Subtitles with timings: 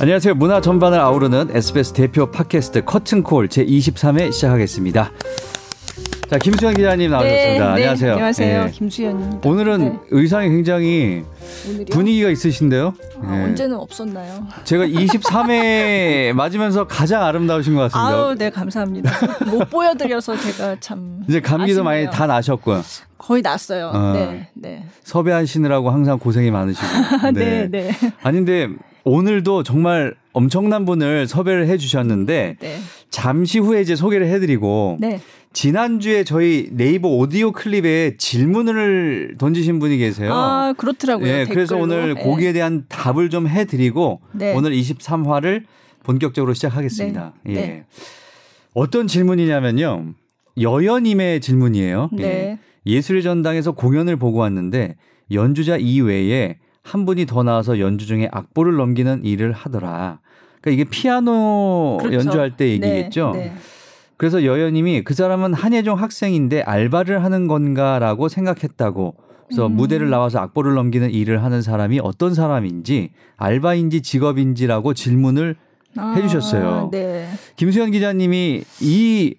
[0.00, 0.36] 안녕하세요.
[0.36, 5.10] 문화 전반을 아우르는 SBS 대표 팟캐스트 커튼콜 제23회 시작하겠습니다.
[6.30, 7.64] 자, 김수현 기자님 나오셨습니다.
[7.64, 8.08] 네, 안녕하세요.
[8.10, 8.64] 네, 안녕하세요.
[8.66, 8.70] 예.
[8.70, 9.48] 김수현입니다.
[9.48, 9.98] 오늘은 네.
[10.10, 11.24] 의상이 굉장히
[11.66, 11.86] 오늘이요?
[11.90, 12.92] 분위기가 있으신데요.
[13.22, 13.44] 아, 예.
[13.44, 14.46] 언제는 없었나요?
[14.64, 18.00] 제가 23회 맞으면서 가장 아름다우신 것 같습니다.
[18.08, 19.10] 아우, 네, 감사합니다.
[19.46, 21.22] 못 보여드려서 제가 참.
[21.26, 22.10] 이제 감기도 많이 아쉽네요.
[22.10, 22.82] 다 나셨고요.
[23.16, 23.90] 거의 났어요.
[23.94, 24.12] 어.
[24.12, 24.84] 네, 네.
[25.04, 26.86] 섭외하시느라고 항상 고생이 많으시고.
[27.32, 27.90] 네, 네.
[28.22, 28.68] 아닌데
[29.04, 32.78] 오늘도 정말 엄청난 분을 섭외를 해주셨는데 네.
[33.10, 35.20] 잠시 후에 이제 소개를 해드리고 네.
[35.52, 40.32] 지난주에 저희 네이버 오디오 클립에 질문을 던지신 분이 계세요.
[40.32, 41.28] 아, 그렇더라고요.
[41.28, 41.76] 예, 그래서.
[41.76, 42.22] 오늘 네.
[42.22, 44.54] 거기에 대한 답을 좀 해드리고 네.
[44.54, 45.64] 오늘 23화를
[46.02, 47.34] 본격적으로 시작하겠습니다.
[47.44, 47.52] 네.
[47.52, 47.54] 예.
[47.54, 47.84] 네.
[48.74, 50.14] 어떤 질문이냐면요.
[50.60, 52.10] 여여님의 질문이에요.
[52.18, 52.22] 예.
[52.22, 52.58] 네.
[52.86, 54.96] 예술의 전당에서 공연을 보고 왔는데
[55.32, 60.20] 연주자 이외에 한 분이 더 나와서 연주 중에 악보를 넘기는 일을 하더라.
[60.60, 62.16] 그러니까 이게 피아노 그렇죠.
[62.16, 63.32] 연주할 때 네, 얘기겠죠.
[63.34, 63.52] 네.
[64.18, 69.14] 그래서 여여님이 그 사람은 한예종 학생인데 알바를 하는 건가라고 생각했다고.
[69.46, 69.72] 그래서 음.
[69.76, 75.56] 무대를 나와서 악보를 넘기는 일을 하는 사람이 어떤 사람인지 알바인지 직업인지라고 질문을
[75.96, 76.90] 아, 해주셨어요.
[76.92, 77.28] 네.
[77.56, 79.34] 김수현 기자님이 이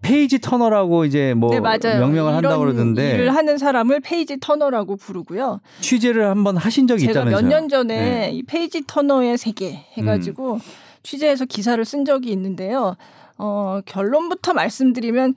[0.00, 1.60] page turner라고 이제 뭐 네.
[1.60, 5.60] 명명을 한다고 그러던데 일을 하는 사람을 page turner라고 부르고요.
[5.80, 7.42] 취재를 한번 하신 적이 제가 있다면서요?
[7.42, 8.30] 몇 년 전에 네.
[8.30, 8.34] 음.
[8.34, 10.60] 이 페이지 터너의 세계 해가지고
[11.02, 12.96] 취재해서 기사를 쓴 적이 있는데요.
[13.44, 15.34] 어, 결론부터 말씀드리면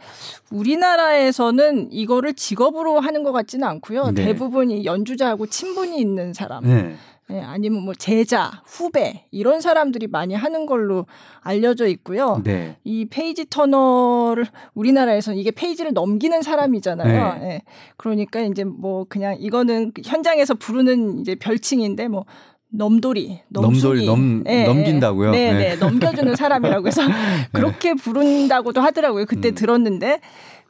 [0.52, 4.12] 우리나라에서는 이거를 직업으로 하는 것 같지는 않고요.
[4.12, 4.26] 네.
[4.26, 6.96] 대부분이 연주자하고 친분이 있는 사람, 네.
[7.32, 11.08] 예, 아니면 뭐 제자, 후배 이런 사람들이 많이 하는 걸로
[11.42, 12.42] 알려져 있고요.
[12.44, 12.78] 네.
[12.84, 14.46] 이 페이지 터너를
[14.76, 17.40] 우리나라에서는 이게 페이지를 넘기는 사람이잖아요.
[17.40, 17.50] 네.
[17.50, 17.62] 예.
[17.98, 22.26] 그러니까 이제 뭐 그냥 이거는 현장에서 부르는 이제 별칭인데 뭐
[22.78, 25.32] 넘돌이, 넘돌이, 넘- 넘긴다고요?
[25.32, 25.60] 네, 네.
[25.70, 27.02] 네, 넘겨주는 사람이라고 해서
[27.54, 29.26] 그렇게 부른다고도 하더라고요.
[29.26, 29.56] 그때 음.
[29.56, 30.20] 들었는데.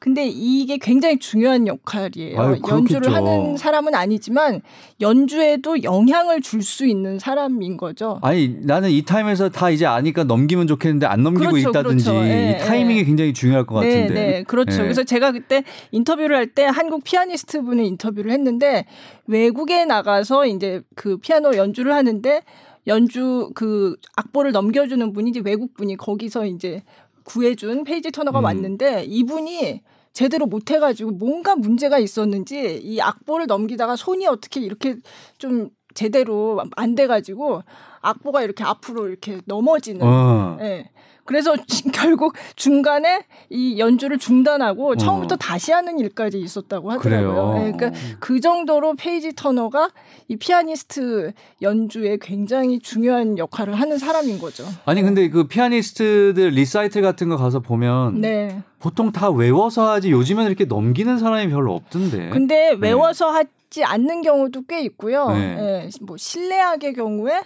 [0.05, 2.39] 근데 이게 굉장히 중요한 역할이에요.
[2.39, 3.11] 아유, 연주를.
[3.11, 4.61] 하는 사람은 아니지만
[5.01, 8.19] 연주에도 영향을 줄 수 있는 사람인 거죠.
[8.21, 12.23] 아니 나는 이 타임에서 다 이제 아니까 넘기면 좋겠는데 안 넘기고 그렇죠, 있다든지 그렇죠.
[12.27, 13.03] 예, 이 타이밍이 예.
[13.03, 14.07] 굉장히 중요할 것 같은데.
[14.07, 14.77] 네, 네, 그렇죠.
[14.77, 14.83] 네.
[14.83, 18.85] 그래서 제가 그때 인터뷰를 할 때 한국 피아니스트 분을 인터뷰를 했는데
[19.25, 22.41] 외국에 나가서 이제 그 피아노 연주를 하는데
[22.85, 26.83] 연주 그 악보를 넘겨주는 분이 이제 외국 분이 거기서 이제
[27.23, 28.43] 구해준 페이지 터너가 음.
[28.45, 29.81] 왔는데 이분이
[30.15, 34.95] 제대로 못해가지고 뭔가 문제가 있었는지 이 악보를 넘기다가 손이 어떻게 이렇게
[35.37, 37.61] 좀 제대로 안 돼가지고
[38.01, 40.57] 악보가 이렇게 앞으로 이렇게 넘어지는 어.
[40.61, 40.89] 예.
[41.25, 44.95] 그래서 지- 결국 중간에 이 연주를 중단하고 어.
[44.95, 46.91] 처음부터 다시 하는 일까지 있었다고.
[46.91, 47.65] 하더라고요.
[47.67, 49.89] 예, 그러니까 그 정도로 페이지 터너가
[50.27, 54.63] 이 피아니스트 연주에 굉장히 중요한 역할을 하는 사람인 거죠.
[54.85, 58.61] 아니 근데 그 피아니스트들 리사이틀 같은 거 가서 보면 네.
[58.79, 62.29] 보통 다 외워서 하지 요즘에는 이렇게 넘기는 사람이 별로 없던데.
[62.29, 65.29] 근데 외워서 하지 않는 경우도 꽤 있고요.
[65.29, 65.57] 네.
[65.85, 67.41] 예, 뭐 실내악의 경우에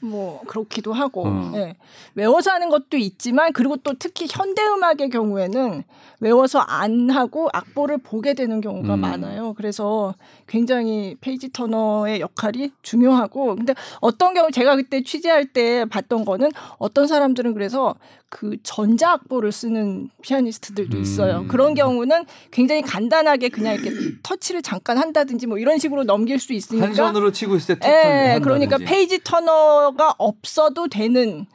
[0.00, 1.52] 뭐 그렇기도 하고 어.
[1.54, 1.76] 예.
[2.14, 5.84] 외워서 하는 것도 있지만 그리고 또 특히 현대 음악의 경우에는
[6.20, 9.00] 외워서 안 하고 악보를 보게 되는 경우가 음.
[9.00, 9.54] 많아요.
[9.56, 10.14] 그래서
[10.46, 17.06] 굉장히 페이지 터너의 역할이 중요하고 근데 어떤 경우 제가 그때 취재할 때 봤던 거는 어떤
[17.06, 17.94] 사람들은 그래서
[18.28, 21.40] 그 전자 악보를 쓰는 피아니스트들도 있어요.
[21.40, 21.48] 음.
[21.48, 23.90] 그런 경우는 굉장히 간단하게 그냥 이렇게
[24.22, 27.88] 터치를 잠깐 한다든지 뭐 이런 식으로 넘길 수 있으니까 한 손으로 치고 있을 때 툭.
[27.88, 28.40] 예.
[28.40, 31.46] 그러니까 페이지 터너가 없어도 되는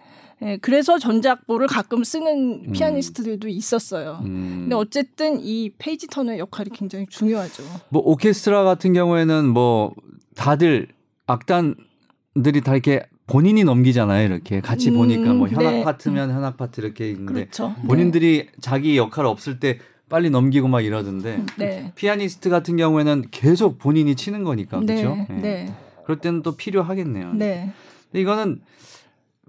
[0.41, 4.19] 예, 그래서 전자악보를 가끔 쓰는 피아니스트들도 있었어요.
[4.23, 4.61] 음.
[4.61, 7.63] 근데 어쨌든 이 페이지 터너의 역할이 굉장히 중요하죠.
[7.89, 9.93] 뭐 오케스트라 같은 경우에는 뭐
[10.35, 10.87] 다들
[11.25, 14.25] 악단들이 다 이렇게 본인이 넘기잖아요.
[14.25, 15.83] 이렇게 같이 음, 보니까 뭐 현악 네.
[15.83, 17.73] 파트면 현악 파트 이렇게 있는데 그렇죠.
[17.87, 19.79] 본인들이 자기 역할 없을 때
[20.09, 21.91] 빨리 넘기고 막 이러던데 네.
[21.95, 25.01] 피아니스트 같은 경우에는 계속 본인이 치는 거니까 네.
[25.01, 25.15] 그렇죠.
[25.29, 25.41] 네.
[25.41, 25.73] 네.
[26.03, 27.33] 그럴 때는 또 필요하겠네요.
[27.33, 27.71] 네.
[28.11, 28.61] 근데 이거는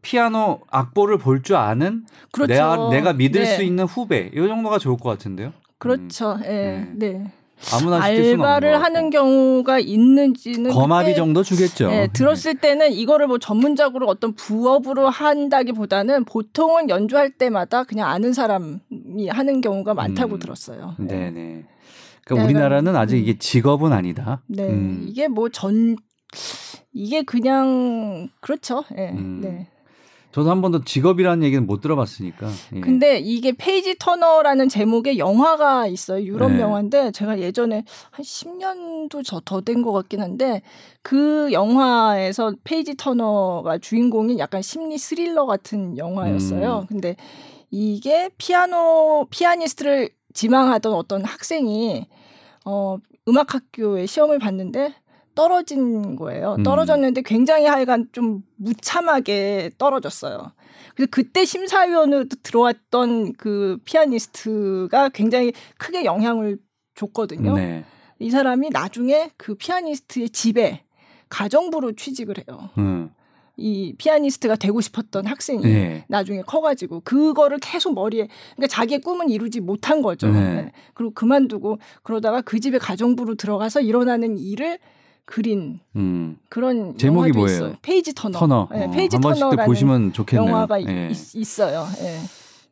[0.07, 2.53] 피아노 악보를 볼 줄 아는 그렇죠.
[2.53, 3.57] 내가, 내가 믿을 네.
[3.57, 5.53] 수 있는 후배 이 정도가 좋을 것 같은데요.
[5.79, 6.39] 그렇죠.
[6.45, 6.77] 예.
[6.89, 6.95] 음.
[6.97, 7.33] 네.
[7.73, 8.83] 아무나 알바를.
[8.83, 11.89] 하는 경우가 있는지는 거마비 정도 주겠죠.
[11.89, 19.29] 네, 들었을 때는 이거를 뭐 전문적으로 어떤 부업으로 한다기보다는 보통은 연주할 때마다 그냥 아는 사람이
[19.31, 20.39] 하는 경우가 많다고 음.
[20.39, 20.95] 들었어요.
[20.99, 21.65] 네 네.
[22.25, 23.21] 그러니까 내가- 우리나라는 아직 음.
[23.23, 24.43] 이게 직업은 아니다.
[24.47, 25.05] 네, 음.
[25.09, 25.97] 이게 뭐 전
[26.93, 28.85] 이게 그냥 그렇죠.
[28.95, 29.41] 네, 음.
[29.43, 29.69] 네.
[30.37, 32.51] 저도 한 번도 직업이라는 얘기는 못 들어봤으니까.
[32.75, 32.81] 예.
[32.81, 36.23] 근데 이게 page turner라는 제목의 영화가 있어요.
[36.27, 36.61] 유럽 네.
[36.61, 40.61] 영화인데 제가 예전에 한 10년도 더 된 것 같긴 한데
[41.01, 46.81] 그 영화에서 페이지 터너가 주인공인 약간 심리 스릴러 같은 영화였어요.
[46.81, 46.87] 음.
[46.87, 47.17] 근데
[47.71, 52.07] 이게 피아노 피아니스트를 지망하던 어떤 학생이
[52.67, 54.93] 어 음악 학교에 시험을 봤는데
[55.37, 56.57] 떨어진 거예요.
[56.59, 56.63] 음.
[56.65, 60.51] 떨어졌는데 굉장히 하여간 좀 무참하게 떨어졌어요.
[60.97, 66.59] 그래서 그때 심사위원으로 들어왔던 그 피아니스트가 굉장히 크게 영향을
[66.97, 67.55] 줬거든요.
[67.55, 67.85] 네.
[68.19, 70.83] 이 사람이 나중에 그 피아니스트의 집에
[71.29, 72.71] 가정부로 취직을 해요.
[72.79, 73.11] 음.
[73.59, 76.05] 이 피아니스트가 되고 싶었던 학생이 네.
[76.09, 80.29] 나중에 커가지고 그거를 계속 머리에 그러니까 자기의 꿈은 이루지 못한 거죠.
[80.29, 80.55] 네.
[80.55, 80.73] 네.
[80.95, 84.79] 그리고 그만두고 그러다가 그 집에 가정부로 들어가서 일어나는 일을
[85.27, 86.39] 그린 음.
[86.49, 87.57] 그런 제목이 뭐예요?
[87.57, 87.75] 있어요.
[87.83, 88.39] Page Turner.
[88.39, 88.69] Turner.
[88.73, 90.49] 네, 어, Page Turner라는 보시면 좋겠네요.
[90.49, 91.11] 영화가 예.
[91.35, 92.21] 있, 어요 예.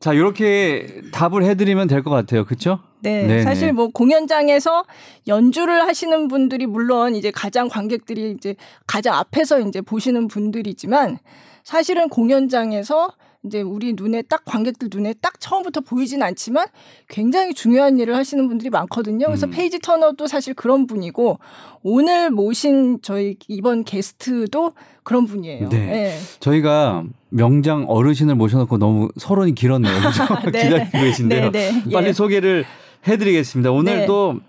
[0.00, 2.44] 자, 이렇게 답을 해드리면 될 것 같아요.
[2.44, 2.78] 그렇죠?
[3.00, 3.42] 네, 네네.
[3.42, 4.84] 사실 뭐 공연장에서
[5.26, 8.54] 연주를 하시는 분들이 물론 이제 가장 관객들이 이제
[8.86, 11.18] 가장 앞에서 이제 보시는 분들이지만
[11.64, 13.12] 사실은 공연장에서
[13.44, 16.66] 이제 우리 눈에 딱 관객들 눈에 딱 처음부터 보이진 않지만
[17.08, 19.26] 굉장히 중요한 일을 하시는 분들이 많거든요.
[19.26, 19.50] 그래서 음.
[19.50, 21.38] 페이지 터너도 사실 그런 분이고
[21.82, 25.68] 오늘 모신 저희 이번 게스트도 그런 분이에요.
[25.68, 25.78] 네.
[25.78, 26.18] 네.
[26.40, 29.94] 저희가 명장 어르신을 모셔놓고 너무 서론이 길었네요.
[30.00, 30.24] 그죠?
[30.50, 30.64] 네.
[30.64, 31.50] 기다리고 계신데요.
[31.50, 31.92] 네, 네.
[31.92, 32.12] 빨리 예.
[32.12, 32.64] 소개를
[33.06, 33.70] 해드리겠습니다.
[33.70, 34.06] 오늘 네.
[34.06, 34.40] 또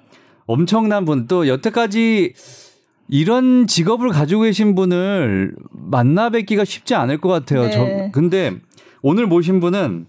[0.45, 2.33] 엄청난 분, 또 여태까지
[3.07, 7.63] 이런 직업을 가지고 계신 분을 만나 뵙기가 쉽지 않을 것 같아요.
[7.63, 7.71] 네.
[7.71, 8.53] 저, 근데
[9.01, 10.07] 오늘 모신 분은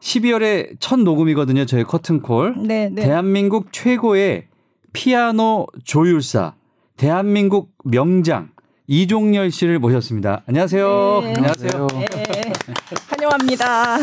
[0.00, 1.66] 12월에 첫 녹음이거든요.
[1.66, 2.54] 저희 커튼콜.
[2.58, 3.02] 네, 네.
[3.02, 4.46] 대한민국 최고의
[4.92, 6.54] 피아노 조율사,
[6.96, 8.50] 대한민국 명장
[8.86, 10.42] 이종열 씨를 모셨습니다.
[10.46, 11.20] 안녕하세요.
[11.22, 11.34] 네.
[11.36, 11.86] 안녕하세요.
[11.92, 12.06] 네.
[13.08, 13.96] 환영합니다.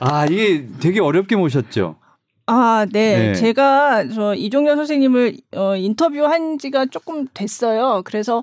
[0.00, 1.96] 아, 이게 되게 어렵게 모셨죠.
[2.46, 3.18] 아, 네.
[3.18, 3.34] 네.
[3.34, 8.02] 제가 저 이종렬 선생님을 어, 인터뷰한 지가 조금 됐어요.
[8.04, 8.42] 그래서 음,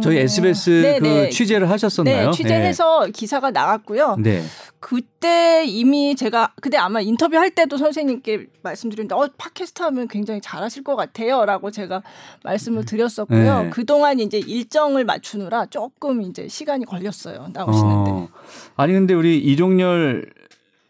[0.00, 1.28] 저희 SBS 네, 그 네.
[1.28, 2.30] 취재를 하셨었나요?
[2.30, 4.16] 네, 취재해서 기사가 나왔고요.
[4.20, 4.42] 네.
[4.80, 10.96] 그때 이미 제가 그때 아마 인터뷰할 때도 선생님께 말씀드렸는데 어 팟캐스트 하면 굉장히 잘하실 것
[10.96, 12.02] 같아요라고 제가
[12.42, 13.62] 말씀을 드렸었고요.
[13.64, 13.70] 네.
[13.70, 17.50] 그동안 이제 일정을 맞추느라 조금 이제 시간이 걸렸어요.
[17.52, 18.10] 나오시는데.
[18.10, 18.28] 어.
[18.76, 20.32] 아니 근데 우리 이종열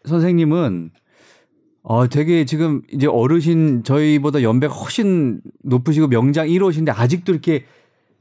[0.05, 0.91] 선생님은
[1.83, 7.65] 어 되게 지금 이제 어르신 저희보다 연배가 훨씬 높으시고 명장 1호신데 아직도 이렇게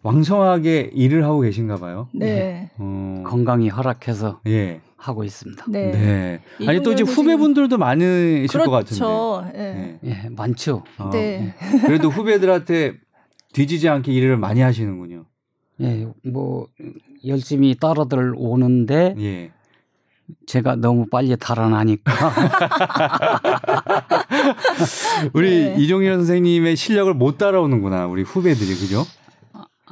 [0.02, 2.08] 왕성하게 일을 하고 계신가 봐요.
[2.12, 2.70] 네.
[2.78, 3.22] 어.
[3.26, 4.80] 건강이 허락해서 예.
[4.96, 5.64] 하고 있습니다.
[5.68, 6.40] 네.
[6.58, 6.68] 네.
[6.68, 8.98] 아니 또 이제 후배분들도 많으실 것 같은데.
[8.98, 9.44] 그렇죠.
[9.54, 9.58] 예.
[9.58, 9.98] 네.
[10.04, 10.84] 예, 많죠.
[10.98, 11.10] 어.
[11.10, 11.54] 네.
[11.86, 12.94] 그래도 후배들한테
[13.52, 15.24] 뒤지지 않게 일을 많이 하시는군요.
[15.80, 16.68] 예, 뭐
[17.26, 19.50] 열심히 따라들 오는데 예.
[20.46, 22.12] 제가 너무 빨리 달아나니까
[25.34, 25.76] 우리 네.
[25.78, 28.06] 이종열 선생님의 실력을 못 따라오는구나.
[28.06, 29.04] 우리 후배들이 그죠?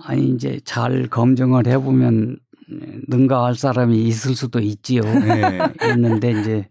[0.05, 2.39] 아니 이제 잘 검증을 해보면
[3.09, 5.03] 능가할 사람이 있을 수도 있지요.
[5.03, 5.59] 네.
[5.95, 6.69] 있는데 이제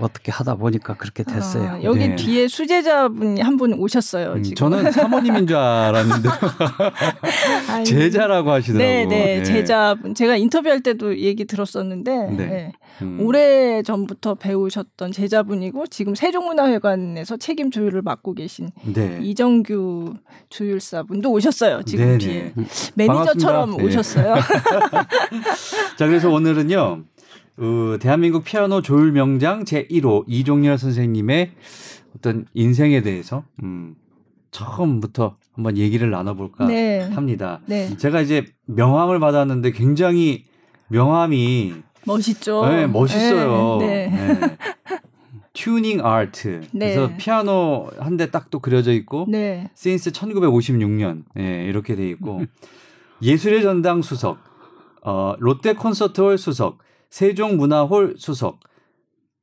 [0.00, 1.68] 어떻게 하다 보니까 그렇게 됐어요.
[1.70, 2.16] 아, 여기 네.
[2.16, 4.34] 뒤에 수제자분이 한 분 오셨어요.
[4.34, 4.54] 음, 지금.
[4.54, 6.28] 저는 사모님인 줄 알았는데.
[7.84, 8.88] 제자라고 하시더라고요.
[8.88, 9.42] 네, 네, 예.
[9.42, 10.14] 제자분.
[10.14, 12.46] 제가 인터뷰할 때도 얘기 들었었는데 네.
[12.46, 12.72] 네.
[13.02, 13.18] 음.
[13.20, 19.18] 오래 전부터 배우셨던 제자분이고 지금 세종문화회관에서 책임 조율을 맡고 계신 네.
[19.22, 20.14] 이정규
[20.50, 21.82] 조율사분도 오셨어요.
[21.84, 22.18] 지금.
[22.18, 22.52] 뒤에
[22.94, 23.76] 매니저처럼 반갑습니다.
[23.76, 23.84] 네.
[23.84, 24.34] 오셨어요.
[25.98, 27.02] 자, 그래서 오늘은요.
[27.60, 31.52] 어, 대한민국 피아노 조율 명장 제1호 이종열 선생님의
[32.16, 33.94] 어떤 인생에 대해서 음,
[34.50, 37.60] 처음부터 한번 얘기를 나눠볼까 네, 합니다.
[37.66, 40.44] 네, 제가 이제 명함을 받았는데 굉장히
[40.88, 41.74] 명함이
[42.06, 42.66] 멋있죠.
[42.66, 43.76] 네, 멋있어요.
[43.80, 44.34] 네, 네.
[44.40, 44.56] 네.
[45.52, 46.62] 튜닝 아트.
[46.72, 46.94] 네.
[46.94, 49.68] 그래서 피아노 한 대 딱 또 그려져 있고 네.
[49.74, 52.42] 신스 1956년 예, 이렇게 돼 있고
[53.22, 54.38] 예술의 전당 수석,
[55.02, 56.78] 어, 롯데 콘서트홀 수석,
[57.10, 58.60] 세종문화홀 수석.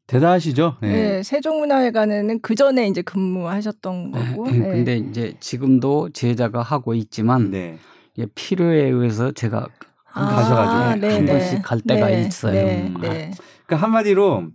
[0.07, 0.77] 대단하시죠?
[0.83, 0.87] 예.
[0.87, 4.47] 네, 세종문화회관에는 그 전에 이제 근무하셨던 거고.
[4.47, 4.59] 예, 네.
[4.69, 7.77] 근데 이제 지금도 제자가 하고 있지만 네.
[8.17, 9.67] 예, 필요에 의해서 제가
[10.05, 11.25] 가셔가지고 한 네, 네.
[11.25, 12.53] 번씩 갈 때가 네, 있어요.
[12.53, 13.01] 네, 음.
[13.01, 13.31] 네.
[13.65, 14.45] 그러니까 한마디로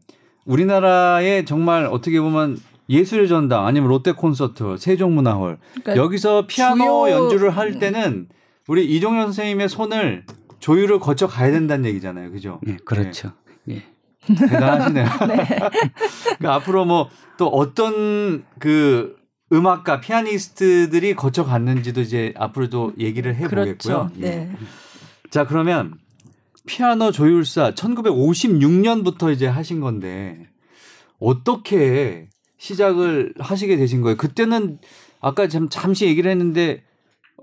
[0.47, 7.51] 우리나라의 정말 어떻게 보면 예술의 전당 아니면 롯데 콘서트, 세종문화홀 그러니까 여기서 피아노 주요- 연주를
[7.51, 8.29] 할 때는
[8.69, 10.25] 우리 이종현 선생님의 손을
[10.63, 12.31] 조율을 거쳐 가야 된다는 얘기잖아요.
[12.33, 12.61] 그죠?
[12.67, 13.33] 예, 그렇죠.
[13.69, 13.85] 예.
[14.27, 15.05] 대단하시네요.
[16.39, 17.11] 그러니까 앞으로 뭐
[17.43, 19.17] 또 어떤 그
[19.53, 23.75] 음악가 피아니스트들이 거쳐 갔는지도 이제 앞으로도 얘기를 해 보겠고요.
[23.75, 24.11] 그렇죠.
[24.15, 24.55] 네.
[25.29, 25.95] 자, 그러면
[26.67, 30.47] 피아노 조율사 1956년부터 이제 하신 건데
[31.19, 32.29] 어떻게
[32.59, 34.17] 시작을 하시게 되신 거예요?
[34.17, 34.79] 그때는
[35.21, 36.85] 아까 참 잠시 얘기를 했는데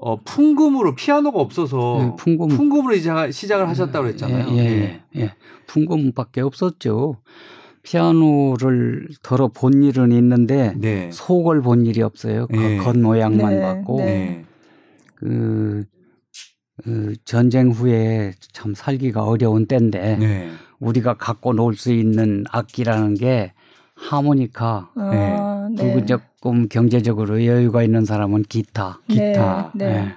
[0.02, 2.48] 어 풍금으로 피아노가 없어서 네, 풍금.
[2.50, 4.48] 풍금으로 이제 시작을 하셨다고 그랬잖아요.
[4.56, 5.22] 예, 예, 예.
[5.22, 5.34] 예.
[5.68, 7.16] 풍금밖에 없었죠.
[7.84, 11.10] 피아노를 들어 본 일은 있는데 네.
[11.12, 12.48] 속을 본 일이 없어요.
[12.54, 12.78] 예.
[12.78, 14.06] 그 겉모양만 네, 봤고 네.
[14.06, 14.46] 네.
[15.16, 15.84] 그,
[16.84, 20.50] 그 전쟁 후에 참 살기가 어려운 때인데 네.
[20.80, 23.54] 우리가 갖고 놀 수 있는 악기라는 게
[23.96, 25.84] 하모니카 아, 네.
[25.84, 26.06] 그리고
[26.42, 29.00] 조금 경제적으로 여유가 있는 사람은 기타.
[29.10, 29.72] 기타.
[29.76, 29.86] 네.
[29.86, 29.94] 네.
[29.96, 30.14] 예.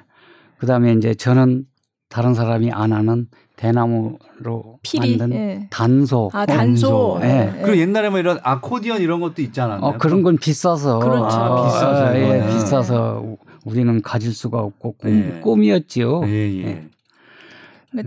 [0.58, 1.64] 그다음에 이제 저는
[2.08, 3.26] 다른 사람이 안 하는
[3.56, 5.16] 대나무로 피리.
[5.16, 5.66] 만든 예.
[5.70, 6.30] 단소.
[6.32, 7.18] 아 단소.
[7.22, 7.26] 예.
[7.56, 7.60] 예.
[7.62, 9.90] 그리고 옛날에 뭐 이런 아코디언 이런 것도 있지 않았나요?
[9.94, 11.00] 어, 그런 건 비싸서.
[11.00, 11.24] 그렇죠.
[11.36, 12.46] 아, 비싸서 예.
[12.52, 15.40] 비싸서 우- 우리는 가질 수가 없고 꿈, 예.
[15.40, 16.22] 꿈이었지요.
[16.26, 16.66] 예, 예.
[16.66, 16.88] 예.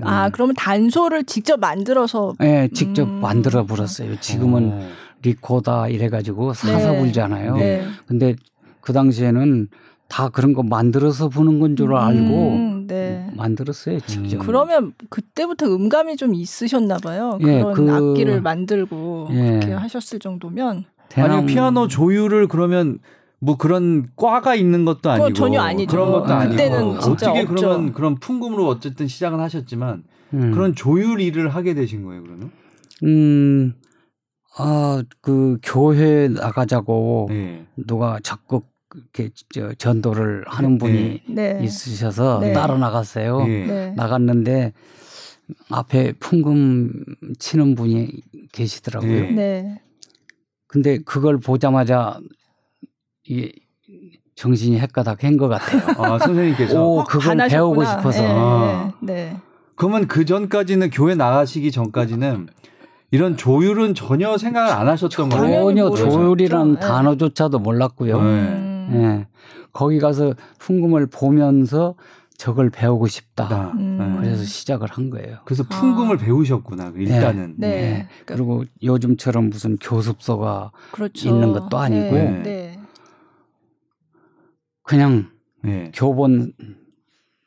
[0.01, 3.19] 아 그러면 단소를 직접 만들어서 예, 직접 음.
[3.21, 4.19] 만들어 불었어요.
[4.19, 4.87] 지금은 어.
[5.25, 6.99] 리코다 이래가지고 사서 네.
[6.99, 7.57] 불잖아요.
[7.57, 7.85] 네.
[8.07, 8.35] 근데
[8.81, 9.67] 그 당시에는
[10.07, 13.27] 다 그런 거 만들어서 부는 건 줄 알고 음, 네.
[13.35, 14.37] 만들었어요, 직접.
[14.39, 17.39] 그러면 그때부터 음감이 좀 있으셨나 봐요.
[17.41, 19.35] 예, 그런 그- 악기를 만들고 예.
[19.59, 22.99] 그렇게 하셨을 정도면 대나무- 아니 피아노 조율을 그러면
[23.39, 25.91] 뭐 그런 과가 있는 것도 아니고 전혀 아니죠.
[25.91, 27.55] 그런 것도 아니고 그때는 진짜 어떻게 없죠.
[27.55, 30.03] 그러면 그런 풍금으로 어쨌든 시작은 하셨지만
[30.33, 30.51] 음.
[30.51, 32.51] 그런 조율 일을 하게 되신 거예요 그러면?
[33.03, 33.73] 음,
[34.57, 37.65] 아, 그 교회 나가자고 네.
[37.75, 41.59] 누가 적극 이렇게 저 전도를 하는 분이 네.
[41.61, 42.53] 있으셔서 네.
[42.53, 43.43] 따로 나갔어요.
[43.47, 43.65] 예.
[43.65, 43.93] 네.
[43.97, 44.71] 나갔는데
[45.69, 46.93] 앞에 풍금
[47.37, 48.09] 치는 분이
[48.53, 49.11] 계시더라고요.
[49.11, 49.31] 네.
[49.31, 49.81] 네.
[50.67, 52.19] 근데 그걸 보자마자
[53.25, 53.51] 이게
[54.35, 55.81] 정신이 헷가닥 한 것 같아요.
[55.99, 57.35] 아 선생님께서 오, 어, 그걸.
[57.49, 58.21] 배우고 싶어서.
[58.21, 58.27] 네.
[58.31, 58.93] 아.
[59.01, 59.37] 네.
[59.75, 62.47] 그러면 그 전까지는 교회 나가시기 전까지는
[63.15, 65.63] 이런 조율은 전혀 생각을 안 하셨던 거예요?
[65.63, 65.89] 전혀.
[65.89, 66.79] 조율이라는 네.
[66.81, 68.21] 단어조차도 몰랐고요.
[68.21, 68.25] 네.
[68.25, 68.89] 음.
[68.91, 69.27] 예.
[69.71, 71.95] 거기 가서 풍금을 보면서
[72.37, 73.47] 저걸 배우고 싶다.
[73.47, 73.71] 나.
[73.77, 73.97] 음.
[73.97, 74.19] 네.
[74.19, 75.37] 그래서 시작을 한 거예요.
[75.45, 77.55] 그래서 풍금을 배우셨구나 일단은.
[77.57, 77.67] 네.
[77.67, 78.07] 예.
[78.25, 81.29] 그러니까 그리고 요즘처럼 무슨 교습소가 그렇죠.
[81.29, 82.15] 있는 것도 아니고.
[82.15, 82.41] 네.
[82.43, 82.79] 네.
[84.83, 85.29] 그냥
[85.63, 85.89] 네.
[85.95, 86.51] 교본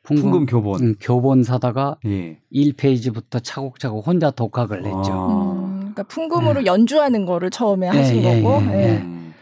[0.09, 0.81] 풍금, 풍금 교본.
[0.81, 2.39] 음, 교본 사다가 예.
[2.51, 5.11] 1페이지부터 차곡차곡 혼자 독학을 했죠.
[5.13, 5.58] 아.
[5.99, 8.61] 음, 그러니까 풍금으로 연주하는 거를 처음에 예, 하신 예, 거고.
[8.71, 8.83] 예, 예.
[8.95, 8.97] 예.
[9.01, 9.33] 음.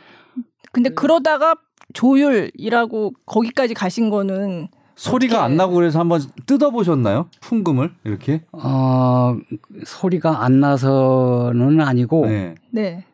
[0.72, 1.56] 근데 그러다가
[1.94, 7.28] 조율이라고 거기까지 가신 거는 소리가 어떻게- 안 나고 그래서 한번 뜯어보셨나요?
[7.42, 8.42] 풍금을 이렇게?
[8.52, 9.38] 어,
[9.86, 12.56] 소리가 안 나서는 아니고 네.
[12.72, 13.06] 네.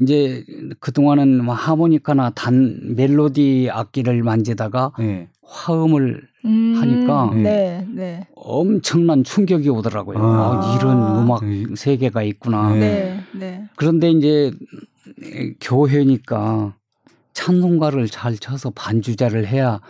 [0.00, 0.44] 이제
[0.78, 5.28] 그동안은 뭐 하모니카나 단 멜로디 악기를 만지다가 네.
[5.48, 8.26] 화음을 음, 하니까 네, 네.
[8.34, 10.18] 엄청난 충격이 오더라고요.
[10.18, 10.22] 아.
[10.22, 11.64] 아, 이런 음악 네.
[11.74, 12.74] 세계가 있구나.
[12.74, 12.78] 네.
[12.78, 13.68] 네, 네.
[13.76, 14.52] 그런데 이제
[15.60, 16.74] 교회니까
[17.32, 19.80] 찬송가를 잘 쳐서 반주자를 해야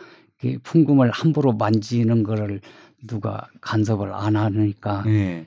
[0.63, 2.61] 풍금을 함부로 만지는 거를
[3.07, 5.47] 누가 간섭을 안 하니까 네.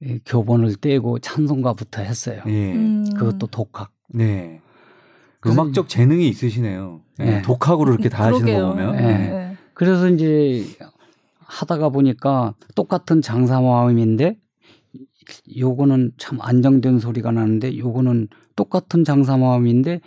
[0.00, 2.42] 이 교본을 떼고 찬송가부터 했어요.
[2.44, 2.72] 네.
[2.72, 3.04] 음.
[3.16, 3.90] 그것도 독학.
[4.08, 4.60] 네.
[5.46, 7.00] 음악적 재능이 있으시네요.
[7.18, 7.24] 네.
[7.24, 7.42] 네.
[7.42, 8.52] 독학으로 이렇게 다 하시는.
[8.60, 8.96] 거 보면.
[8.96, 9.02] 네.
[9.02, 9.56] 네.
[9.74, 10.64] 그래서 이제
[11.38, 14.34] 하다가 보니까 똑같은 장사 마음인데
[15.58, 20.00] 요거는 참 안정된 소리가 나는데 요거는 똑같은 장사 마음인데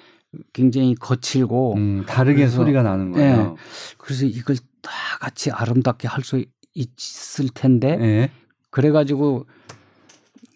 [0.53, 3.55] 굉장히 거칠고 음, 다르게 그래서- 소리가 나는 거예요.
[3.97, 8.31] 그래서 이걸 다 같이 아름답게 할 수 있을 텐데 네.
[8.69, 9.45] 그래가지고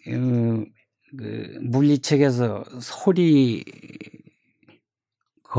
[0.08, 0.64] 어,
[1.18, 3.62] 그 물리책에서 소리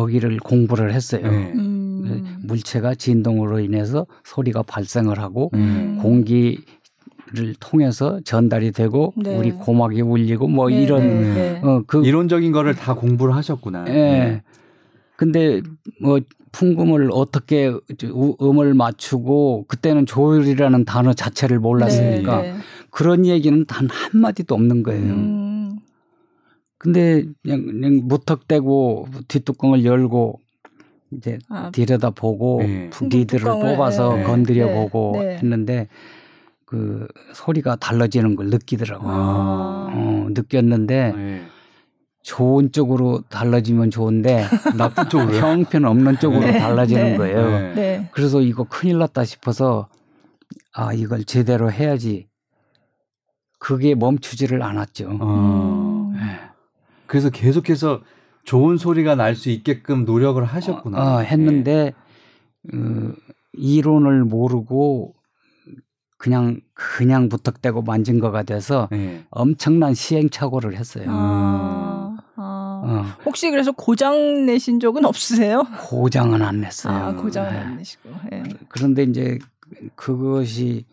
[0.02, 1.24] 거기를 공부를 했어요.
[1.24, 1.52] 네.
[1.56, 2.38] 음.
[2.44, 5.98] 물체가 진동으로 인해서 소리가 발생을 하고 음.
[6.02, 6.60] 공기
[7.34, 9.36] 를 통해서 전달이 되고 네.
[9.38, 11.62] 우리 고막이 울리고 뭐 네, 이런 네, 네.
[11.62, 13.84] 어그 이론적인 거를 다 공부를 하셨구나.
[13.90, 13.92] 예.
[13.92, 14.44] 네.
[15.18, 15.62] 근데
[16.02, 16.22] 뭐
[16.54, 17.68] 풍금을 어떻게
[18.14, 22.58] 우- 음을 맞추고 그때는 조율이라는 단어 자체를 몰랐으니까 네, 네.
[22.92, 25.14] 그런 얘기는 단 한마디도 없는 거예요.
[25.14, 25.80] 음.
[26.78, 30.40] 근데 그냥, 그냥 무턱대고 뒷뚜껑을 열고
[31.14, 32.90] 이제 아, 들여다 보고 네.
[33.62, 34.24] 뽑아서 네.
[34.24, 34.74] 건드려 네.
[34.74, 35.38] 보고 네.
[35.38, 35.88] 했는데
[36.66, 39.10] 그 소리가 달라지는 걸 느끼더라고요.
[39.10, 39.88] 아.
[39.90, 41.42] 어, 느꼈는데 네.
[42.24, 44.46] 좋은 쪽으로 달라지면 좋은데
[44.78, 45.40] 나쁜 쪽으로요?
[45.40, 46.60] 형편 없는 쪽으로 네.
[46.60, 47.18] 달라지는 네.
[47.18, 48.10] 거예요.
[48.12, 49.88] 그래서 이거 큰일 났다 싶어서
[50.74, 52.28] 아 이걸 제대로 해야지.
[53.60, 55.18] 그게 멈추지를 않았죠.
[55.20, 56.12] 어.
[57.08, 57.10] 음.
[57.10, 57.10] 예.
[57.10, 58.02] 그래서 계속해서
[58.44, 60.98] 좋은 소리가 날 수 있게끔 노력을 하셨구나.
[61.18, 61.94] 어, 했는데
[62.74, 63.12] 어,
[63.54, 65.14] 이론을 모르고
[66.18, 69.24] 그냥 그냥 부탁되고 만진 거가 돼서 네.
[69.30, 71.06] 엄청난 시행착오를 했어요.
[71.10, 72.82] 아, 아.
[72.86, 75.64] 어, 혹시 그래서 고장 내신 적은 없으세요?
[75.90, 76.94] 고장은 안 냈어요.
[76.96, 77.58] 아, 고장은 네.
[77.60, 78.10] 안 내시고.
[78.34, 78.44] 예.
[78.70, 79.38] 그런데 이제
[79.96, 80.86] 그것이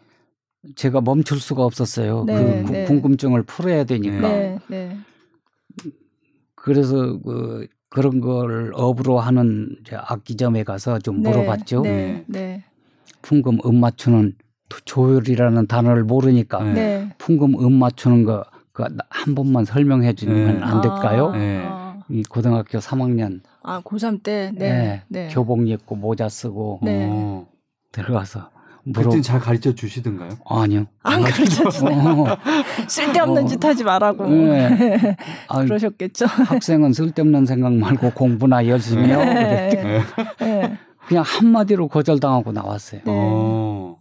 [0.76, 2.24] 제가 멈출 수가 없었어요.
[2.26, 2.84] 네, 그 구- 네.
[2.84, 4.28] 궁금증을 풀어야 되니까.
[6.64, 6.74] 네, 네.
[6.74, 11.82] 그래서 그 그런 걸 업으로 하는 이제 악기점에 가서 좀 네, 물어봤죠.
[11.82, 12.64] 네, 네.
[13.22, 14.34] 풍금 음 맞추는
[14.84, 16.72] 조율이라는 단어를 모르니까 네.
[16.72, 17.10] 네.
[17.18, 20.64] 풍금 음 맞추는 거그한 번만 설명해 주면 네.
[20.64, 21.30] 안 될까요?
[21.32, 21.62] 아, 네.
[21.64, 24.52] 아, 이 고등학교 3학년 아, 고3 때.
[24.54, 25.02] 네.
[25.08, 25.28] 네.
[25.30, 27.06] 교복 입고 모자 쓰고 네.
[27.08, 27.46] 어.
[27.92, 28.50] 들어가서
[28.84, 30.30] 물어 그땐 잘 가르쳐 주시던가요?
[30.46, 30.86] 아니요.
[31.02, 31.94] 안 가르쳐 주네.
[31.94, 32.38] 어,
[32.86, 33.46] 쓸데없는 어.
[33.46, 34.26] 짓 하지 말라고.
[34.28, 35.16] 네.
[35.48, 36.26] 아, 그러셨겠죠.
[36.26, 39.18] 학생은 쓸데없는 생각 말고 공부나 열심히 해요.
[39.18, 39.70] 네.
[39.70, 40.02] 네.
[40.38, 40.78] 네.
[41.08, 43.00] 그냥 한마디로 거절당하고 나왔어요.
[43.04, 43.12] 네.
[43.14, 43.96] 어.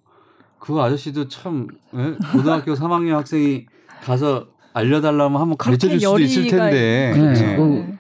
[0.60, 2.16] 그 아저씨도 참 예?
[2.32, 3.66] 고등학교 3학년 학생이
[4.02, 7.14] 가서 알려달라면 한번 가르쳐 줄 수도 있을 텐데.
[7.16, 7.34] 네.
[7.34, 7.56] 네.
[7.56, 7.94] 그,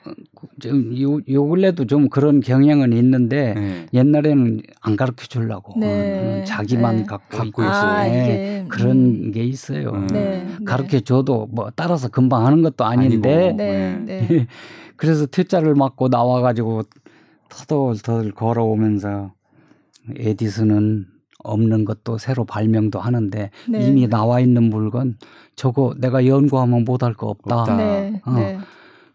[0.59, 3.85] 좀 요, 요 근래도 좀 그런 경향은 있는데 네.
[3.93, 6.39] 옛날에는 안 가르쳐 주려고 네.
[6.39, 7.03] 음, 자기만 네.
[7.03, 7.63] 갖고, 갖고 있고.
[7.63, 8.09] 아, 네.
[8.09, 9.31] 이게 그런 음.
[9.31, 9.91] 게 있어요.
[9.91, 10.07] 음.
[10.07, 10.47] 네.
[10.65, 13.57] 가르쳐 줘도 뭐 따라서 금방 하는 것도 아닌데 아니고.
[13.57, 13.97] 네.
[14.05, 14.27] 네.
[14.27, 14.47] 네.
[14.95, 16.83] 그래서 퇴짜를 맞고 나와가지고
[17.49, 19.31] 터덜터덜 걸어오면서
[20.17, 21.12] 에디슨은
[21.43, 23.79] 없는 것도 새로 발명도 하는데 네.
[23.85, 25.17] 이미 나와 있는 물건
[25.55, 27.61] 저거 내가 연구하면 못할 거 없다.
[27.61, 27.77] 없다.
[27.77, 28.21] 네.
[28.25, 28.33] 어.
[28.33, 28.59] 네.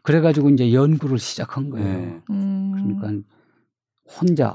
[0.02, 1.86] 그래가지고 이제 연구를 시작한 거예요.
[1.86, 2.20] 네.
[2.30, 2.96] 음.
[2.98, 3.28] 그러니까
[4.20, 4.54] 혼자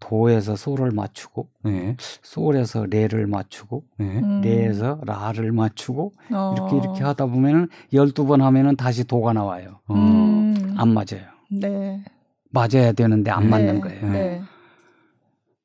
[0.00, 1.96] 도에서 소를 맞추고 네.
[2.22, 4.20] 솔에서 레를 맞추고 네.
[4.20, 4.40] 음.
[4.42, 6.54] 레에서 라를 맞추고 어.
[6.56, 9.80] 이렇게 이렇게 하다 보면은 12번 하면은 다시 도가 나와요.
[9.88, 9.94] 어.
[9.94, 10.74] 음.
[10.76, 11.26] 안 맞아요.
[11.50, 12.02] 네.
[12.50, 13.48] 맞아야 되는데 안 네.
[13.48, 14.44] 맞는 거예요.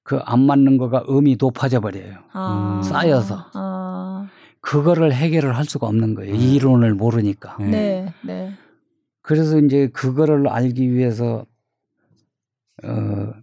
[0.09, 0.17] 네.
[0.17, 2.15] 그안 맞는 거가 음이 높아져 버려요.
[2.33, 2.79] 아.
[2.79, 2.83] 음.
[2.83, 3.45] 쌓여서.
[3.53, 4.27] 아.
[4.61, 6.33] 그거를 해결을 할 수가 없는 거예요.
[6.33, 7.57] 이 이론을 모르니까.
[7.59, 7.67] 네.
[7.69, 8.13] 네.
[8.23, 8.51] 네.
[9.21, 11.45] 그래서 이제 그거를 알기 위해서
[12.83, 13.33] 어,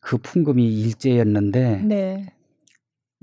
[0.00, 2.32] 그 풍금이 일제였는데 네.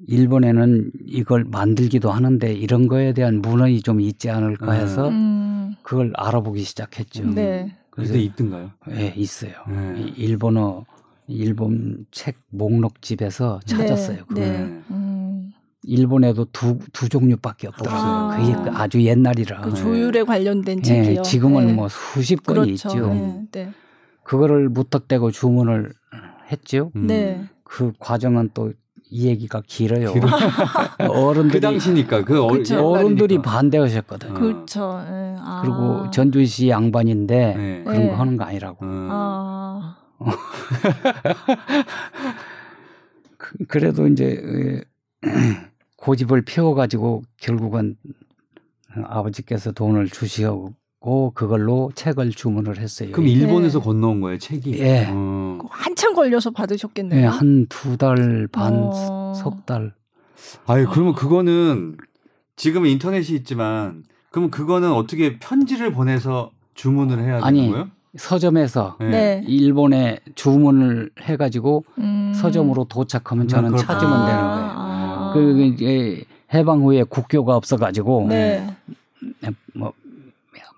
[0.08, 5.76] 일본에는 이걸 만들기도 하는데 이런 거에 대한 문헌이 좀 있지 않을까 해서 음.
[5.82, 7.30] 그걸 알아보기 시작했죠.
[7.32, 7.76] 네.
[7.90, 8.72] 그래서 있던가요?
[8.92, 9.54] 예, 있어요.
[9.68, 9.96] 네.
[10.00, 10.84] 이 일본어
[11.28, 14.18] 일본 책 목록집에서 찾았어요.
[14.18, 14.24] 네.
[14.28, 14.40] 그거.
[14.40, 14.50] 네.
[14.50, 14.82] 네.
[14.92, 15.54] 음.
[15.86, 18.02] 일본에도 두, 두 종류밖에 없더라고요.
[18.02, 18.38] 아.
[18.38, 19.62] 그게 그 아주 옛날이라.
[19.62, 19.76] 그 네.
[19.76, 21.22] 조율에 관련된 예, 책이요.
[21.24, 21.74] 지금은 네.
[21.74, 22.90] 뭐 수십 건이 그렇죠.
[22.90, 23.08] 있죠.
[23.08, 23.46] 네.
[23.52, 23.72] 네.
[24.24, 25.94] 그거를 무턱대고 주문을
[26.52, 26.92] 했죠.
[26.96, 27.08] 음.
[27.08, 27.44] 네.
[27.64, 28.74] 그 과정은 또이
[29.12, 30.14] 얘기가 길어요.
[30.14, 30.28] 길어.
[31.12, 32.80] 어른들이 그 당시니까 그 어, 그쵸.
[32.88, 33.42] 어른들이 옛날이니까.
[33.42, 34.34] 반대하셨거든요.
[34.34, 34.40] 어.
[34.40, 35.04] 그렇죠.
[35.10, 35.36] 네.
[35.40, 35.62] 아.
[35.64, 37.84] 그리고 전주시 양반인데 네.
[37.84, 38.10] 그런 네.
[38.10, 38.86] 거 하는 거 아니라고.
[38.86, 39.10] 음.
[39.12, 39.98] 아.
[43.38, 44.82] 그- 그래도 이제 에,
[45.98, 47.96] 고집을 피워가지고 결국은
[49.06, 50.74] 아버지께서 돈을 주시고
[51.34, 53.12] 그걸로 책을 주문을 했어요.
[53.12, 53.86] 그럼 일본에서 네.
[53.86, 54.78] 건너온 거예요, 책이?
[54.80, 55.08] 예.
[55.10, 55.60] 어.
[55.70, 57.22] 한참 걸려서 받으셨겠네요.
[57.22, 59.34] 예, 한 두 달 반, 어.
[59.36, 59.94] 석 달.
[60.68, 61.98] 아유, 그러면 그거는
[62.56, 67.90] 지금 인터넷이 있지만 그러면 그거는 어떻게 편지를 보내서 주문을 해야 되는 아니, 거예요?
[68.18, 69.10] 서점에서 네.
[69.10, 69.44] 네.
[69.48, 72.32] 일본에 주문을 해가지고 음.
[72.36, 74.70] 서점으로 도착하면 저는 찾으면 아, 되는 거예요.
[74.76, 75.32] 아.
[75.34, 76.24] 그 이제
[76.54, 78.68] 해방 후에 국교가 없어가지고 네.
[79.74, 79.94] 뭐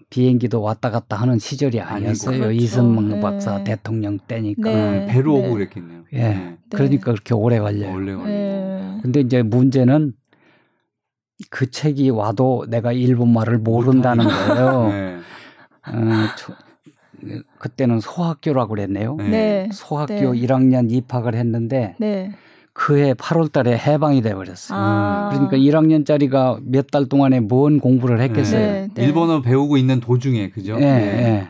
[0.09, 2.37] 비행기도 왔다 갔다 하는 시절이 아니었어요.
[2.39, 2.51] 그렇죠.
[2.53, 3.19] 이승만 네.
[3.19, 4.69] 박사 대통령 때니까.
[4.69, 5.05] 네.
[5.07, 5.53] 배로 오고 네.
[5.53, 6.01] 그랬겠네요.
[6.13, 6.17] 예.
[6.19, 6.57] 네.
[6.69, 7.91] 그러니까 그렇게 오래 걸려요.
[7.91, 8.13] 원래.
[8.15, 8.99] 네.
[9.01, 10.13] 근데 이제 문제는
[11.49, 14.87] 그 책이 와도 내가 일본 말을 모른다는 거예요.
[14.93, 15.17] 네.
[15.87, 16.53] 어, 저-
[17.59, 19.15] 그때는 소학교라고 그랬네요.
[19.15, 19.29] 네.
[19.29, 19.69] 네.
[19.73, 20.21] 소학교 네.
[20.25, 22.31] 1학년 입학을 했는데 네.
[22.73, 24.77] 그해 8월 달에 해방이 돼 버렸어요.
[24.79, 25.29] 아.
[25.31, 28.59] 그러니까 1학년짜리가 몇 달 동안에 뭔 공부를 했겠어요.
[28.59, 28.89] 네.
[28.93, 29.03] 네.
[29.05, 30.73] 일본어 배우고 있는 도중에 그죠?
[30.75, 31.23] 예, 네.
[31.23, 31.47] 예.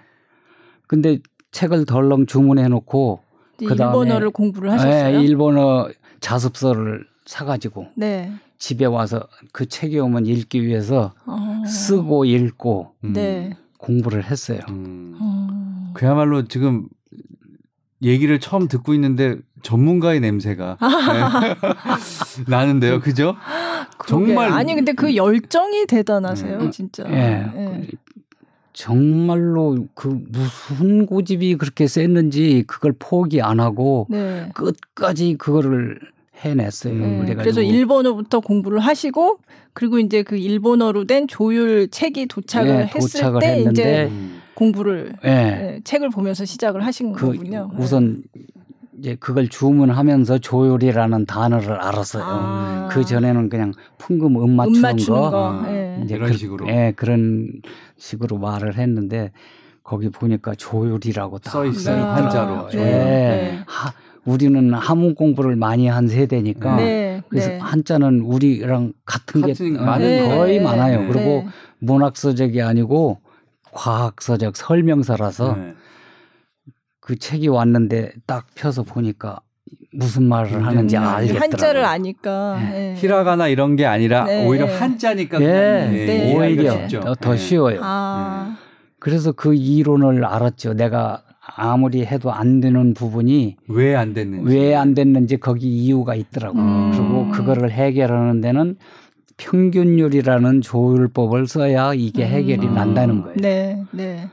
[0.88, 1.18] 근데
[1.52, 3.20] 책을 덜렁 주문해 놓고
[3.60, 5.18] 이제 그다음에- 일본어를 공부를 하셨어요?
[5.18, 8.32] 예, 일본어 자습서를 사가지고 네.
[8.60, 11.64] 집에 와서 그 책이 오면 읽기 위해서 어.
[11.66, 13.14] 쓰고 읽고 음.
[13.14, 13.58] 네.
[13.80, 14.60] 공부를 했어요.
[14.70, 15.16] 음.
[15.20, 15.45] 어.
[15.96, 16.88] 그야말로 지금
[18.04, 21.56] 얘기를 처음 듣고 있는데 전문가의 냄새가 네.
[22.48, 23.36] 나는데요, 그죠?
[23.98, 24.26] 그러게.
[24.28, 26.72] 정말- 아니 근데 그 열정이 대단하세요, 음.
[26.72, 27.04] 진짜.
[27.10, 27.50] 예.
[27.56, 27.88] 예.
[28.74, 34.52] 정말로 그 무슨 고집이 그렇게 셌는지 그걸 포기 안 하고 네.
[34.54, 35.98] 끝까지 그거를
[36.42, 36.94] 해냈어요.
[36.94, 37.08] 음, 네.
[37.20, 39.40] 그래가지고 그래서 일본어부터 공부를 하시고
[39.74, 44.42] 그리고 이제 그 일본어로 된 조율 책이 도착을 예, 했을 도착을 때 했는데 이제 음.
[44.56, 45.30] 공부를 예.
[45.30, 47.70] 예, 책을 보면서 시작을 하신 그 거군요.
[47.78, 48.24] 우선
[48.98, 52.24] 이제 그걸 주문하면서 조율이라는 단어를 알았어요.
[52.26, 52.90] 아.
[52.92, 55.52] 그 전에는 그냥 풍금 음 맞추는 음 맞추는 거, 거.
[55.52, 56.02] 아, 예.
[56.04, 56.68] 이제 이런 그, 식으로.
[56.70, 57.52] 예, 그런
[57.98, 59.32] 식으로 말을 했는데
[59.84, 62.04] 거기 보니까 조율이라고 다써 있어요.
[62.04, 62.68] 한자로.
[62.68, 62.72] 예.
[62.72, 62.86] 조율.
[62.86, 63.60] 네.
[63.68, 63.92] 하,
[64.24, 67.22] 우리는 한문 공부를 많이 한 세대니까 네.
[67.30, 67.58] 그래서 네.
[67.60, 70.64] 한자는 우리랑 같은 게 같은 어, 많은 거의 네.
[70.64, 71.02] 많아요.
[71.02, 71.08] 네.
[71.08, 71.48] 그리고 네.
[71.80, 73.20] 문학 서적이 아니고
[73.76, 75.74] 과학서적 설명서라서 네.
[77.00, 79.40] 그 책이 왔는데 딱 펴서 보니까
[79.92, 81.40] 무슨 말을 하는지 음, 알겠더라고요.
[81.44, 82.58] 한자를 아니까.
[82.74, 82.96] 예.
[82.98, 84.46] 히라가나 이런 게 아니라 네.
[84.48, 86.36] 오히려 한자니까 예, 네.
[86.36, 87.02] 오히려 쉽죠.
[87.02, 87.38] 더, 더 예.
[87.38, 87.80] 쉬워요.
[87.84, 88.58] 아.
[89.00, 90.74] 그래서 그 이론을 알았죠.
[90.74, 91.22] 내가
[91.58, 94.52] 아무리 해도 안 되는 부분이 왜 안 됐는지.
[94.52, 96.62] 왜 안 됐는지 거기 이유가 있더라고요.
[96.64, 96.92] 음.
[96.92, 98.78] 그리고 그거를 해결하는 데는
[99.38, 102.74] 평균율이라는 조율법을 써야 이게 해결이 음.
[102.76, 103.36] 난다는 거예요.
[103.38, 103.84] 네.
[103.92, 104.30] 네.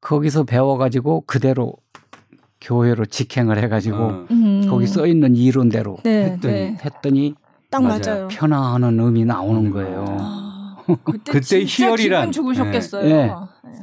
[0.00, 1.74] 거기서 배워가지고 그대로
[2.60, 4.26] 교회로 직행을 해가지고 어.
[4.30, 4.66] 음.
[4.68, 6.24] 거기 써 있는 이론대로 네.
[6.32, 6.78] 했더니 네.
[6.84, 7.34] 했더니
[7.70, 8.00] 딱 맞아요.
[8.06, 8.28] 맞아요.
[8.28, 10.04] 편화하는 의미 나오는 거예요.
[10.08, 13.04] 아, 그때, 그때 진짜 희열이란- 기분 좋으셨겠어요.
[13.04, 13.26] 네.
[13.26, 13.34] 네.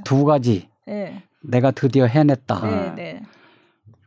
[0.06, 1.23] 두 가지 네.
[1.41, 2.62] 내가 드디어 해냈다.
[2.67, 2.93] 네.
[2.95, 3.21] 네.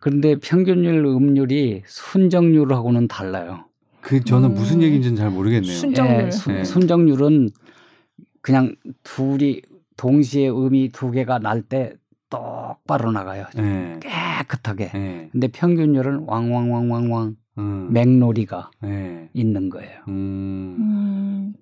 [0.00, 3.65] 그런데 평균율 음률이 순정률하고는 달라요.
[4.06, 4.54] 그 저는 음.
[4.54, 5.72] 무슨 얘기인지는 잘 모르겠네요.
[5.72, 6.26] 순정률.
[6.26, 6.62] 예, 수- 네.
[6.62, 7.48] 순정률은
[8.40, 9.62] 그냥 둘이
[9.96, 11.94] 동시에 음이 두 개가 날 때
[12.30, 13.46] 똑바로 나가요.
[13.58, 13.98] 예.
[14.00, 14.92] 깨끗하게.
[14.94, 15.28] 예.
[15.32, 17.92] 근데 평균율은 왕왕왕왕왕 음.
[17.92, 19.28] 맥놀이가 예.
[19.32, 19.98] 있는 거예요.
[20.06, 20.76] 음.
[20.78, 21.54] 음.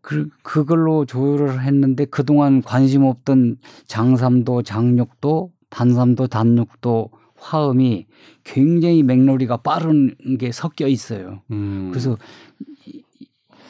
[0.00, 7.10] 그, 그걸로 조율을 했는데 그동안 관심 없던 장삼도 장육도 단삼도 단육도
[7.46, 8.06] 화음이
[8.44, 11.42] 굉장히 맥놀이가 빠른 게 섞여 있어요.
[11.50, 11.90] 음.
[11.90, 12.16] 그래서
[12.86, 13.02] 이,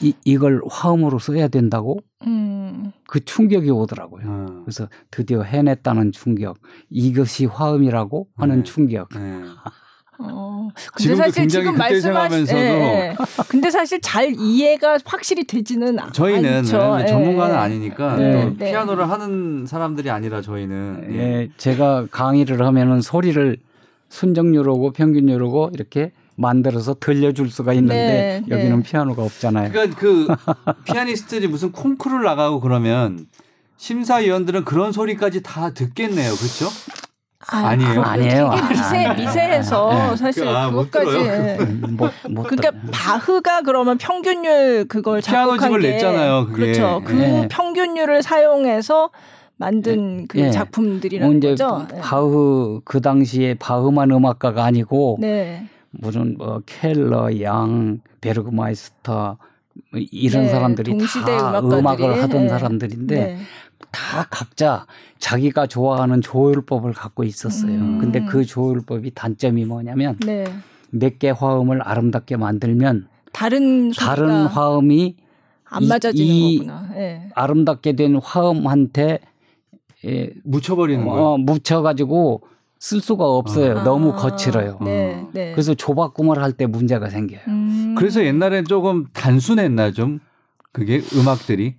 [0.01, 2.93] 이, 이걸 화음으로 써야 된다고 음.
[3.07, 4.25] 그 충격이 오더라고요.
[4.27, 4.47] 어.
[4.65, 6.59] 그래서 드디어 해냈다는 충격,
[6.91, 8.63] 이것이 화음이라고 하는 네.
[8.63, 9.09] 충격.
[9.17, 9.43] 예.
[10.19, 10.69] 어.
[10.95, 13.17] 근데 지금도 사실 굉장히 지금 생각하면서도 예, 예.
[13.49, 16.99] 근데 사실 잘 이해가 확실히 되지는 저희는 않죠.
[17.01, 17.59] 예, 전문가는 예.
[17.59, 18.71] 아니니까 네, 또 네.
[18.71, 21.17] 피아노를 하는 사람들이 아니라 저희는 예.
[21.17, 23.59] 예, 제가 강의를 하면은 소리를
[24.09, 28.83] 순정률하고 평균율하고 이렇게 만들어서 들려줄 수가 있는데 네, 여기는 네.
[28.83, 29.71] 피아노가 없잖아요.
[29.73, 30.27] 그러니까 그
[30.85, 33.27] 피아니스트들이 무슨 콩쿠르를 나가고 그러면
[33.79, 36.35] 심사위원들은 그런 소리까지 다 듣겠네요.
[36.35, 36.67] 그렇죠?
[37.49, 38.03] 아, 아니에요?
[38.03, 38.51] 아니에요.
[38.51, 40.17] 되게 미세 아니, 미세해서 네.
[40.17, 41.11] 사실 아, 못 그것까지.
[41.11, 41.27] 들어요?
[41.27, 41.57] 예.
[41.61, 42.91] 음, 못, 못 그러니까 들어요.
[42.93, 46.73] 바흐가 그러면 평균율 그걸 작곡한 피아노집을 게 냈잖아요, 그게.
[46.73, 47.03] 그렇죠.
[47.05, 47.49] 그 네.
[47.49, 49.11] 평균율을 사용해서
[49.59, 50.51] 만든 그 예.
[50.51, 51.87] 작품들이라는 뭐 거죠.
[51.95, 52.01] 예.
[52.01, 55.67] 바흐 그 당시에 바흐만 음악가가 아니고 네.
[55.93, 59.39] 무슨 뭐 켈너, 영, 베르크마이스터
[59.93, 61.79] 뭐 이런 네, 사람들이 다 음악가들이.
[61.81, 62.49] 음악을 하던 네.
[62.49, 63.39] 사람들인데 네.
[63.91, 64.87] 다 각자
[65.19, 67.73] 자기가 좋아하는 조율법을 갖고 있었어요.
[67.73, 67.99] 음.
[67.99, 70.45] 근데 그 조율법이 단점이 뭐냐면 네.
[70.91, 75.17] 몇개 화음을 아름답게 만들면 다른 다른 화음이
[75.65, 76.91] 안 이- 맞아지는 이- 거구나.
[76.97, 77.23] 예.
[77.35, 79.19] 아름답게 된 화음한테
[80.07, 81.21] 예, 묻혀버리는 거예요.
[81.25, 82.43] 어, 묻혀가지고
[82.79, 83.79] 쓸 수가 없어요.
[83.79, 83.85] 아.
[83.85, 84.79] 너무 거칠어요.
[84.85, 85.15] 네.
[85.23, 85.29] 어.
[85.33, 85.53] 네.
[85.53, 87.41] 그래서 조바꿈을 할 때 문제가 생겨요.
[87.49, 90.21] 음, 그래서 옛날엔 조금 단순했나 좀
[90.73, 91.75] 그게 음악들이.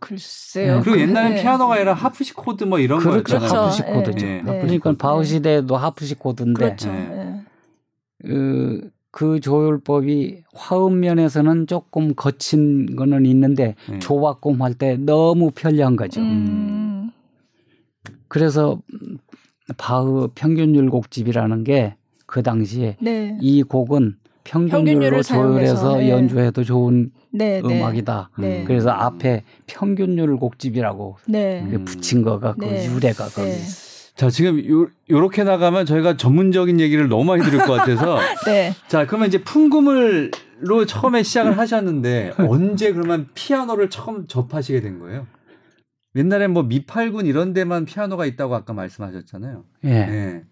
[0.00, 0.76] 글쎄요.
[0.76, 0.82] 네.
[0.82, 1.42] 그리고 옛날엔 네.
[1.42, 3.38] 피아노가 아니라 하프시코드 뭐 이런 그렇죠.
[3.38, 3.48] 거였잖아요.
[3.48, 3.62] 그렇죠.
[3.62, 4.26] 하프시코드죠.
[4.26, 4.42] 네.
[4.42, 4.60] 네.
[4.60, 6.90] 그러니까 바흐 시대에도 하프시코드인데 그렇죠.
[6.92, 7.42] 네.
[8.24, 8.28] 예.
[8.28, 13.98] 그, 그 조율법이 화음 면에서는 조금 거친 거는 있는데 네.
[13.98, 16.20] 조바꿈 할 때 너무 편리한 거죠.
[16.20, 17.10] 음.
[18.32, 18.80] 그래서
[19.76, 21.94] 바흐 평균율 곡집이라는 게
[22.32, 23.36] 그 당시에 네.
[23.42, 26.08] 이 곡은 평균율로 조율해서 예.
[26.08, 27.60] 연주해도 좋은 네.
[27.60, 27.78] 네.
[27.78, 28.30] 음악이다.
[28.38, 28.64] 네.
[28.66, 31.60] 그래서 앞에 평균율 곡집이라고 네.
[31.60, 31.84] 음.
[31.84, 32.86] 붙인 거가 그 네.
[32.86, 33.48] 유래가 거기.
[33.48, 33.58] 네.
[34.16, 38.72] 자 지금 요, 요렇게 나가면 저희가 전문적인 얘기를 너무 많이 들을 것 같아서 네.
[38.88, 45.26] 자 그러면 이제 풍금을로 처음에 시작을 하셨는데 언제 그러면 피아노를 처음 접하시게 된 거예요?
[46.14, 49.64] 옛날에 뭐 미팔군 이런 데만 피아노가 있다고 아까 말씀하셨잖아요.
[49.84, 49.88] 예.
[49.88, 50.44] 네.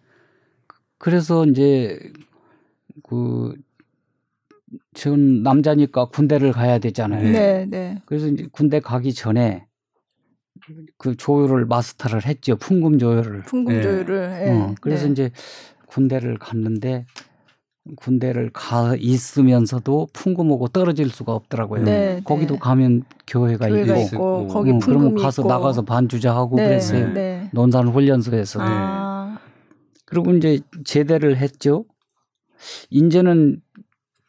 [0.99, 1.99] 그래서 이제
[4.95, 7.23] 그전 남자니까 군대를 가야 되잖아요.
[7.23, 7.33] 네.
[7.33, 7.67] 네.
[7.67, 8.03] 네.
[8.07, 9.67] 그래서 이제 군대 가기 전에
[10.99, 12.57] 그 조율을 마스터를 했죠.
[12.57, 13.43] 풍금 조율을.
[13.43, 13.83] 풍금 네.
[13.83, 14.43] 조율을.
[14.47, 14.51] 예.
[14.51, 15.13] 어, 그래서 네.
[15.13, 15.31] 이제
[15.87, 17.07] 군대를 갔는데
[17.97, 21.85] 군대를 가 있으면서도 풍금하고 떨어질 수가 없더라고요.
[21.85, 22.61] 네, 거기도 네.
[22.61, 24.47] 가면 교회가, 교회가 있고, 있고 있고.
[24.49, 25.49] 거기 어, 풍금이 그러면 가서 있고.
[25.49, 26.65] 나가서 반주자하고 네.
[26.69, 27.13] 그랬어요.
[27.13, 27.49] 네.
[27.53, 28.61] 논산 훈련소에서.
[28.63, 29.39] 아.
[30.05, 31.85] 그리고 이제 제대를 했죠.
[32.91, 33.61] 이제는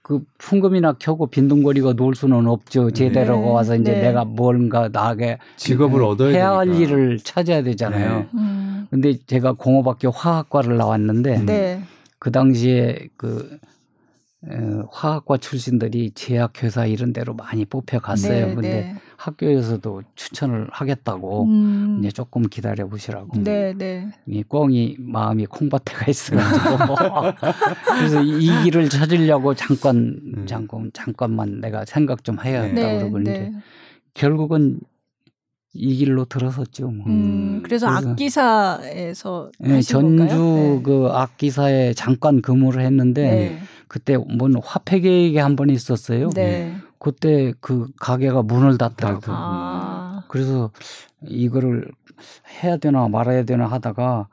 [0.01, 2.89] 그 풍금이나 켜고 빈둥거리고 놀 수는 없죠.
[2.89, 4.01] 네, 와서 이제 네.
[4.01, 6.83] 내가 뭔가 나게 직업을 얻어야 해야 할 되니까.
[6.83, 8.19] 일을 찾아야 되잖아요.
[8.19, 8.27] 네.
[8.33, 8.87] 음.
[8.89, 11.81] 근데 제가 공업학교 화학과를 나왔는데 네.
[12.21, 13.57] 그 당시에 그
[14.47, 18.47] 어, 화학과 출신들이 제약회사 이런 데로 많이 뽑혀갔어요.
[18.47, 18.95] 네, 근데 네.
[19.17, 21.97] 학교에서도 추천을 하겠다고 음.
[21.99, 23.41] 이제 조금 기다려 보시라고.
[23.41, 24.11] 네, 네.
[24.27, 26.95] 이 꽁이 마음이 콩밭에가 있어가지고
[27.97, 30.45] 그래서 이 길을 찾으려고 잠깐 음.
[30.45, 33.53] 잠깐 잠깐만 내가 생각 좀 해야겠다 네, 그러고 이제 네.
[34.13, 34.79] 결국은
[35.73, 36.89] 이 길로 들어섰죠.
[36.91, 37.05] 뭐.
[37.07, 40.83] 음, 음, 그래서 그래서- 악기사에서 네, 하신 전주 건가요?
[40.83, 43.59] 그 악기사에 잠깐 근무를 했는데 네.
[43.87, 46.29] 그때 뭔 화폐 계획이 한 번 있었어요.
[46.31, 46.75] 네.
[46.99, 49.35] 그때 그 가게가 문을 닫더라고요.
[49.37, 50.23] 아.
[50.27, 50.71] 그래서
[51.25, 51.89] 이거를
[52.63, 54.27] 해야 되나 말아야 되나 하다가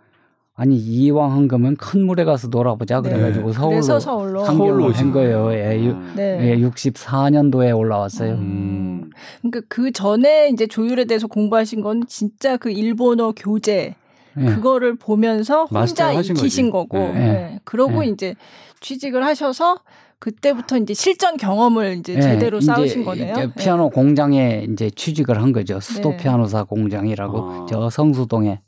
[0.61, 3.11] 아니 이왕 한 거면 큰 물에 가서 놀아보자 네.
[3.11, 4.45] 그래가지고 서울로 그래서 서울로.
[4.45, 5.53] 서울로 상경을 오신 한 거예요.
[5.55, 6.51] 예, 유, 네.
[6.51, 8.33] 예, 64년도에 올라왔어요.
[8.33, 9.09] 음.
[9.41, 13.95] 그러니까 그 전에 이제 조율에 대해서 공부하신 건 진짜 그 일본어 교재
[14.37, 14.45] 예.
[14.47, 16.89] 그거를 보면서 혼자 익히신 거지.
[16.89, 17.13] 거고, 네.
[17.15, 17.61] 네.
[17.63, 18.09] 그러고 네.
[18.09, 18.35] 이제
[18.81, 19.79] 취직을 하셔서
[20.19, 23.35] 그때부터 이제 실전 경험을 이제 예, 제대로 이제 쌓으신 거네요.
[23.37, 23.53] 네.
[23.57, 25.79] 피아노 공장에 이제 취직을 한 거죠.
[25.79, 26.17] 수도 네.
[26.17, 27.67] 피아노사 공장이라고 아.
[27.69, 28.61] 저 성수동에.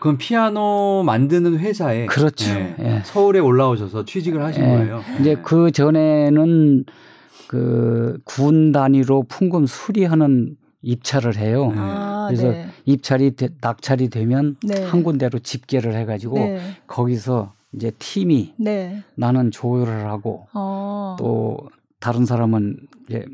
[0.00, 2.50] 그럼 피아노 만드는 회사에 그렇죠.
[2.50, 3.02] 예, 예.
[3.04, 4.66] 서울에 올라오셔서 취직을 하신 예.
[4.68, 5.02] 거예요.
[5.20, 5.34] 이제 예.
[5.36, 6.84] 그 전에는
[7.48, 11.72] 그 군 단위로 풍금 수리하는 입찰을 해요.
[11.76, 12.68] 아, 그래서 네.
[12.84, 14.84] 입찰이 되- 낙찰이 되면 네.
[14.84, 16.60] 한 군데로 집계를 해가지고 네.
[16.86, 19.02] 거기서 이제 팀이 네.
[19.16, 21.16] 나는 조율을 하고 어.
[21.18, 21.58] 또
[22.00, 22.76] 다른 사람은
[23.08, 23.24] 이제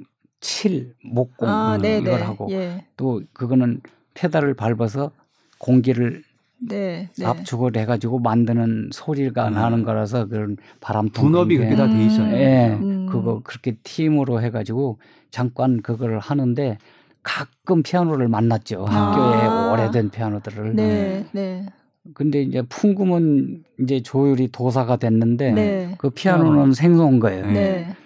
[0.40, 2.22] 칠 목공 아, 네, 이걸 네.
[2.22, 2.86] 하고 예.
[2.96, 3.80] 또 그거는
[4.14, 5.10] 페달을 밟아서
[5.58, 6.22] 공기를
[6.68, 7.10] 네.
[7.16, 7.26] 네.
[7.26, 9.54] 압축을 해가지고 만드는 소리가 음.
[9.54, 12.32] 나는 거라서 그런 바람통 분업이 그렇게 게다 돼 있어요.
[12.34, 13.06] 예, 음.
[13.10, 14.98] 그거 그렇게 팀으로 해가지고
[15.30, 16.78] 잠깐 그거를 하는데
[17.22, 18.84] 가끔 피아노를 만났죠.
[18.84, 19.72] 학교에 아.
[19.72, 20.76] 오래된 피아노들을.
[20.76, 21.26] 네.
[21.32, 21.66] 네.
[22.12, 25.94] 근데 이제 풍금은 이제 조율이 도사가 됐는데 네.
[25.98, 27.46] 그 피아노는 생소한 거예요.
[27.46, 27.52] 네.
[27.52, 27.96] 네.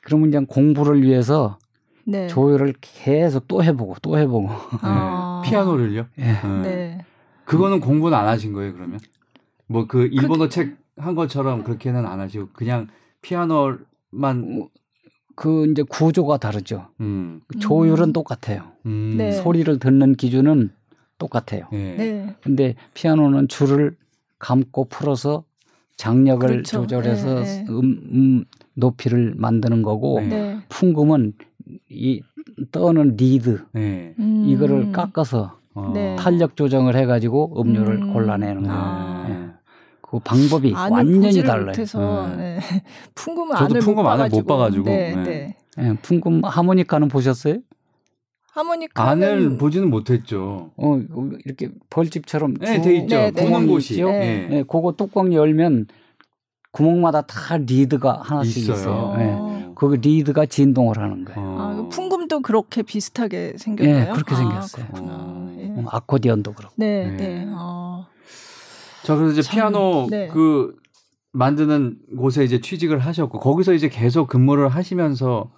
[0.00, 1.58] 그러면 이제 공부를 위해서
[2.04, 2.26] 네.
[2.28, 4.48] 조율을 계속 또 해보고 또 해보고.
[4.82, 5.42] 아.
[5.44, 5.50] 예.
[5.50, 6.06] 피아노를요?
[6.20, 6.24] 예.
[6.24, 6.62] 예.
[6.62, 7.04] 네.
[7.44, 9.00] 그거는 공부는 안 하신 거예요, 그러면?
[9.68, 12.88] 뭐 그 일본어 책한 것처럼 그렇게는 안 하시고 그냥
[13.22, 14.68] 피아노만
[15.34, 16.88] 그 이제 구조가 다르죠.
[17.00, 17.40] 음.
[17.58, 18.12] 조율은 음.
[18.12, 18.72] 똑같아요.
[18.86, 19.14] 음.
[19.16, 19.32] 네.
[19.32, 20.70] 소리를 듣는 기준은
[21.18, 21.68] 똑같아요.
[21.72, 21.94] 예.
[21.96, 22.36] 네.
[22.42, 23.96] 근데 피아노는 줄을
[24.38, 25.44] 감고 풀어서
[25.96, 26.82] 장력을 그렇죠.
[26.82, 27.66] 조절해서 네, 네.
[27.68, 30.26] 음, 음 높이를 만드는 거고 네.
[30.26, 30.60] 네.
[30.68, 31.34] 풍금은
[31.88, 32.22] 이
[32.72, 34.14] 떠는 리드 예.
[34.18, 34.44] 음.
[34.48, 35.90] 이거를 깎아서 어.
[35.94, 36.16] 네.
[36.16, 38.12] 탄력 조정을 해가지고 음료를 음.
[38.12, 38.68] 골라내는 네.
[38.68, 38.82] 거예요.
[38.82, 39.26] 아.
[39.28, 39.52] 예.
[40.02, 41.66] 그 방법이 안을 완전히 보지를 달라요.
[41.66, 42.58] 못해서 네.
[42.60, 42.82] 네.
[43.14, 44.36] 저도 안을 풍금 못 안을 봐가지고.
[44.40, 44.84] 못 봐가지고.
[44.84, 45.22] 네, 네.
[45.22, 45.56] 네.
[45.78, 47.58] 예, 풍금 하모니카는 보셨어요?
[48.52, 50.70] 하모니카는 안을 보지는 못했죠.
[50.76, 51.00] 어
[51.46, 53.16] 이렇게 벌집처럼 네, 쭉돼 있죠.
[53.16, 53.44] 네, 네.
[53.44, 53.94] 구멍 곳이.
[53.94, 54.08] 있죠?
[54.08, 54.48] 네.
[54.50, 54.56] 예.
[54.58, 55.86] 예, 그거 뚜껑 열면
[56.72, 58.76] 구멍마다 다 리드가 하나씩 있어요.
[58.76, 58.94] 있어요.
[58.94, 59.18] 어.
[59.68, 59.72] 예.
[59.74, 61.40] 그 리드가 진동을 하는 거예요.
[61.40, 61.56] 어.
[61.60, 64.08] 아, 그 풍금도 그렇게 비슷하게 생겼나요?
[64.08, 64.86] 예, 그렇게 아, 생겼어요.
[64.86, 65.12] 그렇구나.
[65.14, 65.56] 어.
[65.58, 65.64] 예.
[65.64, 66.74] 음, 아코디언도 그렇고.
[66.78, 67.16] 네, 네.
[67.16, 67.46] 네.
[67.50, 68.06] 어.
[69.02, 70.28] 자, 그래서 이제 참, 피아노 네.
[70.28, 70.76] 그
[71.32, 75.50] 만드는 곳에 이제 취직을 하셨고 거기서 이제 계속 근무를 하시면서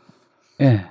[0.61, 0.87] 예.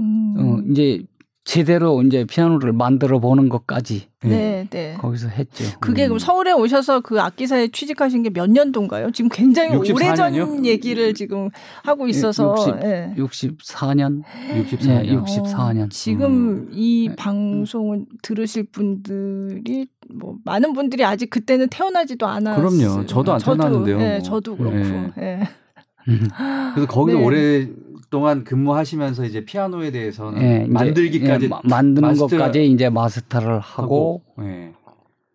[0.00, 0.34] 음.
[0.38, 1.04] 어, 이제
[1.44, 4.96] 제대로 이제 피아노를 만들어 보는 것까지 네, 네.
[4.98, 5.64] 거기서 했죠.
[5.78, 6.08] 그게 음.
[6.08, 9.10] 그럼 서울에 오셔서 그 악기사에 취직하신 게 몇 년도인가요?
[9.12, 10.64] 지금 굉장히 64 오래전?
[10.64, 11.50] 얘기를 지금
[11.84, 13.22] 하고 있어서 예, 예.
[13.22, 15.04] 64년, 64년.
[15.06, 15.84] 예, 64년.
[15.84, 16.68] 어, 지금 음.
[16.72, 17.16] 이 네.
[17.16, 22.68] 방송을 들으실 분들이 뭐 많은 분들이 아직 그때는 태어나지도 않았어요.
[22.68, 23.06] 그럼요.
[23.06, 24.22] 저도 안 태어났는데요, 네, 뭐.
[24.22, 24.76] 저도 그렇고.
[25.16, 25.40] 네.
[25.40, 25.40] 예.
[26.74, 27.24] 그래서 거기서 네.
[27.24, 27.68] 오랫
[28.14, 34.22] 동안 근무하시면서 이제 피아노에 대해서는 예, 만들기까지 예, 마- 만드는 마스터 것까지 이제 마스터를 하고,
[34.40, 34.72] 예.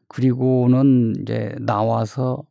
[0.07, 2.43] 그리고는 이제 나와서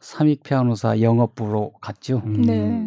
[0.00, 2.22] 삼익 피아노사 영업부로 갔죠.
[2.24, 2.42] 음.
[2.42, 2.86] 네.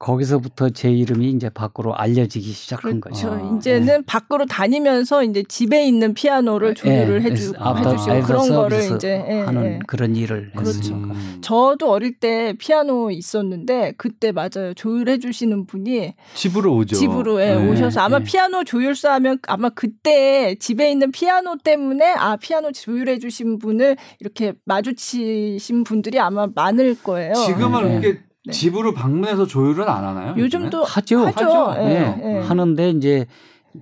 [0.00, 3.28] 거기서부터 제 이름이 이제 밖으로 알려지기 시작한 그렇죠.
[3.30, 3.44] 거죠.
[3.52, 8.96] 아, 이제는 밖으로 다니면서 이제 집에 있는 피아노를 조율을 해주, 아프터- 해주시고 아이더 그런 거를
[8.96, 9.78] 이제 예, 하는 예.
[9.86, 10.70] 그런 일을 그렇죠.
[10.78, 10.96] 했으니까.
[11.14, 11.38] 음.
[11.42, 16.96] 저도 어릴 때 피아노 있었는데 그때 맞아요 조율해 주시는 분이 집으로 오죠.
[16.96, 17.68] 집으로 예, 네.
[17.70, 18.24] 오셔서 아마 네.
[18.24, 24.54] 피아노 조율사 하면 아마 그때 집에 있는 피아노 때문에 아 피아노 조율해 주신 분을 이렇게
[24.64, 27.34] 마주치신 분들이 아마 많을 거예요.
[27.34, 27.92] 지금은 네.
[28.08, 28.58] 이렇게 네.
[28.58, 30.34] 집으로 방문해서 조율은 안 하나요?
[30.36, 31.26] 요즘도 하죠.
[31.26, 31.46] 하죠.
[31.46, 31.82] 하죠.
[31.82, 32.20] 예, 네.
[32.24, 32.38] 예.
[32.40, 33.26] 하는데 이제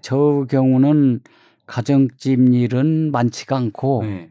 [0.02, 1.20] 저 경우는
[1.66, 4.30] 가정집 일은 많지가 않고 네.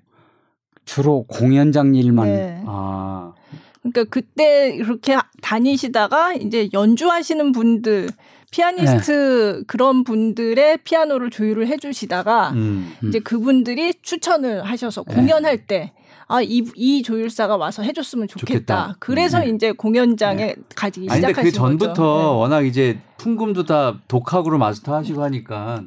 [0.86, 2.63] 주로 공연장 일만 네.
[2.65, 3.34] 아,
[3.82, 8.10] 그러니까 그때 이렇게 다니시다가 이제 연주하시는 분들
[8.52, 12.93] 피아니스트 그런 분들의 피아노를 조율을 해주시다가 음.
[13.04, 15.91] 이제 그분들이 추천을 하셔서 공연할 때
[16.30, 18.54] 아, 이, 이 조율사가 와서 해줬으면 좋겠다.
[18.54, 18.96] 좋겠다.
[19.00, 19.50] 그래서 네.
[19.50, 22.38] 이제 공연장에 가기 아니 근데 시작하신 그 전부터 거죠.
[22.38, 25.84] 워낙 이제 풍금도 다 독학으로 마스터하시고 하니까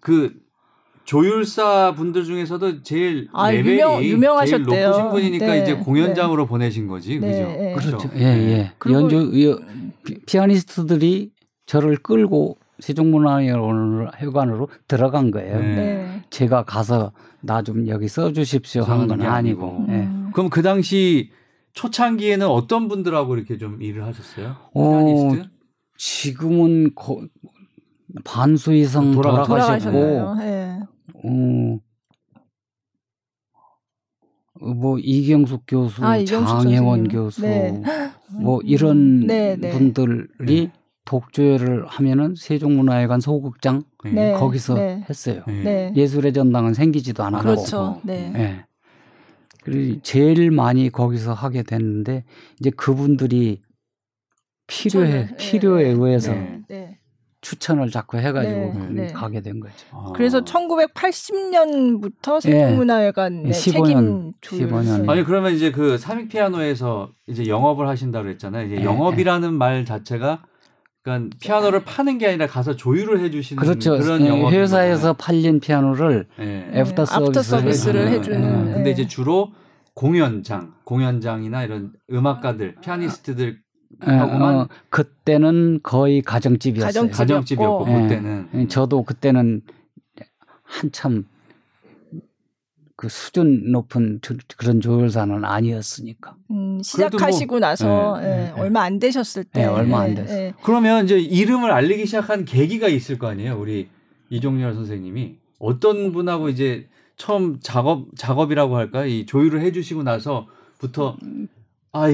[0.00, 0.34] 그
[1.04, 4.68] 조율사 분들 중에서도 제일 아, 레벨이 유명- 유명하셨대요.
[4.68, 7.48] 제일 높으신 분이니까 네, 이제 공연장으로 보내신 거지, 네, 그죠?
[7.48, 7.74] 네.
[7.74, 8.10] 그렇죠.
[8.16, 8.72] 예, 예.
[8.78, 9.58] 그리고- 연주
[10.26, 11.30] 피아니스트들이
[11.64, 15.58] 저를 끌고 세종문화회관으로 들어간 거예요.
[15.60, 15.74] 네.
[15.76, 16.22] 네.
[16.30, 19.86] 제가 가서 나 좀 여기 써주십시오 한건게 아니고.
[19.88, 19.92] 예.
[19.92, 20.30] 음.
[20.32, 21.30] 그럼 그 당시
[21.72, 24.56] 초창기에는 어떤 분들하고 이렇게 좀 일을 하셨어요?
[24.74, 25.32] 어?
[25.96, 27.20] 지금은 거,
[28.24, 30.34] 반수 이상 돌아가- 돌아가셨고?
[30.38, 30.78] 네.
[31.24, 31.78] 어,
[34.74, 37.10] 뭐 이경숙 교수, 아, 이경숙 장혜원 선생님.
[37.10, 37.80] 교수, 네.
[38.40, 39.70] 뭐 이런 네, 네.
[39.70, 40.70] 분들이
[41.08, 44.34] 독조회를 하면은 세종문화회관 소극장 네.
[44.34, 45.02] 거기서 네.
[45.08, 45.42] 했어요.
[45.46, 45.62] 네.
[45.62, 45.92] 네.
[45.96, 47.44] 예술의 전당은 생기지도 않았고.
[47.44, 47.98] 그렇죠.
[48.04, 48.30] 네.
[48.36, 48.64] 예.
[49.62, 52.24] 그리고 제일 많이 거기서 하게 됐는데
[52.60, 53.62] 이제 그분들이
[54.66, 55.90] 필요해 필요에 네.
[55.98, 56.60] 의해서 네.
[56.68, 56.98] 네.
[57.40, 59.12] 추천을 자꾸 해가지고 네, 네.
[59.12, 59.74] 가게 된 거죠.
[59.92, 60.12] 아.
[60.14, 62.40] 그래서 1980년부터 예.
[62.40, 64.68] 세종문화회관 네, 15년, 책임 조율.
[64.68, 65.06] 15년.
[65.06, 65.12] 네.
[65.12, 68.66] 아니 그러면 이제 그 삼익 피아노에서 이제 영업을 하신다고 그랬잖아요.
[68.66, 70.42] 이제 네, 영업이라는 말 자체가
[71.02, 73.98] 그러니까 피아노를 파는 게 아니라 가서 조율을 해주시는 그렇죠.
[73.98, 76.70] 그런 예, 영업 회사에서 팔린 피아노를 네.
[76.74, 78.38] 애프터 애프터 서비스를 서비스를 해주는.
[78.38, 78.68] 해주는.
[78.68, 78.72] 예.
[78.72, 78.90] 근데 네.
[78.90, 79.52] 이제 주로
[79.94, 83.58] 공연장, 공연장이나 이런 음악가들, 피아니스트들
[84.06, 86.86] 예, 하고만 어, 그때는 거의 가정집이었어요.
[86.88, 87.16] 가정집.
[87.16, 88.02] 가정집이었고 예.
[88.02, 89.62] 그때는 예, 저도 그때는
[90.62, 91.24] 한참
[92.98, 96.32] 그 수준 높은 조- 그런 조율사는 아니었으니까.
[96.50, 98.60] 음, 그래도 시작하시고 나서 네, 예, 네, 네.
[98.60, 100.24] 얼마 안 되셨을 때 네, 얼마 안 예.
[100.28, 100.54] 예.
[100.64, 103.56] 그러면 이제 이름을 알리기 시작한 계기가 있을 거 아니에요.
[103.56, 103.86] 우리
[104.30, 111.16] 이종렬 선생님이 어떤 분하고 이제 처음 작업 작업이라고 할까 이 조율을 해주시고 나서부터
[111.92, 112.06] 아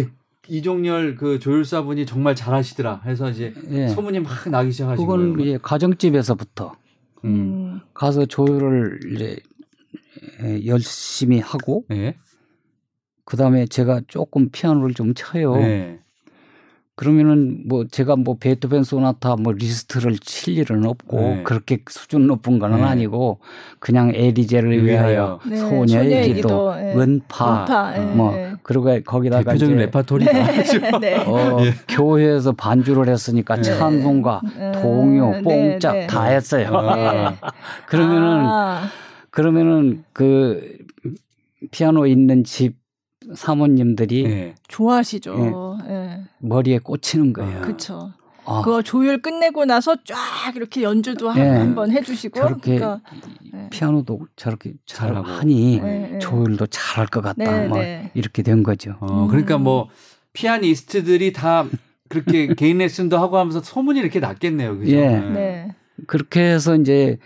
[0.49, 3.89] 이종렬 그 조율사분이 정말 잘하시더라 해서 이제 예.
[3.89, 5.49] 소문이 막 나기 시작하신 그건 거예요.
[5.49, 6.73] 이제 가정집에서부터
[7.25, 7.31] 음.
[7.31, 7.81] 음.
[7.95, 9.37] 가서 조율을 이제 예,
[10.67, 12.17] 열심히 하고 네.
[13.25, 15.57] 그 다음에 제가 조금 피아노를 좀 쳐요.
[15.57, 15.99] 네.
[16.97, 21.43] 그러면은 뭐 제가 뭐 베토벤 소나타 뭐 리스트를 칠 일은 없고 네.
[21.43, 22.83] 그렇게 수준 높은 건 네.
[22.83, 23.41] 아니고
[23.81, 26.95] 그냥 엘리제를 위하여 네, 소녀의 기도, 예.
[26.95, 28.53] 은파, 음파, 예, 뭐 예.
[28.63, 30.33] 그리고 거기다가 대표적인 이제 레파토리다.
[31.01, 31.17] 네.
[31.17, 33.63] 어, 교회에서 반주를 했으니까 네.
[33.63, 36.07] 찬송가, 음, 동요, 네, 뽕짝 네.
[36.07, 36.69] 다 했어요.
[36.73, 37.35] 아.
[37.89, 38.83] 그러면은 아,
[39.35, 40.79] 그러면은 그
[41.73, 42.77] 피아노 있는 집
[43.35, 44.55] 사모님들이 네.
[44.69, 45.79] 좋아하시죠.
[45.89, 46.21] 예.
[46.39, 47.63] 머리에 꽂히는 거예요.
[47.63, 48.13] 그렇죠.
[48.45, 51.49] 아, 그거 조율 끝내고 나서 쫙 이렇게 연주도 한- 예.
[51.49, 53.01] 한번 해주시고 저렇게 그러니까
[53.53, 53.69] 네.
[53.71, 55.27] 피아노도 저렇게 잘하고.
[55.49, 56.19] 네, 네.
[56.21, 57.35] 조율도 잘할 것 같다.
[57.63, 58.13] 네, 뭐 네.
[58.15, 58.95] 이렇게 된 거죠.
[59.01, 59.65] 어, 그러니까 음.
[59.65, 59.89] 뭐
[60.35, 61.67] 피아니스트들이 다
[62.09, 64.79] 그렇게 개인 레슨도 하고 하면서 소문이 이렇게 났겠네요.
[64.79, 64.93] 그죠?
[64.95, 65.09] 예.
[65.19, 65.75] 네.
[66.07, 67.19] 그렇게 해서 이제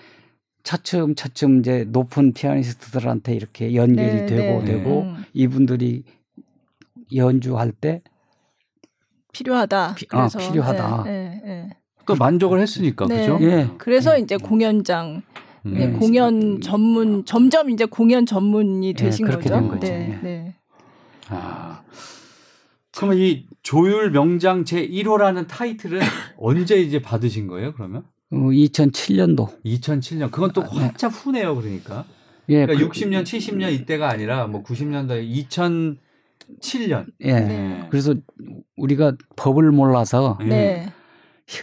[0.68, 4.64] 차츰 차츰 이제 높은 피아니스트들한테 이렇게 연결이 네, 되고 네.
[4.66, 5.24] 되고 음.
[5.32, 6.02] 이분들이
[7.14, 8.02] 연주할 때
[9.32, 9.94] 필요하다.
[9.94, 11.04] 피- 아, 그래서 필요하다.
[11.06, 11.10] 예,
[11.42, 11.70] 예, 예.
[12.04, 13.16] 또 만족을 했으니까 네.
[13.20, 13.38] 그죠?
[13.40, 13.70] 예.
[13.78, 15.22] 그래서 이제 공연장,
[15.64, 15.72] 음.
[15.72, 15.92] 네, 네.
[15.98, 19.54] 공연 전문 점점 이제 공연 전문이 되신 그렇게 거죠.
[19.60, 19.86] 된 거죠.
[19.90, 20.22] 네, 예.
[20.22, 20.54] 네.
[21.30, 21.80] 아.
[22.94, 25.98] 그러면 이 조율 명장 제 1호라는 타이틀은
[26.36, 27.72] 언제 이제 받으신 거예요?
[27.72, 30.30] 그러면 어, 2007년도 2007년.
[30.30, 30.80] 그건 또 아, 네.
[30.80, 31.54] 한참 후네요.
[31.56, 32.04] 그러니까.
[32.50, 35.46] 예, 그러니까 그- 60년, 70년 이때가 아니라 뭐 90년대
[36.60, 37.06] 2007년.
[37.20, 37.32] 예.
[37.40, 37.86] 네.
[37.90, 38.14] 그래서
[38.76, 40.92] 우리가 법을 몰라서 네.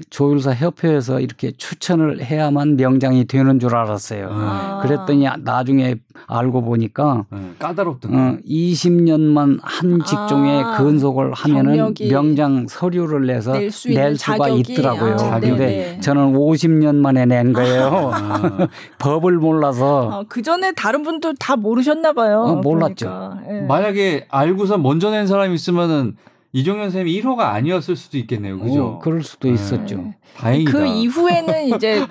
[0.10, 4.30] 조율사 협회에서 이렇게 추천을 해야만 명장이 되는 줄 알았어요.
[4.32, 4.80] 아.
[4.82, 5.95] 그랬더니 나중에
[6.26, 13.54] 알고 보니까 네, 까다롭던 어, 20년만 한 직종에 아, 근속을 하면은 경력이 명장 서류를 내서
[13.54, 15.15] 낼수 있는 낼 수가 자격이 있더라고요.
[15.19, 15.39] 아.
[15.39, 16.00] 근데 네네.
[16.00, 18.12] 저는 50년 만에 낸 거예요.
[18.12, 18.67] 아,
[18.98, 22.41] 법을 몰라서 아, 그 전에 다른 분도 다 모르셨나 봐요.
[22.41, 23.06] 어, 몰랐죠.
[23.06, 23.39] 그러니까.
[23.50, 23.62] 예.
[23.62, 26.15] 만약에 알고서 먼저 낸 사람이 있으면은
[26.55, 28.57] 이종현 선생님이 1호가 아니었을 수도 있겠네요.
[28.57, 28.85] 그죠?
[28.85, 29.55] 어, 그럴 수도 네.
[29.55, 30.13] 있었죠.
[30.37, 30.71] 다행이다.
[30.71, 32.06] 그 이후에는 이제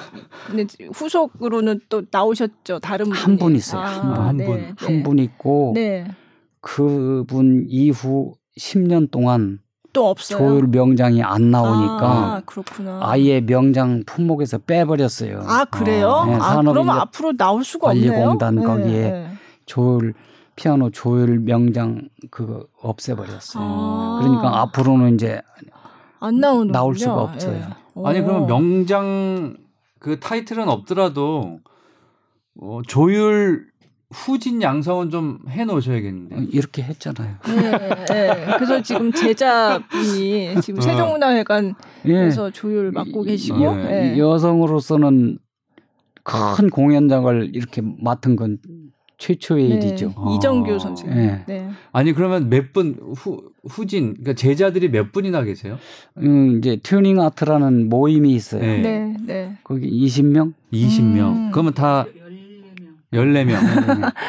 [0.93, 2.81] 후속으로는 또 나오셨죠.
[2.81, 3.19] 다른 분이.
[3.19, 3.81] 한 분 있어요.
[3.81, 4.17] 아, 한 분.
[4.27, 4.57] 한 네, 분.
[4.57, 4.73] 네.
[4.77, 6.07] 한분 있고 네.
[6.61, 9.61] 그분 이후 10년 동안
[9.95, 10.39] 또 없어요.
[10.39, 12.99] 조율 명장이 안 나오니까 아, 그렇구나.
[13.03, 15.43] 아예 명장 품목에서 빼버렸어요.
[15.47, 16.11] 아, 그래요?
[16.11, 18.11] 아, 네, 아, 그러면 앞으로 나올 수가 없네요.
[18.13, 19.29] 관리공단 네, 거기에 네.
[19.67, 20.13] 조율
[20.57, 23.63] 피아노 조율 명장 그거 없애버렸어요.
[23.65, 24.19] 아.
[24.23, 25.41] 그러니까 앞으로는 이제
[26.21, 27.69] 안 나오는 나올 수가 없어요.
[28.05, 29.57] 아니 그러면 명장
[29.99, 31.61] 그 타이틀은 없더라도
[32.61, 33.67] 어, 조율
[34.13, 36.37] 후진 양성은 좀 해놓으셔야겠는데.
[36.53, 37.37] 이렇게 했잖아요.
[37.47, 38.47] 네, 네.
[38.57, 40.83] 그래서 지금 제자분이 지금 어.
[40.83, 41.75] 세종문화회관에서
[42.07, 42.51] 예.
[42.53, 43.75] 조율 맡고 이- 계시고 예.
[43.75, 44.19] 네.
[44.19, 45.39] 여성으로서는
[46.23, 48.59] 큰 공연장을 이렇게 맡은 건
[49.19, 49.75] 최초의 네.
[49.77, 50.13] 일이죠.
[50.17, 50.35] 어.
[50.35, 51.19] 이정규 선생님.
[51.19, 51.41] 예.
[51.47, 51.69] 네.
[51.93, 55.79] 아니 그러면 몇 분 후 후진 그러니까 제자들이 몇 분이나 계세요?
[56.19, 58.61] 음, 이제 튜닝 아트라는 모임이 있어요.
[58.61, 58.79] 네.
[58.83, 59.17] 네.
[59.27, 59.53] 네.
[59.65, 60.53] 거기 20명?
[60.73, 61.19] 20명.
[61.33, 61.51] 음.
[61.53, 62.07] 그러면 다
[63.13, 63.57] 14명.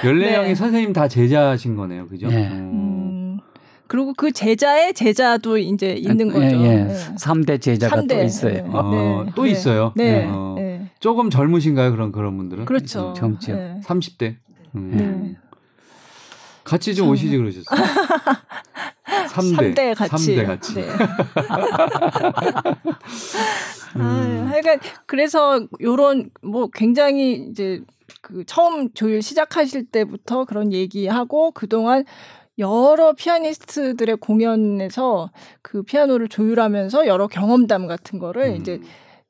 [0.04, 0.56] 14명이 네.
[0.56, 2.08] 선생님 다 제자신 거네요.
[2.08, 2.28] 그죠?
[2.30, 2.48] 네.
[2.48, 2.52] 어.
[2.54, 3.40] 음.
[3.88, 6.42] 그리고 그 제자의 제자도 이제 있는 거죠.
[6.46, 6.84] 예, 예.
[6.86, 6.94] 네.
[7.20, 8.18] 3대 제자가 삼대.
[8.18, 8.54] 또 있어요.
[8.54, 8.70] 네.
[8.74, 9.94] 어, 또 있어요.
[9.96, 10.26] 네.
[10.28, 10.56] 어.
[10.58, 10.90] 네.
[11.00, 11.92] 조금 젊으신가요?
[11.92, 12.66] 그런 그런 분들은?
[12.66, 13.14] 그렇죠.
[13.16, 13.80] 네.
[13.84, 14.36] 30대.
[14.76, 14.92] 음.
[14.92, 15.38] 네.
[16.64, 17.80] 같이 좀 오시지 그러셨어요.
[19.06, 19.76] 3대.
[19.76, 20.36] 3대 같이.
[20.36, 20.74] 3대 같이.
[20.76, 20.88] 네.
[23.98, 24.02] 음.
[24.02, 27.82] 아, 하여간 그래서 요런 뭐 굉장히 이제
[28.22, 32.06] 그 처음 조율 시작하실 때부터 그런 얘기하고 그동안
[32.58, 38.56] 여러 피아니스트들의 공연에서 그 피아노를 조율하면서 여러 경험담 같은 거를 음.
[38.56, 38.80] 이제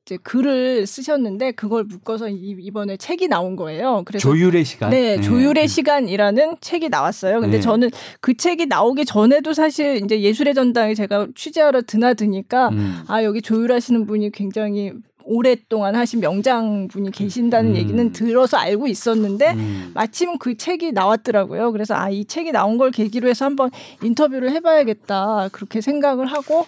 [0.05, 4.03] 이제 글을 쓰셨는데 그걸 묶어서 이- 이번에 책이 나온 거예요.
[4.05, 4.91] 그래서 조율의 시간.
[4.91, 5.21] 네, 네.
[5.21, 7.39] 조율의 시간이라는 책이 나왔어요.
[7.41, 7.61] 근데 네.
[7.61, 7.89] 저는
[8.21, 12.99] 그 책이 나오기 전에도 사실 이제 예술의 전당에 제가 취재하러 드나드니까 음.
[13.07, 14.93] 아 여기 조율하시는 분이 굉장히
[15.23, 17.75] 오랫동안 하신 명장 분이 계신다는 음.
[17.75, 19.91] 얘기는 들어서 알고 있었는데 음.
[19.95, 21.71] 마침 그 책이 나왔더라고요.
[21.71, 23.71] 그래서 아 이 책이 나온 걸 계기로 해서 한번
[24.03, 26.67] 인터뷰를 해봐야겠다 그렇게 생각을 하고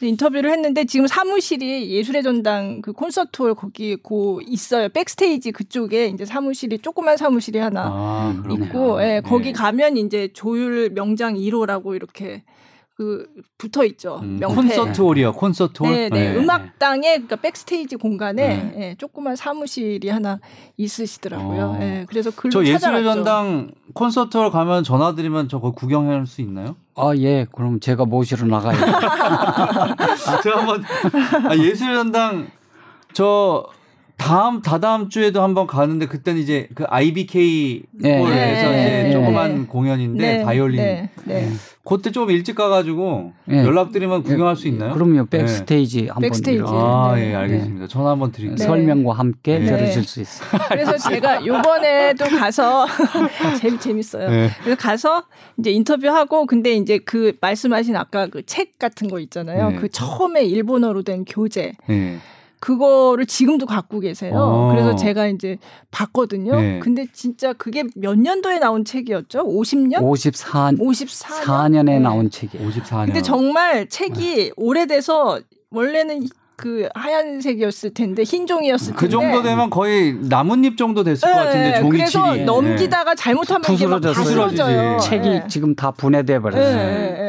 [0.00, 4.88] 인터뷰를 했는데 지금 사무실이 예술의 전당 그 콘서트 홀 거기 고 있어요.
[4.88, 8.44] backstage 그쪽에 이제 사무실이 조그만 사무실이 하나 아.
[8.50, 9.20] 있고, 예, 네.
[9.20, 12.44] 거기 가면 이제 조율 명장 1호라고 이렇게
[12.98, 13.26] 그
[13.58, 14.18] 붙어 있죠.
[14.22, 14.56] 음, 명패.
[14.56, 15.32] 콘서트 홀이요.
[15.34, 15.92] 콘서트 홀.
[15.92, 16.36] 네, 네.
[16.36, 20.40] 음악당의 그러니까 backstage 공간에 예, 조그만 사무실이 하나
[20.76, 21.64] 있으시더라고요.
[21.64, 21.78] 어.
[21.80, 23.14] 예, 그래서 글로 저 예술의 찾아갔죠.
[23.14, 26.74] 전당 콘서트 홀 가면 전화 드리면 저거 구경할 수 있나요?
[26.98, 27.46] 아, 예.
[27.52, 28.76] 그럼 제가 모시러 나가요.
[30.42, 30.84] 제가 한번
[31.48, 32.50] 아, 예술의 전당
[33.12, 33.66] 저
[34.18, 38.18] 다음 다다음 주에도 한번 가는데 그때는 이제 그 IBK 네.
[38.18, 39.00] 홀에서 네.
[39.08, 39.66] 이제 조그만 네.
[39.66, 41.48] 공연인데 바이올린 네, 네.
[41.88, 43.64] 그때 좀 일찍 가가지고 네.
[43.64, 44.92] 연락드리면 구경할 수 있나요?
[44.92, 45.26] 그럼요.
[45.26, 46.58] 백스테이지 한번 백스테이지.
[46.58, 47.30] 이렇게 아, 네.
[47.30, 47.86] 예, 알겠습니다.
[47.86, 48.56] 전화 한번 드릴게요.
[48.56, 48.64] 네.
[48.64, 49.66] 설명과 함께 네.
[49.66, 50.48] 들으실 수 있어요.
[50.68, 52.86] 그래서 제가 요번에도 가서
[53.62, 54.28] 재미 재밌어요.
[54.28, 54.50] 네.
[54.62, 55.24] 그래서 가서
[55.58, 59.70] 이제 인터뷰하고 근데 이제 그 말씀하신 아까 그 책 같은 거 있잖아요.
[59.70, 59.76] 네.
[59.76, 62.18] 그 처음에 일본어로 된 교재 네.
[62.60, 64.34] 그거를 지금도 갖고 계세요.
[64.36, 64.70] 어.
[64.70, 65.58] 그래서 제가 이제
[65.90, 66.56] 봤거든요.
[66.56, 66.78] 네.
[66.80, 69.44] 근데 진짜 그게 몇 년도에 나온 책이었죠?
[69.46, 70.02] 50년?
[70.02, 71.42] 54 54년?
[71.44, 71.98] 4년 에 네.
[72.00, 72.68] 나온 책이에요.
[72.68, 73.06] 54년.
[73.06, 75.40] 근데 정말 책이 오래돼서
[75.70, 81.32] 원래는 그 하얀색이었을 텐데 흰 종이었을 텐데 그 정도 되면 거의 나뭇잎 정도 됐을 것
[81.36, 82.44] 같은데 네, 종이 그래서 칠이.
[82.46, 84.24] 넘기다가 잘못하면 이게 막 부스러졌어요.
[84.24, 84.96] 부스러져요.
[84.96, 85.08] 부스러지지.
[85.10, 85.44] 책이 네.
[85.48, 87.27] 지금 다 분해돼 예, 버렸어요.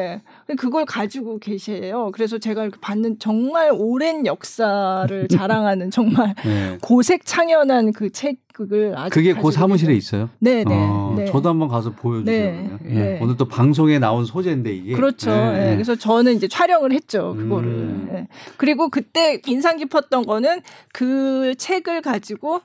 [0.50, 0.56] 예, 예.
[0.56, 2.10] 그걸 가지고 계세요.
[2.14, 6.78] 그래서 제가 이렇게 받는 정말 오랜 역사를 자랑하는 정말 네.
[6.82, 9.94] 고색 창연한 그 책을 아직 그게 그 가지고 사무실에.
[9.94, 10.30] 있어요?
[10.40, 10.76] 네, 네.
[10.76, 11.26] 어, 네.
[11.26, 12.80] 저도 한번 가서 보여주세요.
[12.82, 12.94] 네.
[12.94, 13.20] 네.
[13.22, 14.94] 오늘 또 방송에 나온 소재인데 이게.
[14.94, 15.30] 그렇죠.
[15.32, 15.72] 네.
[15.72, 17.36] 예, 그래서 저는 이제 촬영을 했죠.
[17.36, 17.70] 그거를.
[17.70, 18.10] 음.
[18.14, 18.28] 예.
[18.58, 20.62] 그리고 그때 인상 깊었던 거는
[20.94, 22.62] 그 책을 가지고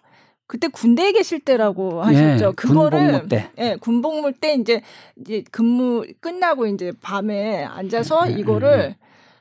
[0.47, 2.47] 그때 군대에 계실 때라고 하셨죠.
[2.49, 3.51] 예, 그거를 군복무 때.
[3.59, 4.83] 예, 군복무 때 이제
[5.21, 8.95] 이제 근무 끝나고 이제 밤에 앉아서 이거를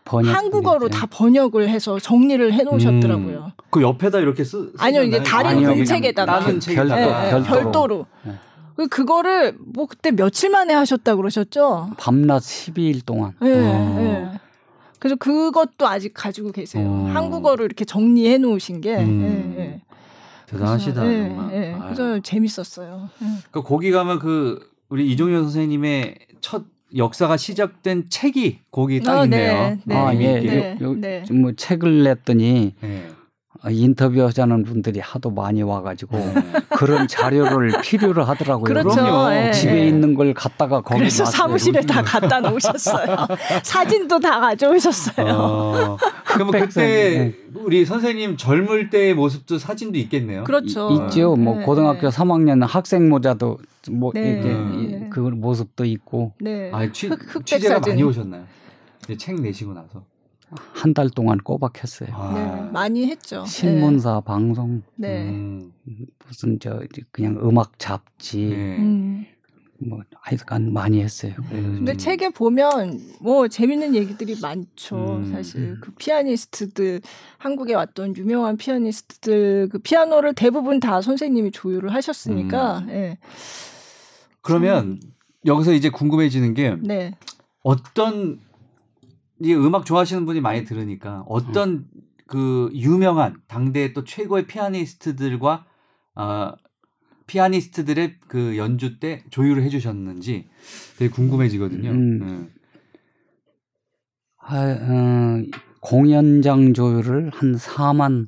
[0.06, 0.98] 번역 한국어로 이제.
[0.98, 3.38] 다 번역을 해서 정리를 해 놓으셨더라고요.
[3.46, 3.64] 음.
[3.70, 4.72] 그 옆에다 이렇게 쓰.
[4.78, 5.24] 아니요, 쓰셨나요?
[5.24, 7.00] 다른 공책에다가 다른 별- 책에다가.
[7.02, 7.62] 예, 예, 별도로.
[7.62, 8.06] 별도로.
[8.24, 8.34] 네.
[8.76, 11.92] 그- 그거를 뭐 그때 며칠 만에 하셨다 그러셨죠?
[11.98, 13.98] 밤낮 12일 동안 예, 어.
[14.34, 14.40] 예.
[15.00, 16.88] 그래서 그것도 아직 가지고 계세요.
[16.88, 17.10] 어.
[17.14, 18.96] 한국어로 이렇게 정리해 놓으신 게.
[18.98, 19.56] 음.
[19.58, 19.82] 예, 예.
[20.54, 21.12] 대단하시다.
[21.12, 21.54] 예, 정말.
[21.54, 21.74] 예.
[21.74, 21.82] 아유.
[21.84, 23.10] 그래서 재밌었어요.
[23.22, 23.26] 예.
[23.52, 26.64] 그 거기 가면 그 우리 이종현 선생님의 첫
[26.96, 29.54] 역사가 시작된 책이 거기 딱 어, 있네요.
[29.54, 29.96] 네, 네.
[29.96, 30.40] 아, 예.
[30.40, 31.24] 네, 요, 요, 네.
[31.32, 33.08] 뭐 책을 냈더니 네.
[33.66, 36.34] 어, 인터뷰하자는 분들이 하도 많이 와가지고 네.
[36.76, 38.66] 그런 자료를 필요로 하더라고요.
[38.66, 39.32] 그렇죠.
[39.32, 39.88] 예, 집에 예.
[39.88, 41.38] 있는 걸 갖다가 거기 그래서 놨어요.
[41.38, 43.16] 사무실에 다 갖다 놓으셨어요.
[43.64, 45.28] 사진도 다 가져오셨어요.
[45.34, 50.44] 어, 그러면 흑백색, 그때 우리 선생님 젊을 때의 모습도 사진도 있겠네요.
[50.44, 50.90] 그렇죠.
[50.92, 51.36] 이- 있죠.
[51.38, 52.18] 뭐 네, 고등학교 네.
[52.18, 53.60] 3학년 학생 모자도
[53.92, 55.06] 뭐 네, 이렇게 네.
[55.06, 56.70] 이- 그 모습도 있고 네.
[56.74, 57.94] 아, 취, 흑- 흑백 취재가 사진.
[57.94, 58.44] 많이 오셨나요?
[59.06, 60.04] 이제 책 내시고 나서.
[60.74, 62.10] 한 달 동안 꼬박 했어요.
[62.14, 63.46] 아, 네, 많이 했죠.
[63.46, 65.24] 신문사, 방송, 네.
[65.26, 65.30] 네.
[65.30, 65.72] 음,
[66.28, 66.82] 무슨 저
[67.12, 68.78] 그냥 음악 잡지, 네.
[68.78, 69.26] 음.
[69.80, 71.34] 뭐 하여간 많이 했어요.
[71.52, 71.76] 음.
[71.78, 75.18] 근데 책에 보면 뭐 재밌는 얘기들이 많죠.
[75.18, 75.32] 음.
[75.32, 77.02] 사실 그 피아니스트들
[77.38, 82.90] 한국에 왔던 유명한 피아니스트들 그 피아노를 대부분 다 선생님이 조율을 하셨으니까 음.
[82.90, 83.18] 예.
[84.42, 85.00] 그러면
[85.46, 87.16] 여기서 이제 궁금해지는 게 네.
[87.64, 88.40] 어떤
[89.42, 91.86] 이 음악 좋아하시는 분이 많이 들으니까 어떤
[92.28, 95.66] 그 유명한 당대 또 최고의 피아니스트들과
[96.16, 96.56] 아
[97.28, 100.48] 피아니스트들의 그 연주 때 조율을 해주셨는지
[100.98, 101.92] 되게 궁금해지거든요.
[101.92, 102.20] 음.
[102.22, 102.54] 음.
[104.38, 105.44] 하, 어,
[105.80, 108.28] 공연장 조율을 한 4만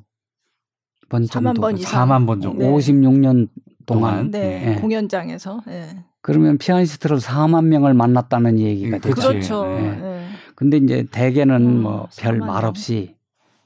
[1.08, 1.60] 번 4만 정도.
[1.60, 2.08] 번 이상.
[2.08, 2.58] 4만 번 정도.
[2.58, 2.70] 네.
[2.70, 3.48] 56년
[3.86, 4.30] 동안.
[4.30, 4.30] 동안.
[4.30, 4.72] 네.
[4.76, 4.80] 예.
[4.80, 5.62] 공연장에서.
[5.68, 6.04] 예.
[6.20, 9.14] 그러면 피아니스트를 4만 명을 만났다는 얘기가 음, 되죠.
[9.14, 9.26] 그치.
[9.28, 9.64] 그렇죠.
[9.64, 10.25] 네.
[10.36, 10.52] 예.
[10.54, 12.68] 근데 이제 대개는 음, 뭐별 4만 말 명.
[12.70, 13.14] 없이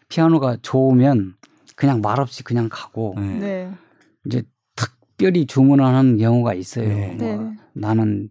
[0.08, 1.34] 피아노가 좋으면
[1.76, 3.38] 그냥 말 없이 그냥 가고 네.
[3.38, 3.70] 네.
[4.26, 4.42] 이제
[4.74, 6.88] 특별히 주문하는 경우가 있어요.
[6.88, 7.14] 네.
[7.14, 7.56] 뭐 네.
[7.72, 8.30] 나는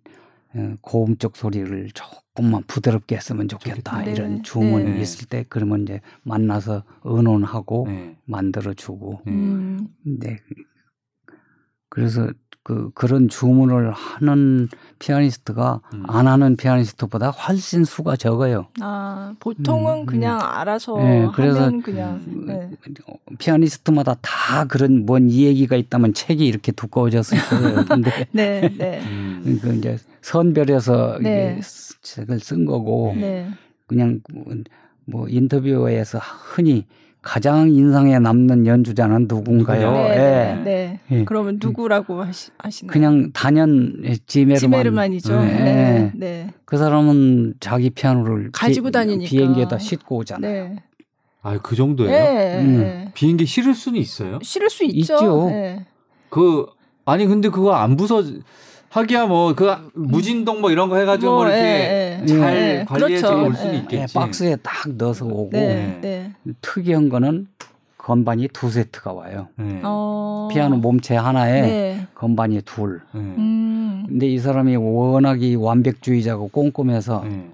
[0.56, 4.12] 어, 고음적 소리를 조금만 부드럽게 했으면 좋겠다 네.
[4.12, 5.02] 이런 주문이 네.
[5.02, 8.18] 있을 때 그러면 이제 만나서 의논하고 네.
[8.26, 9.32] 만들어 주고 네.
[9.32, 9.88] 음.
[10.04, 10.38] 네
[11.90, 12.32] 그래서
[12.64, 14.68] 그 그런 주문을 하는
[15.00, 16.04] 피아니스트가 음.
[16.08, 18.68] 안 하는 피아니스트보다 훨씬 수가 적어요.
[18.82, 22.70] 아, 보통은 음, 그냥 알아서 네, 그래서 하면 그냥 음, 네.
[23.38, 27.86] 피아니스트마다 다 그런 뭔 이야기가 있다면 책이 이렇게 두꺼워졌을 거예요.
[27.90, 29.02] 근데 네, 네.
[29.04, 29.60] 음.
[29.62, 31.60] 그 이제 선별해서 네.
[32.02, 33.50] 책을 쓴 거고 네.
[33.88, 34.20] 그냥
[35.06, 36.86] 뭐 인터뷰에서 흔히
[37.22, 39.88] 가장 인상에 남는 연주자는 누군가요?
[39.88, 40.08] 누구냐?
[40.08, 40.56] 네, 예.
[40.56, 41.00] 네, 네.
[41.12, 41.26] 예.
[41.26, 42.92] 그러면 누구라고 하시, 하시나요?
[42.94, 43.94] 그냥 단연
[44.26, 44.58] 지메르만.
[44.60, 45.34] 지메르만이죠.
[45.34, 45.46] 예.
[45.46, 49.30] 네, 네, 그 사람은 자기 피아노를 가지고 비, 다니니까.
[49.30, 50.70] 비행기에다 싣고 오잖아요.
[50.70, 50.84] 네.
[51.42, 52.12] 아, 그 정도예요?
[52.12, 52.78] 네, 음.
[52.80, 53.12] 네.
[53.14, 54.40] 비행기 실을 수는 있어요?
[54.42, 55.16] 실을 수 있죠.
[55.16, 55.48] 있죠.
[55.50, 55.86] 네.
[56.30, 56.68] 그
[57.06, 58.24] 아니 근데 그거 안 부서
[58.90, 62.26] 하기야 뭐 그 무진동 뭐 이런 거 해가지고 뭐, 이렇게 예, 예.
[62.26, 63.48] 잘 예, 관리해서 그렇죠.
[63.48, 63.78] 올 수는 예.
[63.78, 64.14] 예, 있겠지.
[64.16, 66.32] 박스에 딱 넣어서 오고 네, 네.
[66.62, 67.48] 특이한 거는
[67.98, 69.48] 건반이 두 세트가 와요.
[69.58, 69.82] 네.
[69.84, 70.48] 어.
[70.52, 72.08] 피아노 몸체 하나에 네.
[72.16, 73.02] 건반이 둘.
[73.14, 73.20] 네.
[73.20, 74.06] 음.
[74.08, 77.50] 근데 이 사람이 워낙 이 완벽주의자고 꼼꼼해서 네.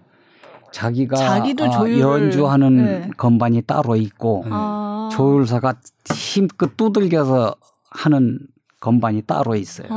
[0.72, 3.10] 자기가 자기도 아, 조율을- 연주하는 네.
[3.18, 4.52] 건반이 따로 있고 네.
[4.54, 5.10] 아.
[5.12, 5.76] 조율사가
[6.14, 7.56] 힘껏 두들겨서
[7.90, 8.40] 하는
[8.80, 9.88] 건반이 따로 있어요.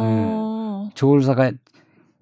[0.79, 0.91] 어.
[0.95, 1.53] 조율사가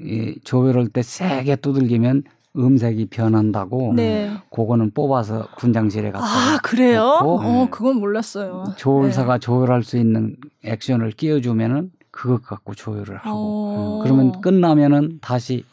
[0.01, 2.25] 이 조율할 때 세게 두들기면
[2.57, 4.31] 음색이 변한다고 네.
[4.51, 7.03] 그거는 뽑아서 군장실에 갖다 아, 그래요?
[7.03, 8.65] 어, 그건 몰랐어요.
[8.77, 14.01] 조율사가 조율할 수 있는 액션을 끼워주면은 그것 갖고 조율을 하고 어.
[14.03, 15.65] 그러면 끝나면은 다시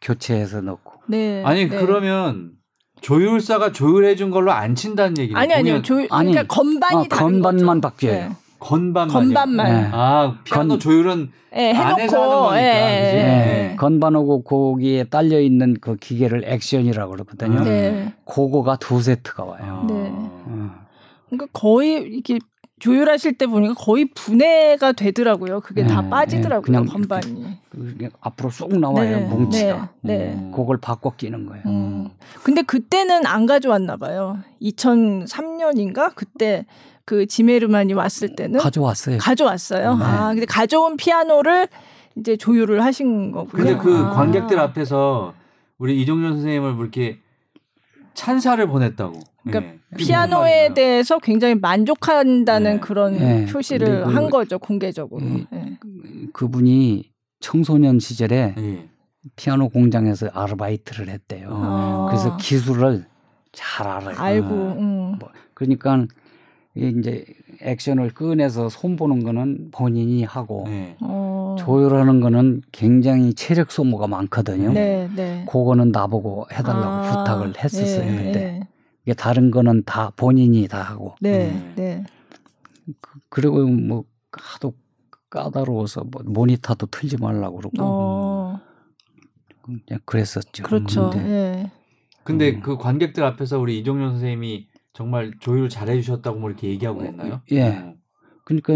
[0.00, 1.42] 교체해서 넣고 네.
[1.44, 1.76] 아니 네.
[1.76, 2.52] 그러면
[3.00, 5.82] 조율사가 조율해 준 걸로 안 친다는 얘기는 아니 아니요.
[5.82, 7.94] 조 아니, 그러니까 건반이 어, 다른 건반만 거죠.
[7.94, 8.28] 바뀌어요.
[8.28, 8.36] 네.
[8.58, 9.72] 건반만 건반만.
[9.82, 9.88] 네.
[9.92, 13.16] 아 피아노 건- 조율은 예, 안에서 하는 해놓고 거니까, 예, 그지?
[13.16, 13.70] 예, 네.
[13.72, 13.76] 예.
[13.76, 17.60] 건반하고 거기에 딸려 있는 그 기계를 액션이라고 그러거든요.
[17.64, 18.12] 네.
[18.26, 19.84] 그거가 두 세트가 와요.
[19.88, 19.94] 네.
[20.12, 20.70] 어.
[21.30, 22.38] 그러니까 거의 이렇게
[22.80, 25.60] 조율하실 때 보니까 거의 분해가 되더라고요.
[25.60, 26.60] 그게 다 네, 빠지더라고요.
[26.60, 27.58] 네, 그냥 건반이.
[27.70, 29.88] 그게 앞으로 쏙 나와요 뭉치가.
[30.02, 30.18] 네.
[30.18, 30.32] 네.
[30.34, 30.52] 음.
[30.54, 31.62] 그걸 바꿔 끼는 거예요.
[31.66, 32.10] 음.
[32.44, 34.38] 근데 그때는 안 가져왔나 봐요.
[34.62, 36.66] 2003년인가 그때
[37.08, 39.16] 그 지메르만이 왔을 때는 가져왔어요.
[39.16, 39.96] 가져왔어요.
[39.96, 40.04] 네.
[40.04, 41.66] 아, 근데 가져온 피아노를
[42.18, 43.50] 이제 조율을 하신 거고요.
[43.64, 44.10] 근데 그 아.
[44.10, 45.32] 관객들 앞에서
[45.78, 47.18] 우리 이종현 선생님을 뭐 이렇게
[48.12, 49.20] 찬사를 보냈다고.
[49.42, 49.78] 그러니까 네.
[49.96, 50.74] 피아노에 말인가요?
[50.74, 52.80] 대해서 굉장히 만족한다는 네.
[52.80, 53.46] 그런 네.
[53.46, 55.24] 표시를 그- 한 거죠 공개적으로.
[55.24, 55.46] 음.
[55.50, 55.78] 네.
[56.34, 58.88] 그분이 청소년 시절에 예.
[59.34, 61.48] 피아노 공장에서 아르바이트를 했대요.
[61.52, 62.06] 어.
[62.10, 63.06] 그래서 기술을
[63.52, 64.14] 잘 알아요.
[64.18, 64.46] 알고.
[64.46, 64.72] 아.
[64.74, 65.16] 음.
[65.18, 66.04] 뭐, 그러니까
[66.76, 67.24] 이 이제
[67.60, 70.96] 액션을 꺼내서 손 보는 거는 본인이 하고 네.
[71.00, 71.56] 어.
[71.58, 74.72] 조율하는 거는 굉장히 체력 소모가 많거든요.
[74.72, 75.44] 네, 네.
[75.48, 78.04] 그거는 나보고 해달라고 아, 부탁을 했었어요.
[78.04, 78.68] 네, 그때 네.
[79.04, 81.72] 이게 다른 거는 다 본인이 다 하고 네, 음.
[81.76, 82.04] 네.
[83.28, 84.74] 그리고 뭐 하도
[85.30, 88.60] 까다로워서 뭐 모니터도 틀지 말라고 그러고 어,
[89.62, 90.62] 그냥 그랬었죠.
[90.62, 91.10] 그렇죠.
[91.10, 91.70] 근데 예.
[92.24, 92.60] 근데 음.
[92.60, 94.67] 그 관객들 앞에서 우리 이종현 선생님이
[94.98, 97.40] 정말 조율 잘해 주셨다고 뭐 이렇게 얘기하고 그랬나요?
[97.52, 97.94] 예.
[98.44, 98.74] 그러니까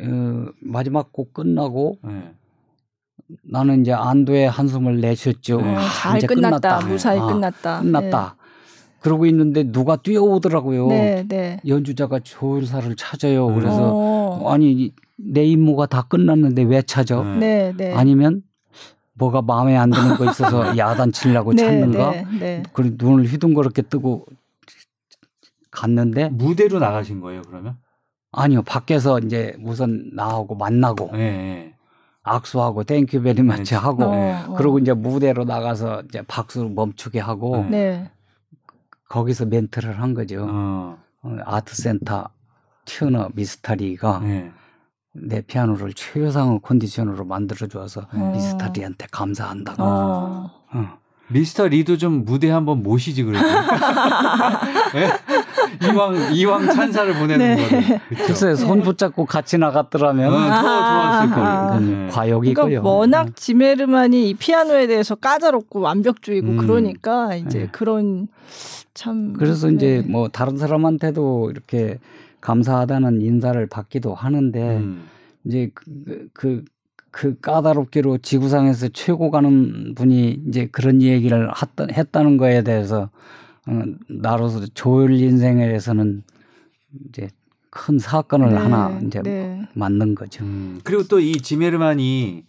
[0.00, 2.32] 어, 마지막 곡 끝나고 네.
[3.42, 5.60] 나는 이제 안도의 한숨을 내쉬었죠.
[5.60, 5.74] 네.
[5.74, 6.78] 어, 아, 잘 이제 끝났다.
[6.78, 6.86] 끝났다.
[6.86, 7.80] 무사히 아, 끝났다.
[7.82, 8.36] 끝났다.
[9.00, 10.86] 그러고 있는데 누가 뛰어오더라고요.
[10.86, 11.60] 네, 네.
[11.66, 13.46] 연주자가 조율사를 찾아요.
[13.48, 17.22] 그래서 어, 아니 내 임무가 다 끝났는데 왜 찾아?
[17.22, 17.70] 네.
[17.70, 17.92] 네, 네.
[17.92, 18.40] 아니면
[19.12, 22.10] 뭐가 마음에 안 드는 거 있어서 야단치려고 네, 찾는가?
[22.12, 22.62] 네, 네.
[22.72, 24.24] 그리고 눈을 휘둥그렇게 뜨고
[25.74, 27.76] 갔는데 무대로 나가신 거예요, 그러면?
[28.32, 31.18] 아니요 밖에서 이제 우선 나하고 만나고 네.
[31.18, 31.74] 네.
[32.22, 34.54] 악수하고 thank you very much 하고 어, 어.
[34.56, 38.10] 그리고 이제 무대로 나가서 이제 박수 멈추게 하고 네.
[39.08, 40.46] 거기서 멘트를 한 거죠.
[40.48, 40.98] 어.
[41.22, 42.28] 어, 아트센터
[42.86, 44.50] 튜너 미스터리가 네.
[45.12, 48.32] 내 피아노를 최상의 컨디션으로 만들어 줘서 어.
[48.32, 49.82] 미스터리한테 감사한다고.
[49.82, 50.50] 어.
[51.24, 51.32] 어.
[51.32, 53.46] 미스터 리도 좀 무대 한번 모시지 그래도.
[54.96, 55.10] 예?
[55.82, 57.62] 이왕 이왕 찬사를 보내는 네.
[57.62, 58.00] 거를.
[58.26, 61.46] 글쎄 손 붙잡고 같이 어, 나갔더라면 더 좋았을 거예요.
[61.46, 61.78] 아하.
[61.78, 62.12] 그건 네.
[62.12, 62.54] 과욕이고요.
[62.54, 66.56] 그러니까 워낙 지메르만이 이 피아노에 대해서 까다롭고 완벽주의고 음.
[66.58, 67.68] 그러니까 이제 네.
[67.72, 68.28] 그런
[68.92, 69.74] 참 그래서 네.
[69.74, 71.98] 이제 뭐 다른 사람한테도 이렇게
[72.40, 75.04] 감사하다는 인사를 받기도 하는데 음.
[75.44, 76.64] 이제 그, 그,
[77.14, 83.08] 그 까다롭기로 지구상에서 최고 가는 분이 이제 그런 얘기를 했다, 했다는 거에 대해서
[83.68, 86.24] 어, 나로서 조율 인생에서는
[87.08, 87.28] 이제
[87.70, 89.62] 큰 사건을 네, 하나 이제 네.
[89.74, 90.42] 만든 거죠.
[90.44, 90.80] 음.
[90.82, 92.42] 그리고 또 이 지메르만이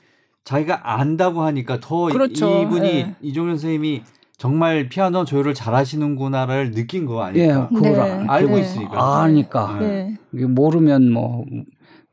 [0.45, 2.63] 자기가 안다고 하니까 더 그렇죠.
[2.63, 3.15] 이분이 네.
[3.21, 4.01] 이종현 선생님이
[4.37, 7.67] 정말 피아노 조율을 잘하시는구나를 느낀 거 예, 아닐까?
[7.69, 7.99] 그걸 네.
[7.99, 8.61] 아- 알고 네.
[8.61, 9.21] 있으니까.
[9.21, 10.17] 아니까 네.
[10.31, 11.45] 모르면 뭐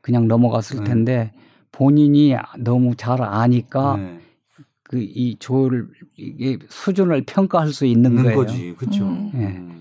[0.01, 0.83] 그냥 넘어갔을 네.
[0.83, 1.31] 텐데
[1.73, 4.19] 본인이 너무 잘 아니까 네.
[4.83, 8.37] 그이 조율 이게 수준을 평가할 수 있는 있는 거예요.
[8.37, 9.03] 거지, 그렇죠.
[9.05, 9.31] 음.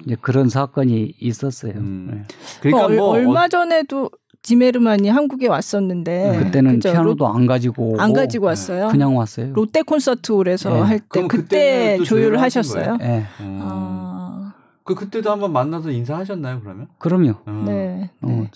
[0.00, 1.74] 예, 이제 그런 사건이 있었어요.
[1.76, 2.10] 음.
[2.26, 2.34] 예.
[2.60, 6.92] 그러니까 얼, 뭐 얼마 전에도 지메르만이 한국에 왔었는데 그때는 그죠?
[6.92, 8.88] 피아노도 안 가지고 로- 안 가지고 왔어요.
[8.88, 9.52] 그냥 왔어요.
[9.52, 10.80] 롯데 콘서트홀에서 네.
[10.80, 12.96] 할때 그럼 그때 조율을 하셨어요.
[13.02, 13.58] 예, 음.
[13.62, 16.88] 아, 그 그때도 한번 만나서 인사하셨나요, 그러면?
[16.98, 17.34] 그럼요.
[17.48, 17.64] 음.
[17.66, 18.10] 네.
[18.22, 18.50] 어, 네.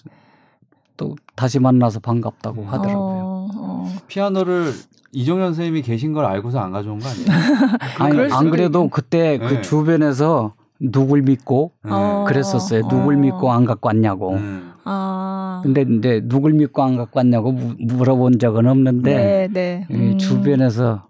[0.96, 2.66] 또 다시 만나서 반갑다고 음.
[2.68, 2.98] 하더라고요.
[2.98, 3.92] 어, 어.
[4.06, 4.72] 피아노를
[5.12, 7.26] 이종현 선생님이 계신 걸 알고서 안 가져온 거 아니에요?
[8.24, 9.46] 아니 안 그래도 있- 그때 네.
[9.46, 11.90] 그 주변에서 누굴 믿고 네.
[11.92, 12.24] 어.
[12.28, 12.84] 그랬었어요.
[12.84, 12.88] 어.
[12.88, 14.34] 누굴 믿고 안 갖고 왔냐고.
[14.34, 14.72] 음.
[14.84, 15.60] 아.
[15.64, 19.86] 근데 이제 누굴 믿고 안 갖고 왔냐고 무- 물어본 적은 없는데 네, 네.
[19.90, 20.18] 이 음.
[20.18, 21.04] 주변에서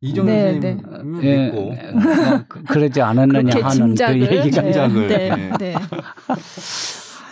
[0.00, 1.74] 이종현 네, 선생님 예, 믿고 뭐
[2.48, 5.06] 그- 그러지 않았느냐 하는 짐작을 그 얘기가 네, 짐작을.
[5.08, 5.50] 네, 네.
[5.58, 5.74] 네.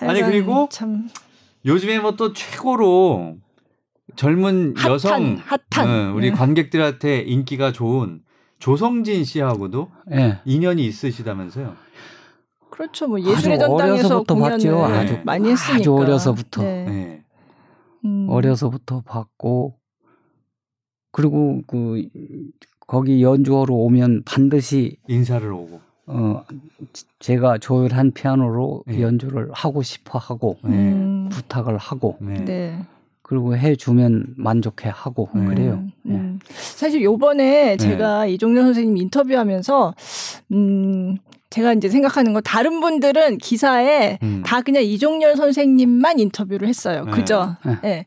[0.06, 1.08] 아니, 그리고 참
[1.64, 3.36] 요즘에 뭐 또 최고로
[4.16, 5.36] 젊은 핫한 여성
[5.70, 6.36] 핫한 응, 우리 네.
[6.36, 8.22] 관객들한테 인기가 좋은
[8.58, 10.40] 조성진 씨하고도 예.
[10.44, 11.74] 인연이 있으시다면서요?
[12.70, 13.08] 그렇죠.
[13.08, 14.84] 뭐 예술의 전당에서 어려서부터 공연을 봤죠.
[14.84, 15.76] 아주- 많이 했으니까.
[15.80, 16.62] 아주 어려서부터.
[16.62, 16.84] 네.
[16.84, 17.24] 네.
[18.04, 18.26] 음.
[18.30, 19.74] 어려서부터 봤고
[21.12, 22.06] 그리고 그
[22.86, 25.80] 거기 연주하러 오면 반드시 인사를 오고.
[26.12, 26.44] 어
[27.18, 29.00] 제가 조율한 피아노로 네.
[29.00, 30.70] 연주를 하고 싶어 하고 네.
[30.70, 31.28] 음.
[31.30, 32.44] 부탁을 하고 네.
[32.44, 32.78] 네.
[33.22, 35.46] 그리고 해 주면 만족해 하고 네.
[35.46, 35.74] 그래요.
[35.74, 36.38] 음, 음.
[36.50, 37.76] 사실 요번에 네.
[37.76, 39.94] 제가 이종렬 선생님 인터뷰하면서
[40.52, 41.16] 음
[41.50, 44.42] 제가 이제 생각하는 건 다른 분들은 기사에 음.
[44.44, 47.04] 다 그냥 이종렬 선생님만 인터뷰를 했어요.
[47.04, 47.10] 네.
[47.12, 47.56] 그죠?
[47.64, 47.78] 네.
[47.84, 48.06] 예.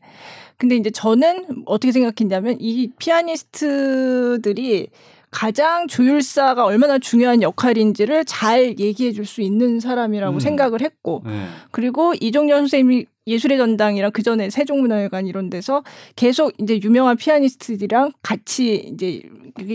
[0.56, 4.88] 근데 이제 저는 어떻게 생각했냐면 이 피아니스트들이
[5.34, 10.38] 가장 조율사가 얼마나 중요한 역할인지를 잘 얘기해 줄 수 있는 사람이라고 음.
[10.38, 11.46] 생각을 했고 네.
[11.70, 15.82] 그리고 이종렬 선생님이 예술의 전당이랑 그 전에 세종문화회관 이런 데서
[16.14, 19.22] 계속 이제 유명한 피아니스트들이랑 같이 이제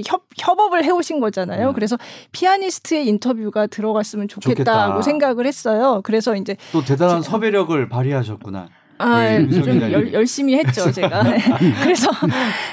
[0.05, 1.69] 협, 협업을 해오신 거잖아요.
[1.69, 1.73] 음.
[1.73, 1.97] 그래서
[2.31, 5.01] 피아니스트의 인터뷰가 들어갔으면 좋겠다고 좋겠다.
[5.01, 6.01] 생각을 했어요.
[6.03, 8.69] 그래서 이제 또 대단한 섭외력을 발휘하셨구나.
[8.99, 9.81] 아, 윤석 좀.
[9.91, 11.23] 열, 열심히 했죠, 제가.
[11.23, 11.39] 네.
[11.81, 12.09] 그래서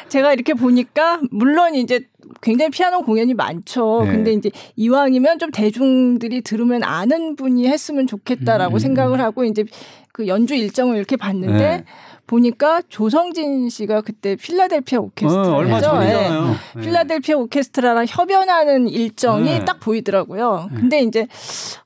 [0.09, 2.01] 제가 이렇게 보니까 물론 이제
[2.41, 4.03] 굉장히 피아노 공연이 많죠.
[4.05, 4.13] 네.
[4.13, 8.79] 근데 이제 이왕이면 좀 대중들이 들으면 아는 분이 했으면 좋겠다라고 음.
[8.79, 9.65] 생각을 하고 이제
[10.13, 11.85] 그 연주 일정을 이렇게 봤는데 네.
[12.27, 16.57] 보니까 조성진 씨가 그때 필라델피아 어, 오케스트라 얼마 죠 전이잖아요.
[16.75, 16.81] 네.
[16.83, 19.65] 필라델피아 오케스트라랑 협연하는 일정이 네.
[19.65, 20.69] 딱 보이더라고요.
[20.75, 21.29] 근데 이제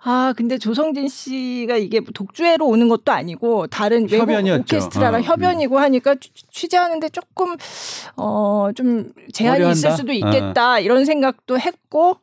[0.02, 4.62] 아 근데 조성진 씨가 이게 독주회로 오는 것도 아니고 다른 외국 협연이었죠.
[4.76, 7.56] 오케스트라랑 어, 협연이고 하니까 취- 취재하는데 조금
[8.16, 9.96] 어 좀 제한이 있을 어려한다?
[9.96, 12.16] 수도 있겠다 이런 생각도 했고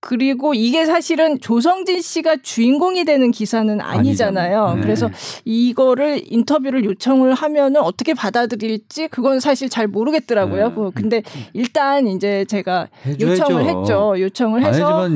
[0.00, 4.74] 그리고 이게 사실은 조성진 씨가 주인공이 되는 기사는 아니잖아요.
[4.76, 4.80] 네.
[4.80, 5.10] 그래서
[5.44, 10.68] 이거를 인터뷰를 요청을 하면은 어떻게 받아들일지 그건 사실 잘 모르겠더라고요.
[10.68, 10.74] 네.
[10.74, 11.22] 그- 근데
[11.52, 13.32] 일단 이제 제가 해줘야죠.
[13.42, 14.14] 요청을 했죠.
[14.18, 15.08] 요청을 안 해서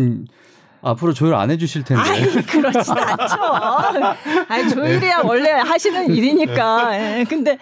[0.84, 2.02] 앞으로 조율 안 해주실 텐데.
[2.02, 3.34] 아이 그렇진 않죠.
[4.48, 7.18] 아니 조율이야 원래 하시는 일이니까.
[7.20, 7.24] 예.
[7.24, 7.58] 근데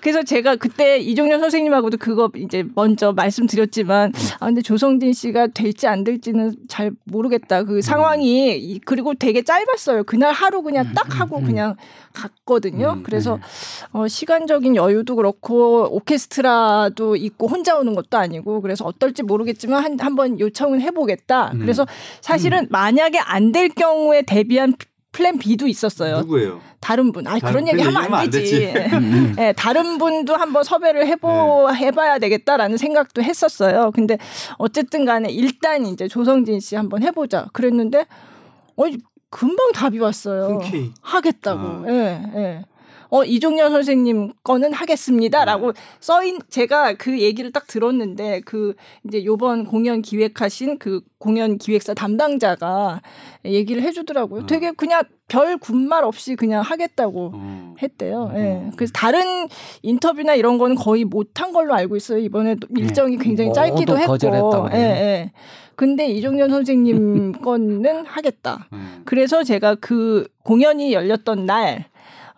[0.00, 6.04] 그래서 제가 그때 이종현 선생님하고도 그거 이제 먼저 말씀드렸지만 아 근데 조성진 씨가 될지 안
[6.04, 7.62] 될지는 잘 모르겠다.
[7.64, 10.04] 그 상황이 이- 그리고 되게 짧았어요.
[10.04, 11.76] 그날 하루 그냥 딱 하고 그냥
[12.12, 12.94] 갔거든요.
[12.98, 13.38] 음, 그래서
[13.92, 20.38] 어, 시간적인 여유도 그렇고 오케스트라도 있고 혼자 오는 것도 아니고 그래서 어떨지 모르겠지만 한 한번
[20.38, 21.52] 요청은 해보겠다.
[21.54, 21.58] 음.
[21.60, 21.86] 그래서
[22.20, 24.74] 사실은 만약에 안 될 경우에 대비한
[25.12, 26.18] 플랜 B도 있었어요.
[26.22, 26.60] 누구예요?
[26.80, 27.26] 다른 분.
[27.28, 28.72] 아 그런 얘기 분 하면 안 얘기하면 안 되지.
[28.72, 29.34] 되지.
[29.40, 31.76] 예, 다른 분도 한번 섭외를 해보 네.
[31.76, 33.92] 해봐야 되겠다라는 생각도 했었어요.
[33.94, 34.18] 근데
[34.58, 37.46] 어쨌든 간에 일단 이제 조성진 씨 한번 해보자.
[37.52, 38.06] 그랬는데
[38.76, 38.84] 어
[39.30, 40.60] 금방 답이 왔어요.
[40.60, 40.92] 흔쾌히.
[41.00, 41.60] 하겠다고.
[41.60, 41.84] 아.
[41.88, 42.64] 예, 예.
[43.14, 45.80] 어, 이종현 선생님 거는 하겠습니다라고 네.
[46.00, 48.74] 써인 제가 그 얘기를 딱 들었는데 그
[49.06, 53.02] 이제 요번 공연 기획하신 그 공연 기획사 담당자가
[53.44, 54.40] 얘기를 해주더라고요.
[54.40, 54.46] 음.
[54.48, 57.74] 되게 그냥 별 군말 없이 그냥 하겠다고 어.
[57.80, 58.32] 했대요.
[58.34, 58.36] 음.
[58.36, 58.70] 예.
[58.74, 59.46] 그래서 다른
[59.82, 62.18] 인터뷰나 이런 거는 거의 못한 걸로 알고 있어요.
[62.18, 64.68] 이번에 도 일정이 굉장히 모두 짧기도 했고.
[64.72, 64.76] 예.
[64.76, 65.32] 예.
[65.76, 68.66] 근데 이종현 선생님 거는 하겠다.
[68.72, 69.02] 음.
[69.04, 71.86] 그래서 제가 그 공연이 열렸던 날,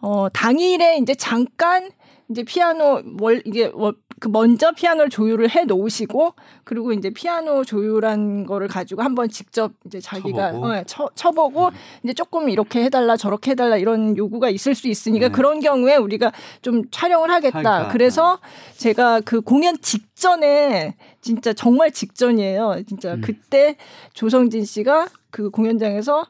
[0.00, 1.90] 어, 당일에 이제 잠깐
[2.28, 6.32] 이제 피아노 월 이게 월- 그 먼저 피아노를 조율을 해 놓으시고
[6.64, 10.66] 그리고 이제 피아노 조율한 거를 가지고 한번 직접 이제 자기가 쳐보고?
[10.66, 11.70] 어, 쳐, 쳐보고
[12.02, 15.32] 이제 조금 이렇게 해달라 저렇게 해달라 이런 요구가 있을 수 있으니까 네.
[15.32, 16.32] 그런 경우에 우리가
[16.62, 17.56] 좀 촬영을 하겠다.
[17.56, 17.88] 할까?
[17.92, 18.38] 그래서
[18.78, 22.82] 제가 그 공연 직전에 진짜 정말 직전이에요.
[22.88, 23.20] 진짜 음.
[23.20, 23.76] 그때
[24.14, 26.26] 조성진 씨가 그 공연장에서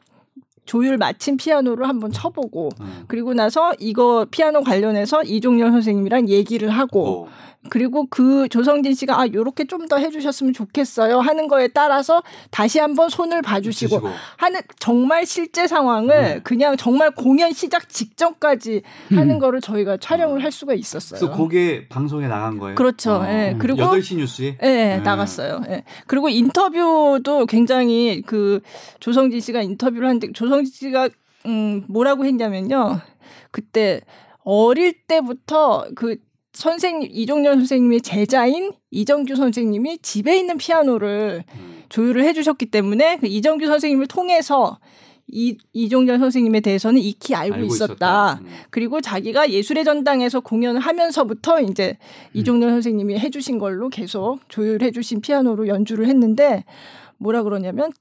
[0.67, 3.05] 조율 마친 피아노를 한번 쳐보고 음.
[3.07, 7.27] 그리고 나서 이거 피아노 관련해서 이종렬 선생님이랑 얘기를 하고 어.
[7.69, 13.07] 그리고 그 조성진 씨가 아 요렇게 좀 더 해주셨으면 좋겠어요 하는 거에 따라서 다시 한번
[13.09, 14.09] 손을 봐주시고 붙이시고.
[14.37, 16.39] 하는 정말 실제 상황을 네.
[16.43, 21.19] 그냥 정말 공연 시작 직전까지 하는 거를 저희가 촬영을 할 수가 있었어요.
[21.19, 22.75] 그래서 그게 방송에 나간 거예요.
[22.75, 23.17] 그렇죠.
[23.21, 23.25] 어.
[23.27, 23.55] 예.
[23.57, 24.97] 그리고 8시 뉴스에 예, 네.
[24.99, 25.61] 나갔어요.
[25.69, 25.83] 예.
[26.07, 28.59] 그리고 인터뷰도 굉장히 그
[28.99, 31.09] 조성진 씨가 인터뷰를 하는데 조성진 씨가
[31.45, 32.99] 음 뭐라고 했냐면요.
[33.51, 34.01] 그때
[34.43, 36.17] 어릴 때부터 그
[36.57, 41.83] 선생님 이종렬 선생님의 제자인 이정규 선생님이 집에 있는 피아노를 음.
[41.89, 44.79] 조율을 해주셨기 때문에 그 이정규 선생님을 통해서
[45.27, 48.39] 이 이종렬 선생님에 대해서는 익히 알고, 있었다.
[48.41, 48.47] 음.
[48.71, 51.97] 그리고 자기가 예술의 전당에서 공연을 하면서부터 이제
[52.33, 56.63] 이종렬 선생님이 해주신 걸로 계속 조율해주신 피아노로 연주를 했는데
[57.17, 57.91] 뭐라 그러냐면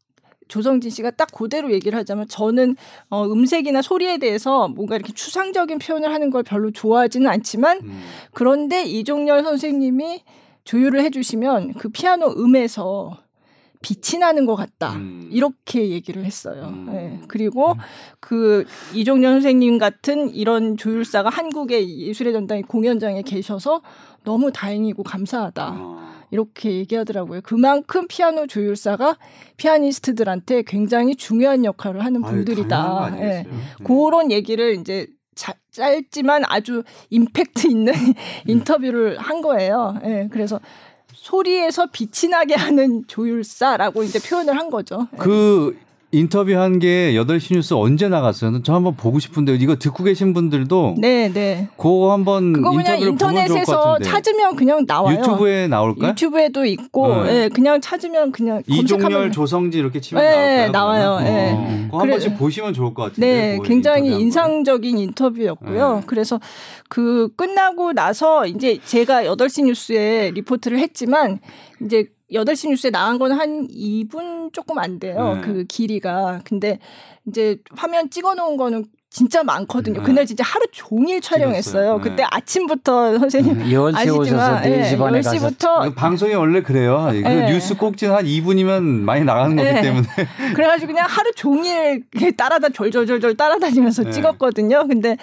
[0.48, 2.76] 조성진 씨가 딱 그대로 얘기를 하자면 저는
[3.10, 8.02] 어, 음색이나 소리에 대해서 뭔가 이렇게 추상적인 표현을 하는 걸 별로 좋아하지는 않지만 음.
[8.32, 10.22] 그런데 이종렬 선생님이
[10.64, 13.18] 조율을 해주시면 그 피아노 음에서
[13.86, 14.94] 빛이 나는 것 같다.
[14.94, 15.28] 음.
[15.30, 16.64] 이렇게 얘기를 했어요.
[16.72, 16.88] 음.
[16.92, 17.20] 예.
[17.28, 17.74] 그리고
[18.18, 18.64] 그
[18.94, 23.82] 이종렬 선생님 같은 이런 조율사가 한국의 예술의 전당의 공연장에 계셔서
[24.24, 25.74] 너무 다행이고 감사하다.
[25.78, 26.06] 어.
[26.32, 27.42] 이렇게 얘기하더라고요.
[27.44, 29.18] 그만큼 피아노 조율사가
[29.56, 33.16] 피아니스트들한테 굉장히 중요한 역할을 하는 아유, 당연한 거 분들이다.
[33.20, 33.44] 예.
[33.46, 33.62] 음.
[33.84, 35.06] 그런 얘기를 이제
[35.36, 37.92] 자- 짧지만 아주 임팩트 있는
[38.48, 40.00] 인터뷰를 한 거예요.
[40.04, 40.58] 예, 그래서
[41.16, 45.08] 소리에서 빛이 나게 하는 조율사라고 이제 표현을 한 거죠.
[45.14, 45.16] 예.
[45.16, 45.76] 그
[46.12, 48.62] 인터뷰한 게 8시 뉴스 언제 나갔어요?
[48.62, 51.68] 저 한번 보고 싶은데 이거 듣고 계신 분들도 네, 네.
[51.76, 53.98] 그거 한번 그거 그냥 인터넷에서.
[53.98, 55.18] 찾으면 그냥 나와요.
[55.18, 56.10] 유튜브에 나올까요?
[56.10, 57.44] 유튜브에도 있고, 네.
[57.44, 61.02] 예, 그냥 찾으면 그냥 이종렬 조성진 이렇게 치면 네, 나올까요?
[61.02, 61.26] 나와요.
[61.28, 61.52] 예.
[61.52, 63.26] 어, 그거 한 그래- 번씩 보시면 좋을 것 같은데.
[63.26, 65.96] 네, 그 굉장히 인상적인 인터뷰였고요.
[65.96, 66.02] 네.
[66.06, 66.40] 그래서
[66.88, 71.40] 그 끝나고 나서 이제 제가 8시 뉴스에 리포트를 했지만
[71.84, 75.34] 이제 8시 뉴스에 나간 건 한 2분 조금 안 돼요.
[75.36, 75.40] 네.
[75.42, 76.40] 그 길이가.
[76.44, 76.78] 근데
[77.26, 80.00] 이제 화면 찍어 놓은 거는 진짜 많거든요.
[80.00, 80.04] 네.
[80.06, 81.96] 그날 진짜 하루 종일 촬영했어요.
[81.98, 82.02] 네.
[82.02, 85.46] 그때 아침부터 선생님 10시 아시지만 오셔서 4시 반에 가셨죠.
[85.48, 85.94] 10시부터 거.
[85.94, 87.06] 방송이 원래 그래요.
[87.10, 87.50] 그 네.
[87.52, 89.80] 뉴스 꼭지는 한 2분이면 많이 나가는 거기 네.
[89.82, 90.06] 때문에.
[90.54, 92.04] 그래가지고 그냥 하루 종일
[92.36, 94.10] 따라다 졸졸졸졸 따라다니면서 네.
[94.10, 94.86] 찍었거든요.
[94.86, 95.16] 근데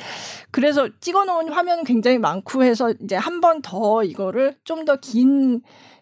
[0.51, 5.61] 그래서 찍어놓은 화면은 굉장히 많고 해서 이제 한 번 더 이거를 좀 더긴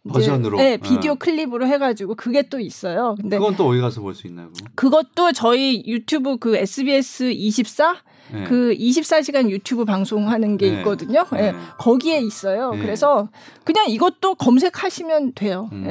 [0.10, 0.58] 버전으로?
[0.58, 1.16] 네, 비디오 어.
[1.16, 3.16] 클립으로 해가지고 그게 또 있어요.
[3.22, 4.50] 근데 그건 또 어디 가서 볼 수 있나요?
[4.76, 5.02] 그거?
[5.04, 7.96] 그것도 저희 유튜브 그 SBS 24
[8.34, 8.44] 네.
[8.46, 10.78] 그 24시간 유튜브 방송하는 게 네.
[10.78, 11.26] 있거든요.
[11.34, 11.56] 예, 네.
[11.78, 12.72] 거기에 있어요.
[12.72, 12.80] 네.
[12.82, 13.30] 그래서
[13.64, 15.70] 그냥 이것도 검색하시면 돼요.
[15.74, 15.86] 음.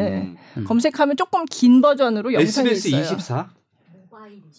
[0.57, 0.63] 예.
[0.65, 3.03] 검색하면 조금 긴 버전으로 영상이 SBS 있어요.
[3.17, 3.51] 24?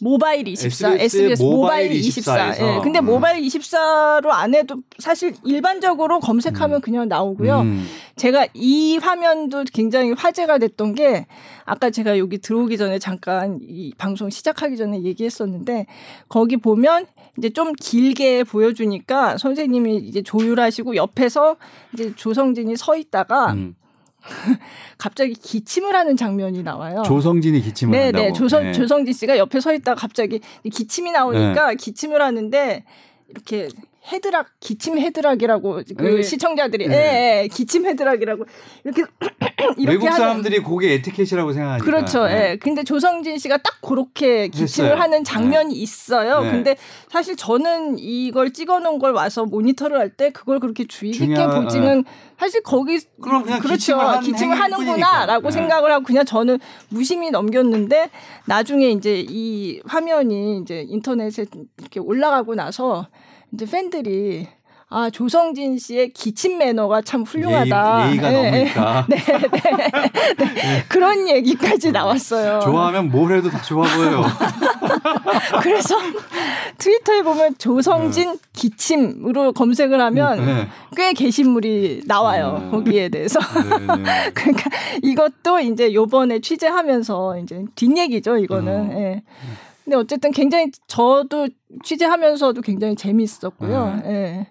[0.01, 2.33] 모바일 24, SBS SBS, 모바일 모바일 24.
[2.33, 2.75] 24 에서.
[2.77, 2.79] 예.
[2.81, 3.05] 근데 음.
[3.05, 7.61] 모바일 24로 안 해도 사실 일반적으로 검색하면 그냥 나오고요.
[7.61, 7.85] 음.
[8.15, 11.27] 제가 이 화면도 굉장히 화제가 됐던 게
[11.65, 15.85] 아까 제가 여기 들어오기 전에 잠깐 이 방송 시작하기 전에 얘기했었는데
[16.27, 17.05] 거기 보면
[17.37, 21.57] 이제 좀 길게 보여주니까 선생님이 이제 조율하시고 옆에서
[21.93, 23.75] 이제 조성진이 서 있다가 음.
[24.97, 27.03] 갑자기 기침을 하는 장면이 나와요.
[27.05, 28.25] 조성진이 기침을 네, 한다고.
[28.25, 28.33] 네.
[28.33, 28.73] 조성, 네.
[28.73, 32.83] 조성진 씨가 옆에 서 있다가 갑자기 기침이 나오니까 기침을 하는데
[33.29, 33.69] 이렇게
[34.11, 36.21] 헤드락 기침 헤드락이라고 그 네.
[36.23, 36.95] 시청자들이 네.
[36.95, 38.45] 예, 예, 기침 헤드락이라고
[38.83, 39.03] 이렇게
[39.77, 41.85] 이렇게 외국 하는- 사람들이 그게 에티켓이라고 생각하니까.
[41.85, 42.25] 그렇죠.
[42.25, 42.51] 네.
[42.51, 42.55] 예.
[42.57, 44.99] 근데 조성진 씨가 딱 그렇게 기침을 했어요.
[45.01, 46.41] 하는 장면이 있어요.
[46.41, 46.51] 네.
[46.51, 46.75] 근데
[47.09, 51.63] 사실 저는 이걸 찍어 놓은 걸 와서 모니터를 할 때 그걸 그렇게 주의 깊게 중요한-
[51.63, 52.03] 보지는
[52.39, 53.77] 사실 거기 그럼 그냥 그렇죠.
[53.77, 55.51] 기침을 한 기침을 하는구나라고 뿐이니까.
[55.51, 58.09] 생각을 하고 그냥 저는 무심히 넘겼는데
[58.45, 61.45] 나중에 이제 이 화면이 이제 인터넷에
[61.77, 63.07] 이렇게 올라가고 나서
[63.53, 64.47] 이제 팬들이
[64.93, 68.09] 아 조성진 씨의 기침 매너가 참 훌륭하다.
[68.09, 68.43] 예의, 가 예, 예.
[68.51, 69.05] 넘으니까.
[69.09, 70.83] 네, 네, 네.
[70.89, 72.59] 그런 얘기까지 나왔어요.
[72.59, 74.21] 좋아하면 뭘 해도 다 좋아 보여요.
[75.63, 75.95] 그래서
[76.77, 80.67] 트위터에 보면 조성진 기침으로 검색을 하면 네.
[80.97, 82.59] 꽤 게시물이 나와요.
[82.61, 82.71] 음.
[82.71, 83.39] 거기에 대해서.
[83.39, 84.31] 네, 네.
[84.35, 84.69] 그러니까
[85.01, 88.73] 이것도 이제 요번에 취재하면서 이제 뒷얘기죠, 이거는.
[88.73, 89.21] 음.
[89.81, 89.83] 예.
[89.83, 91.49] 근데 어쨌든 굉장히 저도
[91.83, 94.01] 취재하면서도 굉장히 재미있었고요.
[94.03, 94.09] 네.
[94.09, 94.47] 예.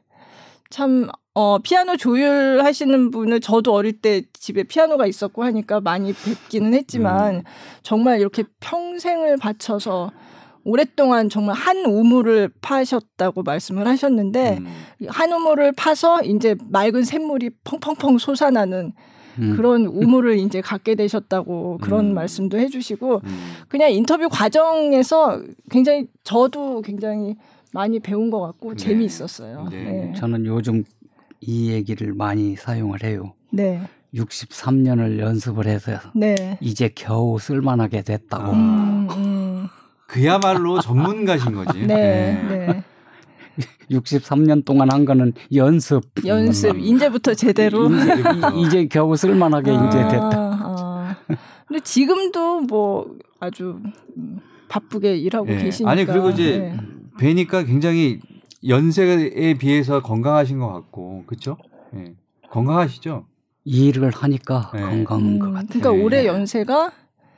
[0.70, 6.74] 참, 어, 피아노 조율 하시는 분을 저도 어릴 때 집에 피아노가 있었고 하니까 많이 뵙기는
[6.74, 7.42] 했지만 음.
[7.82, 10.12] 정말 이렇게 평생을 바쳐서
[10.64, 14.66] 오랫동안 정말 한 우물을 파셨다고 말씀을 하셨는데 음.
[15.08, 18.92] 한 우물을 파서 이제 맑은 샘물이 펑펑펑 솟아나는
[19.38, 19.56] 음.
[19.56, 22.14] 그런 우물을 이제 갖게 되셨다고 그런 음.
[22.14, 23.38] 말씀도 해주시고 음.
[23.68, 27.36] 그냥 인터뷰 과정에서 굉장히 저도 굉장히
[27.72, 28.76] 많이 배운 것 같고 네.
[28.76, 29.68] 재미있었어요.
[29.70, 29.82] 네.
[29.82, 30.12] 네.
[30.16, 30.84] 저는 요즘
[31.40, 33.34] 이 얘기를 많이 사용을 해요.
[33.50, 33.80] 네.
[34.14, 36.58] 63년을 연습을 해서 네.
[36.60, 38.44] 이제 겨우 쓸만하게 됐다고.
[38.44, 38.50] 아.
[38.50, 39.68] 음, 음.
[40.06, 41.86] 그야말로 전문가신 거지.
[41.86, 42.32] 네.
[42.48, 42.84] 네.
[43.90, 46.02] 63년 동안 한 거는 연습.
[46.26, 47.88] 연습 이제부터 제대로.
[47.90, 47.92] 이-
[48.66, 50.30] 이제 겨우 쓸만하게 이제 됐다.
[50.32, 51.16] 아.
[51.66, 53.80] 근데 지금도 뭐 아주
[54.16, 54.38] 음,
[54.68, 55.58] 바쁘게 일하고 예.
[55.58, 55.90] 계시니까.
[55.90, 56.76] 아니 그리고 이제 네.
[57.18, 58.20] 뵈니까 굉장히
[58.66, 61.56] 연세에 비해서 건강하신 것 같고 그렇죠?
[61.96, 62.14] 예.
[62.50, 63.26] 건강하시죠?
[63.64, 64.80] 이 일을 하니까 네.
[64.80, 65.66] 건강한 것 음, 같아요.
[65.68, 66.02] 그러니까 네.
[66.02, 66.92] 올해 연세가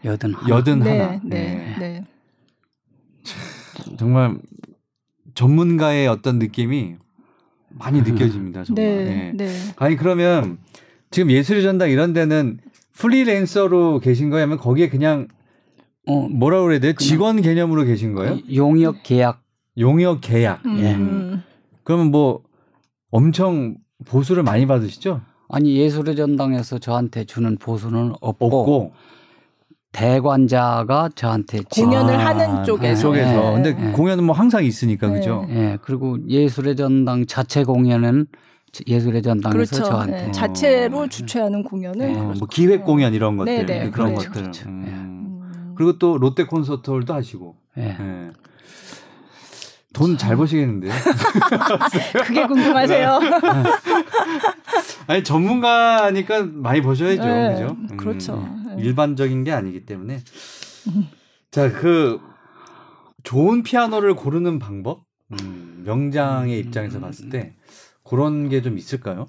[0.04, 0.48] 여든 하나.
[0.48, 1.20] 여든 네, 하나.
[1.24, 1.78] 네, 예.
[1.78, 2.04] 네.
[3.98, 4.36] 정말
[5.34, 6.96] 전문가의 어떤 느낌이
[7.70, 8.64] 많이 느껴집니다.
[8.64, 8.84] 정말.
[8.84, 9.36] 네, 예.
[9.36, 9.48] 네.
[9.76, 10.58] 아니 그러면
[11.10, 12.58] 지금 예술의 전당 이런 데는
[12.92, 14.44] 프리랜서로 계신 거예요?
[14.44, 15.28] 아니면 거기에 그냥
[16.06, 16.92] 어, 뭐라 그래야 돼요?
[16.94, 18.38] 직원 개념으로 계신 거예요?
[18.54, 19.42] 용역 계약.
[19.78, 20.60] 용역 계약.
[20.78, 20.94] 예.
[20.94, 21.42] 음,
[21.84, 22.42] 그러면 뭐
[23.10, 25.20] 엄청 보수를 많이 받으시죠?
[25.48, 28.92] 아니 예술의 전당에서 저한테 주는 보수는 없고, 없고
[29.92, 32.94] 대관자가 저한테 지- 공연을 아, 하는 쪽에서.
[32.94, 33.30] 그 쪽에서.
[33.30, 33.92] 네, 근데 네.
[33.92, 35.18] 공연은 뭐 항상 있으니까 네.
[35.18, 35.46] 그죠?
[35.50, 38.26] 예, 그리고 예술의 전당 자체 공연은
[38.86, 39.84] 예술의 전당에서 그렇죠.
[39.84, 42.18] 저한테 네, 자체로 주최하는 공연을 네.
[42.18, 42.38] 어, 그렇죠.
[42.38, 44.42] 뭐 기획 공연 이런 것들 네, 네, 그런 그렇죠, 것들.
[44.42, 44.68] 그렇죠.
[44.70, 44.84] 음.
[44.86, 45.74] 음.
[45.76, 47.54] 그리고 또 롯데 콘서트홀도 하시고.
[49.92, 50.90] 돈 잘 버시겠는데요?
[52.24, 53.20] 그게 궁금하세요.
[55.06, 57.76] 아니 전문가니까 많이 버셔야죠, 네, 그죠?
[57.98, 58.48] 그렇죠.
[58.76, 58.82] 네.
[58.82, 60.20] 일반적인 게 아니기 때문에.
[61.50, 62.20] 자, 그
[63.22, 67.54] 좋은 피아노를 고르는 방법, 음, 명장의 입장에서 봤을 때
[68.04, 69.28] 그런 게 좀 있을까요?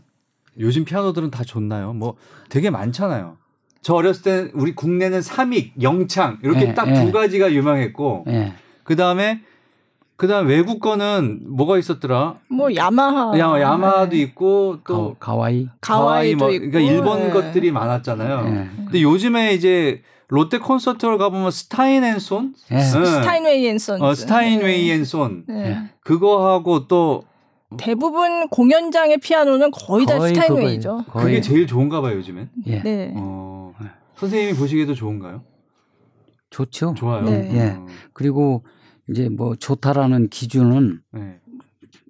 [0.60, 1.94] 요즘 피아노들은 다 좋나요?
[1.94, 2.16] 뭐
[2.50, 3.38] 되게 많잖아요.
[3.82, 7.06] 저 어렸을 때 우리 국내는 삼익, 영창 이렇게 네, 딱 네.
[7.06, 8.54] 두 가지가 유명했고 예.
[8.84, 9.42] 그 다음에
[10.16, 12.36] 그 다음 외국 거는 뭐가 있었더라?
[12.48, 14.18] 뭐 야마하, 야, 야마도 네.
[14.20, 17.30] 있고 또 가, 와이 가와이도 뭐, 있고, 그러니까 일본 네.
[17.32, 18.46] 것들이 많았잖아요.
[18.48, 18.70] 예.
[18.84, 22.80] 근데 요즘에 이제 롯데 콘서트를 가보면 스타인웨이 앤 손, 예.
[22.80, 24.04] 스타인웨이 앤 선즈.
[24.04, 25.70] 어, 스타인웨이 앤 손, 네.
[25.70, 25.78] 네.
[26.04, 27.24] 그거 하고 또
[27.78, 30.90] 대부분 공연장의 피아노는 거의 다 거의 스타인웨이죠.
[30.90, 31.04] 그거예요.
[31.12, 32.50] 그게 거의 제일 좋은가 봐요 요즘엔.
[32.68, 32.82] 예.
[32.84, 33.14] 네.
[33.16, 33.88] 어, 네.
[34.18, 35.44] 선생님이 보시기에도 좋은가요?
[36.52, 36.94] 좋죠.
[36.96, 37.24] 좋아요.
[37.24, 37.50] 네.
[37.56, 37.70] 예.
[37.72, 38.64] 어, 그리고
[39.10, 41.40] 이제 뭐 좋다라는 기준은 네.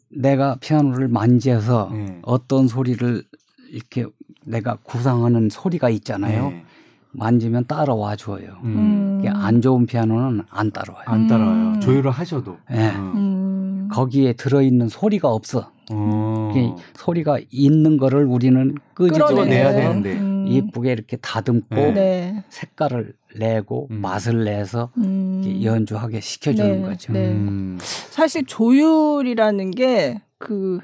[0.10, 2.20] 내가 피아노를 만져서 네.
[2.22, 3.24] 어떤 소리를
[3.72, 4.06] 이렇게
[4.46, 6.50] 내가 구상하는 소리가 있잖아요.
[6.50, 6.64] 네.
[7.12, 8.58] 만지면 따라와 줘요.
[8.64, 9.20] 음.
[9.20, 11.04] 이게 안 좋은 피아노는 안 따라와요.
[11.06, 11.68] 안 따라와요.
[11.76, 11.80] 음.
[11.80, 12.58] 조율을 하셔도.
[12.72, 12.88] 예.
[12.88, 13.12] 어.
[13.16, 13.88] 음.
[13.92, 15.72] 거기에 들어있는 소리가 없어.
[15.92, 16.76] 어.
[16.96, 19.74] 소리가 있는 거를 우리는 끄집어내야.
[19.74, 20.33] 되는데.
[20.44, 20.48] 음.
[20.48, 21.92] 예쁘게 이렇게 다듬고 네.
[21.92, 22.44] 네.
[22.50, 24.02] 색깔을 내고 음.
[24.02, 25.60] 맛을 내서 음.
[25.64, 27.14] 연주하게 시켜주는 네, 거죠.
[27.14, 27.28] 네.
[27.32, 27.78] 음.
[27.82, 30.80] 사실 조율이라는 게 그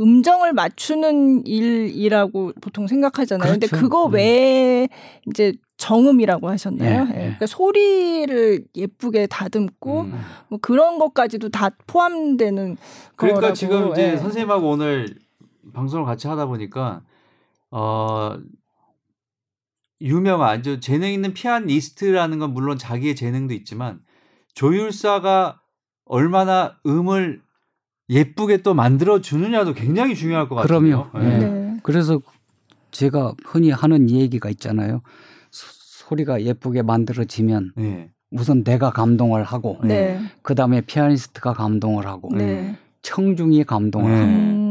[0.00, 3.52] 음정을 맞추는 일이라고 보통 생각하잖아요.
[3.52, 3.82] 근데 그렇죠.
[3.84, 4.14] 그거 음.
[4.14, 4.88] 외에
[5.28, 7.06] 이제 정음이라고 하셨나요?
[7.06, 7.14] 예, 예.
[7.14, 7.20] 예.
[7.20, 10.20] 그러니까 소리를 예쁘게 다듬고 음.
[10.48, 12.76] 뭐 그런 것까지도 다 포함되는
[13.14, 13.54] 그러니까 거라고.
[13.54, 14.16] 지금 이제 예.
[14.16, 15.14] 선생님하고 오늘
[15.72, 17.02] 방송을 같이 하다 보니까
[17.70, 18.36] 어
[20.00, 24.00] 유명한 아주 재능 있는 피아니스트라는 건 물론 자기의 재능도 있지만
[24.54, 25.60] 조율사가
[26.04, 27.42] 얼마나 음을
[28.08, 30.80] 예쁘게 또 만들어 주느냐도 굉장히 중요할 것 같아요.
[30.80, 31.10] 그럼요.
[31.24, 31.38] 예.
[31.38, 31.76] 네.
[31.82, 32.20] 그래서
[32.90, 35.00] 제가 흔히 하는 얘기가 있잖아요.
[35.50, 35.66] 소,
[36.06, 38.10] 소리가 예쁘게 만들어지면 네.
[38.30, 40.20] 우선 내가 감동을 하고 네.
[40.42, 42.76] 그 다음에 피아니스트가 감동을 하고 네.
[43.02, 44.18] 청중이 감동을 네.
[44.18, 44.63] 하고 음, 음.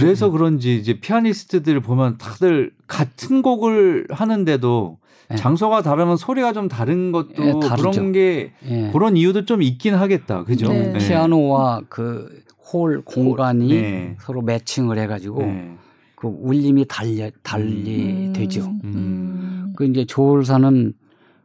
[0.00, 5.36] 그래서 그런지 이제 피아니스트들 보면 다들 같은 곡을 하는데도 네.
[5.36, 7.90] 장소가 다르면 소리가 좀 다른 것도 예, 다르죠.
[7.90, 8.90] 그런 게 예.
[8.92, 10.44] 그런 이유도 좀 있긴 하겠다.
[10.44, 10.68] 그죠?
[10.72, 10.96] 네.
[10.98, 14.16] 피아노와 그 홀 공간이 네.
[14.20, 15.76] 서로 매칭을 해가지고 네.
[16.14, 18.62] 그 울림이 달리 달리 음, 되죠.
[18.84, 19.74] 음.
[19.76, 20.94] 그 이제 조율사는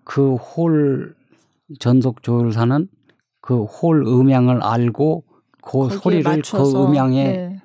[0.05, 1.15] 그 홀
[1.79, 2.87] 전속 조율사는
[3.41, 5.23] 그 홀 음향을 알고
[5.61, 7.56] 그 소리를 맞춰서, 그 음향에 네.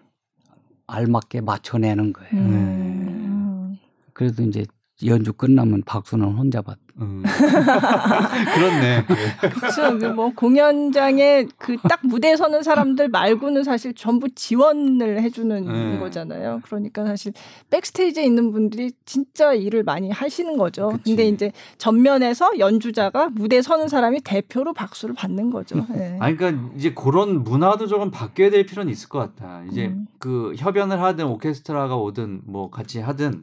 [0.87, 2.31] 알맞게 맞춰내는 거예요.
[2.33, 3.79] 음.
[4.13, 4.65] 그래도 이제
[5.07, 6.79] 연주 끝나면 박수는 혼자 받.
[7.01, 7.23] 음.
[8.55, 9.05] 그렇네.
[9.07, 10.13] 그렇죠.
[10.15, 15.99] 뭐 공연장에 그 딱 무대에 서는 사람들 말고는 사실 전부 지원을 해주는 네.
[15.99, 16.61] 거잖아요.
[16.65, 17.33] 그러니까 사실
[17.71, 20.89] 백스테이지에 있는 분들이 진짜 일을 많이 하시는 거죠.
[20.91, 21.03] 그치.
[21.11, 25.85] 근데 이제 전면에서 연주자가 무대에 서는 사람이 대표로 박수를 받는 거죠.
[25.95, 26.17] 네.
[26.21, 29.65] 아니 그러니까 이제 그런 문화도 조금 바뀌어야 될 필요는 있을 것 같아.
[29.71, 30.07] 이제 음.
[30.19, 33.41] 그 협연을 하든 오케스트라가 오든 뭐 같이 하든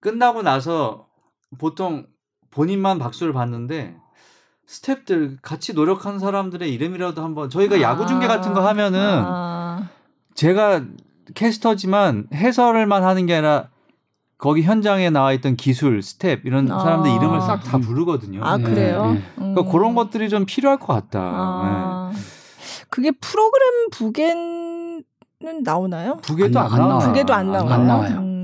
[0.00, 1.06] 끝나고 나서
[1.58, 2.06] 보통
[2.50, 3.96] 본인만 박수를 받는데
[4.68, 9.88] 스탭들 같이 노력한 사람들의 이름이라도 한번 저희가 야구 중계 같은 거 하면은 아,
[10.34, 10.82] 제가
[11.34, 13.68] 캐스터지만 해설을만 하는 게 아니라
[14.38, 16.80] 거기 현장에 나와 있던 기술, 스텝 이런 아.
[16.80, 18.44] 사람들 이름을 싹 다 부르거든요.
[18.44, 19.12] 아, 네, 그래요?
[19.12, 19.22] 네.
[19.38, 19.54] 음.
[19.54, 21.20] 그러니까 그런 것들이 좀 필요할 것 같다.
[21.22, 22.12] 아,
[22.90, 25.04] 그게 프로그램 book에는
[25.64, 26.16] 나오나요?
[26.16, 26.20] 네.
[26.22, 26.88] 부계도 안, 안 나와요.
[26.88, 27.08] 나와요.
[27.08, 27.84] 부계도 안안 나와요.
[27.84, 28.16] 나와요.
[28.18, 28.35] 음.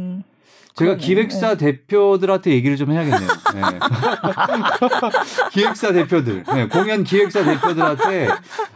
[0.75, 1.07] 제가 그러네.
[1.07, 3.29] 기획사 대표들한테 얘기를 좀 해야겠네요.
[3.55, 3.61] 네.
[5.53, 8.29] 기획사 대표들, 네, 공연 기획사 대표들한테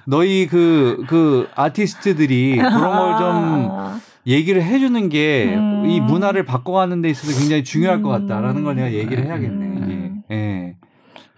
[0.04, 6.06] 너희 그, 그 아티스트들이 그런 걸좀 아, 얘기를 해주는 게이 음.
[6.06, 8.26] 문화를 바꿔가는 데 있어서 굉장히 중요할 것 음.
[8.26, 9.66] 같다라는 걸 내가 얘기를 해야겠네.
[9.66, 10.22] 음.
[10.28, 10.34] 이게.
[10.36, 10.76] 예.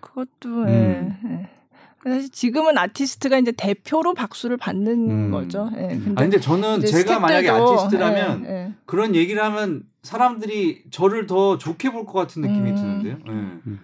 [0.01, 0.69] 그것도 음.
[0.69, 1.49] 예, 예.
[2.09, 5.31] 사실 지금은 아티스트가 이제 대표로 박수를 받는 음.
[5.31, 5.71] 거죠.
[5.77, 5.89] 예.
[5.89, 8.73] 근데, 아 근데 저는 이제 제가 만약에 스태프들도, 아티스트라면 예, 예.
[8.87, 12.75] 그런 얘기를 하면 사람들이 저를 더 좋게 볼 것 같은 느낌이 음.
[12.77, 13.17] 드는데요.
[13.27, 13.31] 예.
[13.33, 13.81] 음.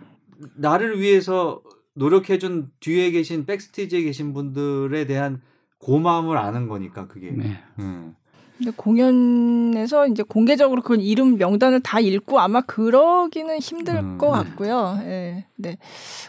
[0.57, 1.61] 나를 위해서
[1.95, 5.41] 노력해준 뒤에 계신 백스테이지에 계신 분들에 대한
[5.79, 7.31] 고마움을 아는 거니까 그게.
[7.31, 7.59] 네.
[7.79, 8.14] 음.
[8.57, 14.45] 근데 공연에서 이제 공개적으로 그 이름 명단을 다 읽고 아마 그러기는 힘들 음, 것 네.
[14.45, 14.99] 같고요.
[15.03, 15.45] 예.
[15.57, 15.77] 네.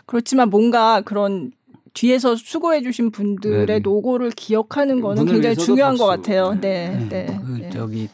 [0.05, 1.51] 그렇지만 뭔가 그런
[1.95, 3.79] 뒤에서 수고해 주신 분들의 네네.
[3.79, 6.21] 노고를 기억하는 거는 굉장히 중요한 것 박수.
[6.21, 6.53] 같아요.
[6.61, 6.89] 네.
[7.09, 7.39] 네, 네.
[7.43, 7.69] 그 네.
[7.71, 8.09] 저기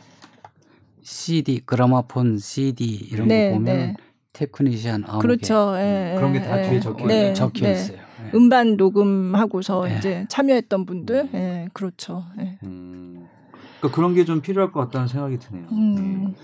[1.01, 3.95] CD 그라마폰 CD 이런 네, 거 보면 네.
[4.33, 5.73] 테크니시안 아무 그렇죠.
[5.77, 6.69] 예, 그런 예, 게다 예.
[6.69, 7.71] 뒤에 적혀 게 네, 적혀 네.
[7.73, 7.97] 있어요.
[7.97, 8.31] 네.
[8.35, 9.97] 음반 녹음하고서 네.
[9.97, 12.23] 이제 참여했던 분들, 예, 그렇죠.
[12.39, 12.59] 예.
[12.63, 13.27] 음.
[13.79, 15.65] 그러니까 그런 게 좀 필요할 것 같다는 생각이 드네요.
[15.71, 16.35] 음,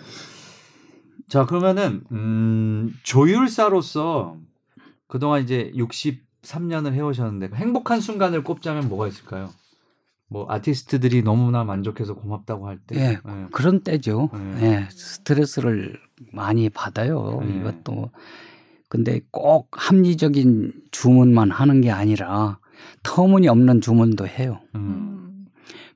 [1.29, 4.37] 자 그러면은 음, 조율사로서
[5.07, 5.71] 그동안 이제
[6.47, 9.49] 63년을 해오셨는데 행복한 순간을 꼽자면 뭐가 있을까요?
[10.29, 12.95] 뭐 아티스트들이 너무나 만족해서 고맙다고 할 때.
[12.97, 13.47] 예, 예.
[13.51, 14.29] 그런 때죠.
[14.33, 14.61] 네.
[14.61, 15.99] 예, 스트레스를
[16.33, 17.41] 많이 받아요.
[17.41, 17.57] 네.
[17.57, 18.11] 이것도.
[18.89, 22.59] 근데 꼭 합리적인 주문만 하는 게 아니라
[23.03, 24.59] 터무니없는 주문도 해요.
[24.75, 24.79] 음.
[24.79, 25.45] 음,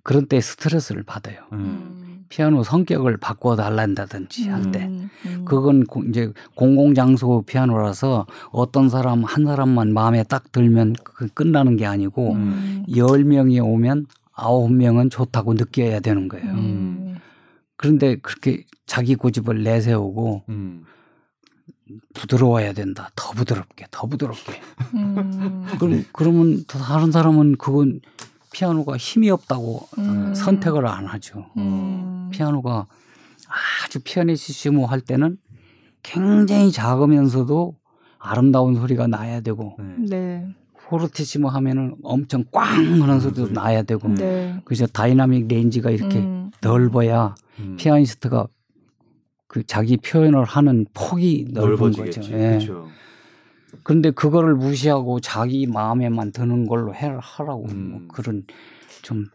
[0.03, 1.41] 그런 때 스트레스를 받아요.
[1.53, 2.00] 음.
[2.31, 4.85] 음, 피아노 성격을 바꿔 달란다든지 할 때.
[4.85, 5.45] 음, 음.
[5.45, 11.85] 그건 고- 이제 공공장소 피아노라서 어떤 사람 한 사람만 마음에 딱 들면 그 끝나는 게
[11.85, 16.51] 아니고 음, 열 명이 오면 아홉 명은 좋다고 느껴야 되는 거예요.
[16.51, 17.17] 음,
[17.75, 20.83] 그런데 그렇게 자기 고집을 내세우고 음.
[22.13, 23.09] 부드러워야 된다.
[23.15, 24.61] 더 부드럽게, 더 부드럽게.
[24.95, 27.99] 음, 그럼 그러면 다른 사람은 그건
[28.51, 30.33] 피아노가 힘이 없다고 음.
[30.35, 31.45] 선택을 안 하죠.
[31.57, 32.29] 음.
[32.31, 32.85] 피아노가
[33.85, 35.37] 아주 피아니시시모 할 때는
[36.03, 37.75] 굉장히 작으면서도
[38.19, 39.95] 아름다운 소리가 나야 되고 네.
[40.09, 43.53] 네, 포르티시모 하면은 엄청 꽝 하는 소리도 소리.
[43.53, 44.59] 나야 되고 네.
[44.65, 46.51] 그래서 dynamic range가 이렇게 음.
[46.61, 47.75] 넓어야 음.
[47.77, 48.47] 피아니스트가
[49.47, 52.19] 그 자기 표현을 하는 폭이 넓은 넓어지겠지.
[52.21, 52.33] 거죠.
[52.33, 52.37] 예.
[52.51, 52.87] 그렇죠.
[53.83, 57.89] 그런데 그거를 무시하고 자기 마음에만 드는 걸로 해 하라고 음.
[57.91, 58.43] 뭐 그런
[59.01, 59.25] 좀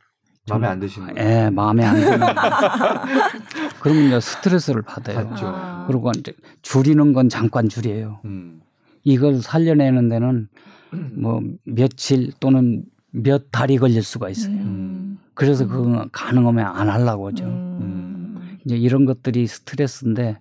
[0.49, 1.29] 마음에 안 드시는 거예요.
[1.29, 2.21] 예, 마음에 안 드는
[3.81, 5.29] 그러면 이제 스트레스를 받아요.
[5.29, 5.47] 받죠.
[5.49, 5.85] 아.
[5.87, 6.33] 그리고 이제
[6.63, 8.21] 줄이는 건 잠깐 줄이에요.
[8.25, 8.61] 음.
[9.03, 10.49] 이걸 살려내는 데는
[11.19, 14.55] 뭐 며칠 또는 몇 달이 걸릴 수가 있어요.
[14.55, 15.19] 음.
[15.35, 17.45] 그래서 그거 가능하면 안 하려고 하죠.
[17.45, 18.59] 음.
[18.65, 20.39] 이제 이런 것들이 스트레스인데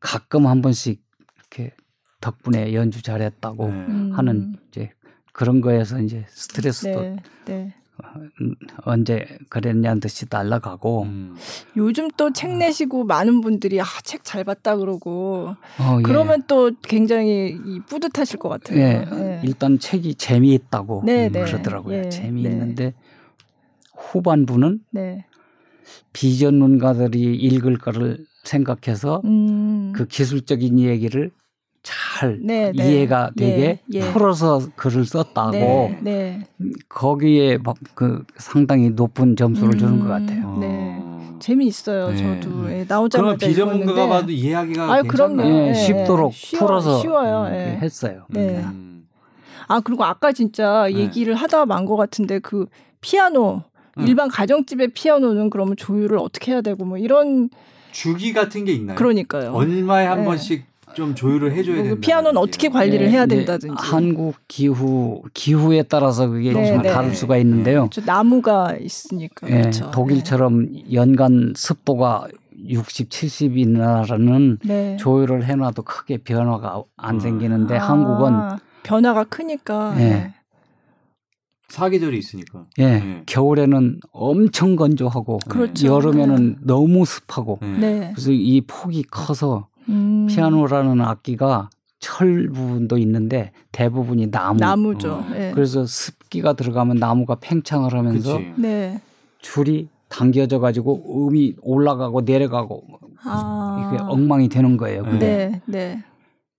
[0.00, 1.02] 가끔 한 번씩
[1.38, 1.74] 이렇게
[2.20, 3.72] 덕분에 연주 잘했다고 네.
[3.72, 4.10] 음.
[4.14, 4.90] 하는 이제
[5.32, 7.74] 그런 거에서 이제 스트레스도 네, 네.
[8.84, 11.34] 언제 그랬냐는 듯이 날아가고 음.
[11.76, 16.02] 요즘 또 책 내시고 많은 분들이 아, 책 잘 봤다 그러고 어, 예.
[16.02, 18.78] 그러면 또 굉장히 이 뿌듯하실 것 같아요.
[18.78, 19.40] 예, 예.
[19.44, 21.44] 일단 책이 재미있다고 네, 네.
[21.44, 21.96] 그러더라고요.
[21.96, 22.92] 예, 재미있는데
[23.96, 25.24] 후반부는 네.
[26.12, 29.92] 비전 문가들이 읽을 거를 생각해서 음.
[29.94, 31.30] 그 기술적인 얘기를
[31.86, 32.84] 잘 네, 네.
[32.84, 34.12] 이해가 되게 예, 예.
[34.12, 36.46] 풀어서 글을 썼다고 네, 네.
[36.88, 40.08] 거기에 막그 상당히 높은 점수를 주는 것 음.
[40.08, 40.58] 같아요.
[40.58, 40.96] 네.
[41.00, 41.36] 어.
[41.38, 42.08] 재미있어요.
[42.10, 42.40] 네.
[42.40, 44.08] 저도 예, 나오자마자 비전문가가 읽었는데.
[44.08, 45.36] 봐도 이해하기가 아유, 괜찮나요?
[45.36, 45.48] 그럼요.
[45.48, 47.46] 예, 예, 쉽도록 쉬워- 풀어서 쉬워요.
[47.50, 47.78] 음, 예.
[47.80, 48.24] 했어요.
[48.30, 48.56] 네.
[48.64, 49.06] 음.
[49.68, 50.94] 아 그리고 아까 진짜 네.
[50.94, 52.66] 얘기를 하다 만 것 같은데 그
[53.00, 53.62] 피아노
[53.98, 54.06] 음.
[54.08, 57.48] 일반 가정집의 피아노는 그러면 조율을 어떻게 해야 되고 뭐 이런
[57.92, 58.96] 주기 같은 게 있나요?
[58.96, 59.52] 그러니까요.
[59.52, 60.24] 얼마에 한 네.
[60.24, 60.64] 번씩
[60.96, 61.94] 좀 조율을 해줘야 뭐 된다.
[61.94, 63.74] 그 피아노는 어떻게 관리를 예, 해야 된다든지.
[63.78, 66.90] 한국 기후 기후에 따라서 그게 네, 좀 네.
[66.90, 67.88] 다를 수가 있는데요.
[67.92, 69.90] 저 나무가 있으니까 예, 그렇죠.
[69.90, 72.28] 독일처럼 연간 습도가
[72.66, 74.92] 60, 70인 나라는 네.
[74.92, 74.96] 네.
[74.96, 77.20] 조율을 해놔도 크게 변화가 안 음.
[77.20, 79.94] 생기는데 아, 한국은 변화가 크니까.
[79.98, 80.00] 예.
[80.00, 80.32] 네.
[81.68, 82.64] 사계절이 있으니까.
[82.78, 83.22] 예, 네.
[83.26, 85.88] 겨울에는 엄청 건조하고 그렇죠.
[85.88, 87.78] 여름에는 너무 습하고 네.
[87.78, 88.12] 네.
[88.14, 90.26] 그래서 이 폭이 커서 음.
[90.28, 94.58] 피아노라는 악기가 철 부분도 있는데 대부분이 나무.
[94.60, 95.12] 나무죠.
[95.14, 95.26] 어.
[95.34, 95.50] 예.
[95.54, 98.38] 그래서 습기가 들어가면 나무가 팽창을 하면서.
[98.56, 99.00] 네.
[99.40, 102.84] 줄이 당겨져 가지고 음이 올라가고 내려가고
[103.24, 103.90] 아.
[103.92, 105.02] 이게 엉망이 되는 거예요.
[105.04, 105.10] 네.
[105.10, 105.78] 근데 네.
[105.94, 106.04] 네.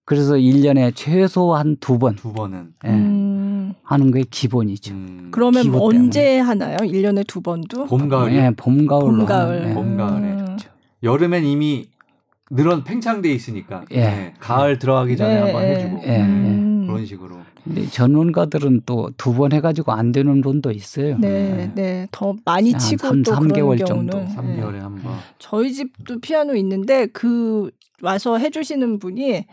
[0.05, 2.73] 그래서 1년에 최소 한 두 번 두 번은.
[2.85, 3.73] 예, 음.
[3.83, 4.93] 하는 게 기본이죠.
[4.93, 5.27] 음.
[5.31, 6.77] 그러면 언제 하나요?
[6.77, 7.85] 1년에 두 번도?
[7.87, 8.33] 봄 가을.
[8.33, 9.65] 예, 봄 가을로 봄, 가을.
[9.69, 9.73] 예.
[9.73, 10.27] 봄, 가을에.
[10.27, 10.57] 음.
[11.03, 11.87] 여름엔 이미
[12.51, 13.83] 늘은 팽창돼 있으니까.
[13.91, 14.01] 예.
[14.01, 14.33] 네.
[14.39, 15.67] 가을 들어가기 전에 네, 한번 예.
[15.75, 16.01] 해주고.
[16.05, 16.21] 예, 예.
[16.21, 16.85] 음.
[16.87, 17.35] 그런 식으로.
[17.63, 21.17] 근데 전문가들은 또 두 번 해가지고 안 되는 분도 있어요.
[21.19, 22.07] 네, 네.
[22.11, 24.55] 더 많이 한 치고 삼- 또삼 그런 개월 경우는 정도, 삼 네.
[24.61, 25.13] 3개월에 한 번.
[25.37, 27.69] 저희 집도 피아노 있는데 그
[28.01, 29.45] 와서 해주시는 분이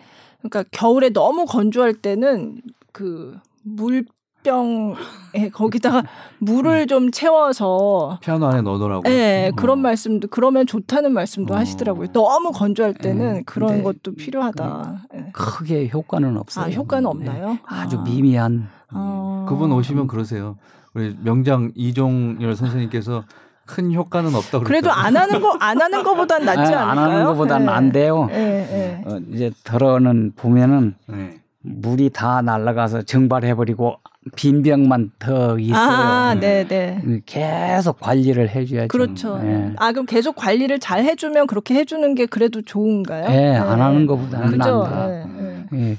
[0.42, 2.60] 그러니까 겨울에 너무 건조할 때는
[2.92, 3.36] 그
[3.66, 4.04] 물
[4.44, 6.04] 병에 거기다가
[6.38, 9.10] 물을 좀 채워서 피아노 안에 넣어놓으라고.
[9.10, 9.56] 예, 어.
[9.56, 11.56] 그런 말씀도 그러면 좋다는 말씀도 어.
[11.56, 12.08] 하시더라고요.
[12.12, 15.02] 너무 건조할 때는 예, 그런 것도 필요하다.
[15.14, 15.24] 예.
[15.32, 16.66] 크게 효과는 없어요.
[16.66, 17.08] 아, 효과는 네.
[17.08, 17.58] 없나요?
[17.66, 18.02] 아주 아.
[18.04, 19.46] 미미한 아.
[19.48, 20.56] 그분 오시면 그러세요.
[20.94, 23.24] 우리 명장 이종열 선생님께서
[23.66, 26.90] 큰 효과는 없다 그랬 그래도 안 하는 거 안 하는 거보단 낫지 아, 않을까요?
[26.90, 28.28] 안 하는 것보다는 안 돼요.
[28.30, 29.10] 예, 예.
[29.10, 31.40] 어, 이제 들어는 보면은 네.
[31.62, 33.96] 물이 다 날아가서 증발해버리고
[34.36, 35.76] 빈 병만 더 있어요.
[35.78, 36.66] 아, 네.
[36.66, 37.20] 네, 네.
[37.26, 38.88] 계속 관리를 해줘야죠.
[38.88, 39.40] 그렇죠.
[39.44, 39.72] 예.
[39.76, 43.26] 아 그럼 계속 관리를 잘 해주면 그렇게 해주는 게 그래도 좋은가요?
[43.30, 44.82] 예, 안 하는 것보다는 그죠.
[44.82, 45.10] 낫다.
[45.10, 45.66] 예, 예.
[45.90, 45.98] 예,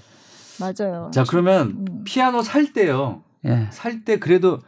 [0.60, 1.12] 맞아요.
[1.14, 2.02] 자 그러면 음.
[2.04, 3.22] 피아노 살 때요.
[3.46, 3.68] 예.
[3.70, 4.60] 살때 그래도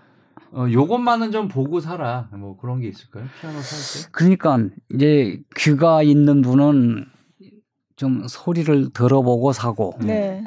[0.52, 2.30] 어, 요것만은 좀 보고 사라.
[2.34, 3.26] 뭐 그런 게 있을까요?
[3.42, 4.10] 피아노 살 때?
[4.12, 4.60] 그러니까
[4.94, 7.06] 이제 귀가 있는 분은
[7.96, 10.44] 좀 소리를 들어보고 사고 네.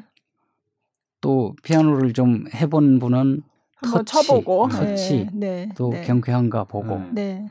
[1.20, 3.42] 또 피아노를 좀 해본 분은
[3.76, 4.68] 한번 터치, 쳐보고.
[4.68, 5.66] 터치 네.
[5.66, 5.68] 네.
[5.76, 6.02] 또 네.
[6.02, 7.10] 경쾌한가 보고 음.
[7.14, 7.46] 네.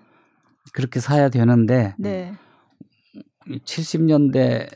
[0.74, 2.34] 그렇게 사야 되는데 네.
[3.48, 4.68] 70년대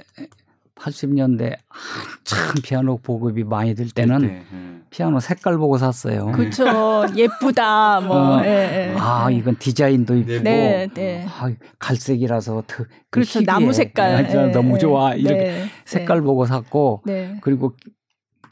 [0.76, 4.84] 80년대 한참 피아노 보급이 많이 들 때는.
[4.90, 6.32] 피아노 색깔 보고 샀어요.
[6.34, 6.66] 그렇죠.
[7.18, 8.00] 예쁘다.
[8.02, 8.16] 뭐.
[8.38, 8.46] 어.
[8.46, 8.96] 예, 예.
[9.00, 11.26] 아 이건 디자인도 이쁘고 네, 네.
[11.28, 13.40] 아, 갈색이라서 더 그렇죠.
[13.40, 13.46] 희귀해.
[13.46, 14.16] 나무 색깔.
[14.16, 14.80] 아, 예, 너무 예.
[14.80, 15.66] 좋아 이렇게 네.
[15.86, 17.38] 색깔 보고 샀고 네.
[17.42, 17.74] 그리고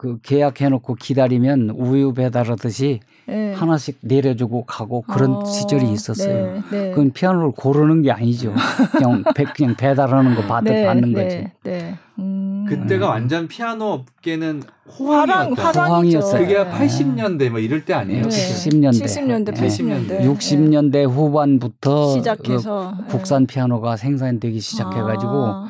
[0.01, 3.53] 그 계약해놓고 기다리면 우유 배달하듯이 네.
[3.53, 6.55] 하나씩 내려주고 가고 그런 어, 시절이 있었어요.
[6.55, 6.61] 네.
[6.71, 6.89] 네.
[6.89, 8.51] 그건 피아노를 고르는 게 아니죠.
[8.93, 11.51] 그냥, 배, 그냥 배달하는 거 받, 네, 받는 네, 거지.
[11.61, 11.95] 네.
[12.17, 12.65] 음.
[12.67, 15.83] 그때가 완전 피아노 업계는 화랑 호황이었다.
[15.83, 16.17] 화랑이죠.
[16.17, 16.41] 호황이었어요.
[16.41, 16.71] 그게 네.
[16.71, 18.23] 80년대 뭐 이럴 때 아니에요?
[18.23, 18.29] 네.
[18.29, 19.03] 70년대.
[19.03, 19.67] 70년대, 네.
[19.67, 20.35] 80년대.
[20.35, 25.67] 60년대 후반부터 시작해서 그 국산 피아노가 생산되기 시작해가지고 아,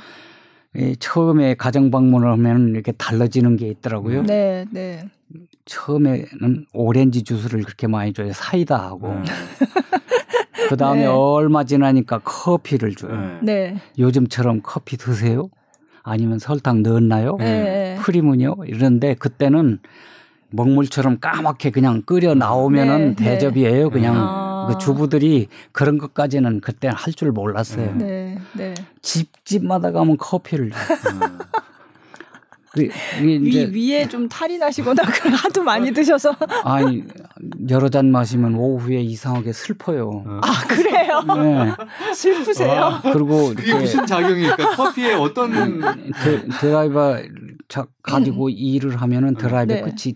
[0.76, 4.24] 이 처음에 가정 방문을 하면 이렇게 달라지는 게 있더라고요.
[4.24, 5.06] 네, 네.
[5.66, 8.32] 처음에는 오렌지 주스를 그렇게 많이 줘요.
[8.34, 9.14] 사이다 하고.
[9.14, 9.24] 네.
[10.70, 11.06] 그 다음에 네.
[11.08, 13.40] 얼마 지나니까 커피를 줘요.
[13.42, 13.72] 네.
[13.74, 13.78] 네.
[14.00, 15.50] 요즘처럼 커피 드세요?
[16.04, 17.36] 아니면 설탕 넣었나요?
[17.38, 17.98] 네.
[18.02, 18.56] 프리문요?
[18.66, 19.80] 이런데 그때는
[20.52, 23.24] 먹물처럼 까맣게 그냥 끓여 나오면은 네, 네.
[23.32, 23.90] 대접이에요.
[23.90, 24.68] 그냥 아.
[24.70, 27.94] 그 주부들이 그런 것까지는 그때 할 줄 몰랐어요.
[27.96, 28.74] 네, 네.
[29.02, 30.68] 집집마다 가면 커피를.
[30.68, 31.40] 음.
[32.74, 32.84] 그-
[33.22, 35.04] 이게 위 위에 좀 탈이 나시거나
[35.44, 36.34] 하도 많이 드셔서
[36.64, 37.04] 아니
[37.70, 40.24] 여러 잔 마시면 오후에 이상하게 슬퍼요.
[40.26, 40.40] 어.
[40.42, 41.22] 아 그래요?
[41.36, 42.14] 네.
[42.16, 43.00] 슬프세요?
[43.12, 44.76] 그리고 그게 이렇게 무슨 작용일까?
[44.78, 45.52] 커피에 어떤
[46.24, 47.18] 드, 드라이버
[47.68, 49.82] 자, 가지고 일을 하면은 드라이버 네.
[49.82, 50.16] 끝이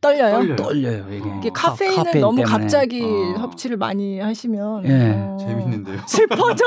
[0.00, 0.32] 떨려요.
[0.36, 0.56] 떨려요.
[0.56, 1.30] 떨려요 이게.
[1.38, 2.44] 이게 카- 카페인을 카페인 너무 때문에.
[2.58, 3.38] 갑자기 어.
[3.40, 5.12] 섭취를 많이 하시면 예.
[5.16, 6.00] 어, 재밌는데요.
[6.06, 6.64] 슬퍼져.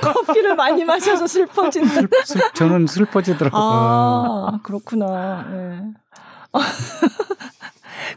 [0.00, 1.88] 커피를 많이 마셔서 슬퍼지는.
[2.24, 3.60] 슬- 저는 슬퍼지더라고요.
[3.62, 5.46] 아 그렇구나.
[5.52, 5.80] 예.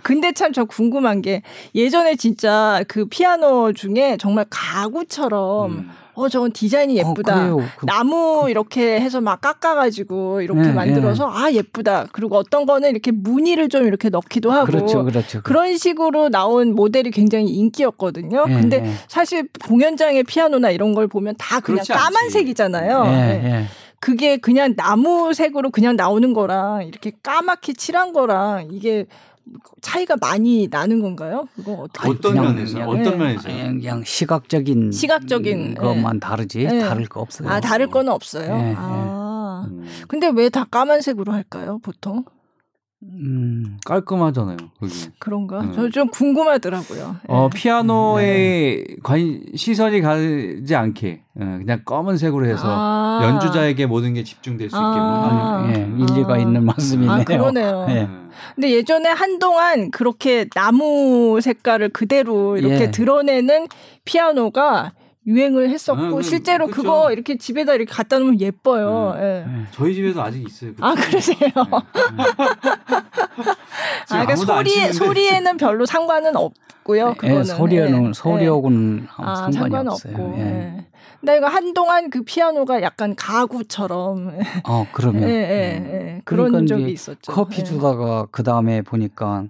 [0.02, 1.42] 근데 참 저 궁금한 게
[1.76, 5.90] 예전에 진짜 그 피아노 중에 정말 가구처럼 음.
[6.16, 7.36] 어 저건 디자인이 어, 예쁘다.
[7.36, 7.58] 그래요.
[7.80, 12.08] 그- 나무 이렇게 해서 막 깎아가지고 이렇게 네, 만들어서 아 예쁘다.
[12.12, 15.42] 그리고 어떤 거는 이렇게 무늬를 좀 이렇게 넣기도 하고 그렇죠, 그렇죠.
[15.44, 18.46] 그런 식으로 나온 모델이 굉장히 인기였거든요.
[18.48, 18.92] 예, 근데 예.
[19.08, 21.84] 사실 공연장의 피아노나 이런 걸 보면 다 그냥.
[21.88, 23.04] 까만색이잖아요.
[23.08, 23.42] 예, 네.
[23.46, 23.66] 예.
[24.00, 29.06] 그게 그냥 나무색으로 그냥 나오는 거랑 이렇게 까맣게 칠한 거랑 이게
[29.82, 31.48] 차이가 많이 나는 건가요?
[31.56, 33.18] 그거 어떻게 어떤 그냥- 면에서 그냥- 어떤 예.
[33.18, 36.80] 면에서 그냥, 그냥 시각적인 시각적인, 것만 다르지 예.
[36.80, 37.50] 다를 거 없어요.
[37.50, 38.46] 아 다를 거는 없어요.
[38.54, 38.74] 예, 예.
[38.78, 39.86] 아 음.
[40.08, 41.80] 근데 왜 다 까만색으로 할까요?
[41.84, 42.24] 보통
[43.12, 44.58] 음, 깔끔하잖아요.
[44.80, 44.94] 그게.
[45.20, 45.60] 그런가?
[45.62, 45.74] 음.
[45.74, 47.16] 저좀 궁금하더라고요.
[47.28, 47.58] 어 예.
[47.58, 53.20] 피아노에 관 시선이 가지 않게 어, 그냥 검은색으로 해서 아.
[53.24, 54.82] 연주자에게 모든 게 집중될 수 있게.
[54.84, 55.72] 아.
[55.76, 56.38] 예, 일리가 아.
[56.38, 57.12] 있는 말씀이네요.
[57.12, 57.86] 아 그러네요.
[57.90, 58.02] 예.
[58.04, 58.30] 음.
[58.56, 62.92] 근데 예전에 한동안 그렇게 나무 색깔을 그대로 이렇게 예.
[62.92, 63.68] 드러내는
[64.06, 64.92] 피아노가
[65.26, 66.82] 유행을 했었고 아, 그- 실제로 그쵸.
[66.82, 69.14] 그거 이렇게 집에다 이렇게 갖다 놓으면 예뻐요.
[69.16, 69.22] 음.
[69.22, 69.46] 예.
[69.48, 69.66] 예.
[69.72, 70.74] 저희 집에도 아직 있어요.
[70.82, 71.38] 아 그러세요?
[71.56, 73.04] 아,
[74.08, 74.94] 그러니까 아무도 안 소리.
[74.94, 77.14] 소리에는 별로 상관은 없고요.
[77.18, 78.14] 그거는 예, 소리에는 예.
[78.14, 80.14] 소리하고는 아무 아, 상관이 상관 없어요.
[80.14, 80.34] 없고.
[80.38, 80.42] 예.
[80.42, 80.86] 예.
[81.20, 84.38] 근데 이거 한동안 그 피아노가 약간 가구처럼
[84.68, 86.22] 어 예, 그러면 예, 예.
[86.26, 87.32] 그런 그러니까 적이 있었죠.
[87.32, 87.64] 커피 예.
[87.64, 89.46] 주다가 그 다음에 보니까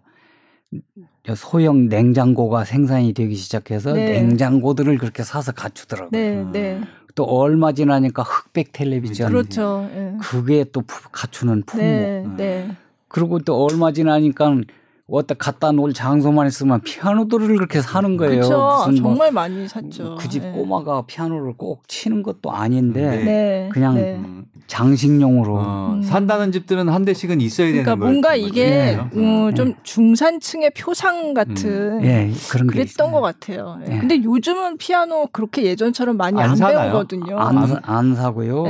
[1.36, 4.12] 소형 냉장고가 생산이 되기 시작해서 네.
[4.22, 6.10] 냉장고들을 그렇게 사서 갖추더라고요.
[6.12, 6.82] 네, 네.
[7.16, 9.90] 또 얼마 지나니까 흑백 텔레비전 그렇죠.
[9.96, 10.14] 예.
[10.22, 11.86] 그게 또 부- 갖추는 품목.
[11.86, 12.34] 네, 음.
[12.36, 12.72] 네.
[13.08, 14.58] 그리고 또 얼마 지나니까
[15.08, 18.36] 어디다 갖다 놓을 장소만 있으면 피아노들을 그렇게 사는 거예요.
[18.42, 18.86] 그렇죠.
[18.88, 20.16] 무슨 뭐 정말 많이 샀죠.
[20.16, 20.52] 그집 예.
[20.52, 23.24] 꼬마가 피아노를 꼭 치는 것도 아닌데 네.
[23.24, 23.70] 네.
[23.74, 24.16] 그냥 네.
[24.16, 24.46] 음.
[24.68, 26.02] 장식용으로 어, 음.
[26.04, 28.12] 산다는 집들은 한 대씩은 있어야 그러니까 되는 거예요.
[28.12, 28.98] 뭔가 이게.
[28.98, 29.54] 어, 음.
[29.56, 33.12] 좀 중산층의 표상 같은 예 그런 게 그랬던.
[33.12, 33.80] 것 같아요.
[33.86, 33.90] 예.
[33.90, 34.00] 네.
[34.00, 36.56] 근데 요즘은 피아노 그렇게 예전처럼 많이 안 안?
[36.58, 37.38] 배우거든요.
[37.38, 38.64] 안, 사- 안 사고요.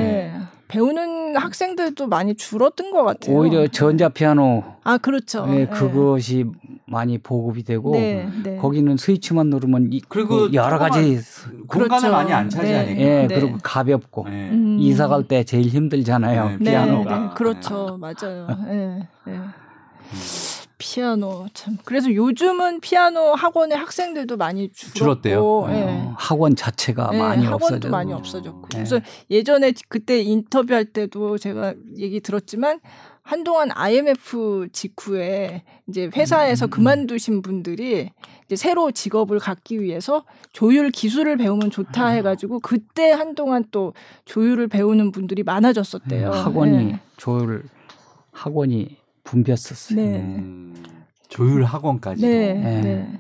[0.74, 0.78] 예.
[0.78, 3.36] 배우는 학생들도 많이 줄어든 것 같아요.
[3.36, 5.46] 오히려 전자 피아노 아 그렇죠.
[5.50, 5.66] 예, 예.
[5.68, 6.46] 그것이
[6.86, 8.58] 많이 보급이 되고 네, 네.
[8.58, 11.20] 거기는 스위치만 누르면 이, 그리고 그 여러 가지
[11.68, 12.12] 공간을 그렇죠.
[12.12, 13.02] 많이 안 차지하니까.
[13.02, 13.40] 예 네.
[13.40, 14.50] 그리고 가볍고 네.
[14.50, 14.78] 음.
[14.80, 17.98] 이사 갈 때 제일 힘들잖아요 네, 네, 피아노가 네, 그렇죠.
[18.00, 18.48] 맞아요.
[18.68, 19.08] 예.
[20.84, 20.96] 예.
[20.96, 21.78] 피아노 참.
[21.86, 25.66] 그래서 요즘은 피아노 학원의 학생들도 많이 줄었고, 줄었대요.
[25.70, 25.84] 예.
[25.84, 28.68] 어, 학원 자체가 예, 많이 학원도 없어져 많이 없어졌고.
[28.70, 28.78] 네.
[28.78, 29.00] 그래서
[29.30, 32.80] 예전에 그때 인터뷰할 때도 제가 얘기 들었지만
[33.22, 36.70] 한동안 IMF 직후에 이제 회사에서 음.
[36.70, 38.12] 그만두신 분들이
[38.46, 42.08] 이제 새로 직업을 갖기 위해서 조율 기술을 배우면 좋다 아.
[42.10, 43.94] 해가지고 그때 한동안 또
[44.26, 46.32] 조율을 배우는 분들이 많아졌었대요.
[46.32, 47.00] 네, 학원이 예.
[47.16, 47.64] 조율
[48.32, 50.00] 학원이 붐볐었어요.
[50.00, 50.20] 네.
[50.20, 50.76] 음,
[51.30, 52.22] 조율 학원까지.
[52.22, 52.82] 네, 네.
[52.82, 53.20] 네.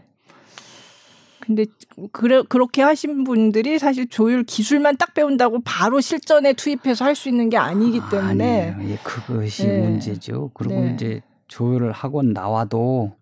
[1.40, 1.66] 근데
[2.14, 7.50] 그래, 그렇게 하신 분들이 사실 조율 기술만 딱 배운다고 바로 실전에 투입해서 할 수 있는
[7.50, 8.92] 게 아니기 때문에 아니에요.
[8.92, 9.82] 예, 그것이 네.
[9.82, 10.52] 문제죠.
[10.54, 10.94] 그리고 네.
[10.94, 13.16] 이제 조율을 학원 나와도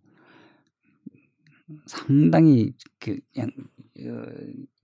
[1.87, 3.51] 상당히 그 그냥
[4.05, 4.23] 어,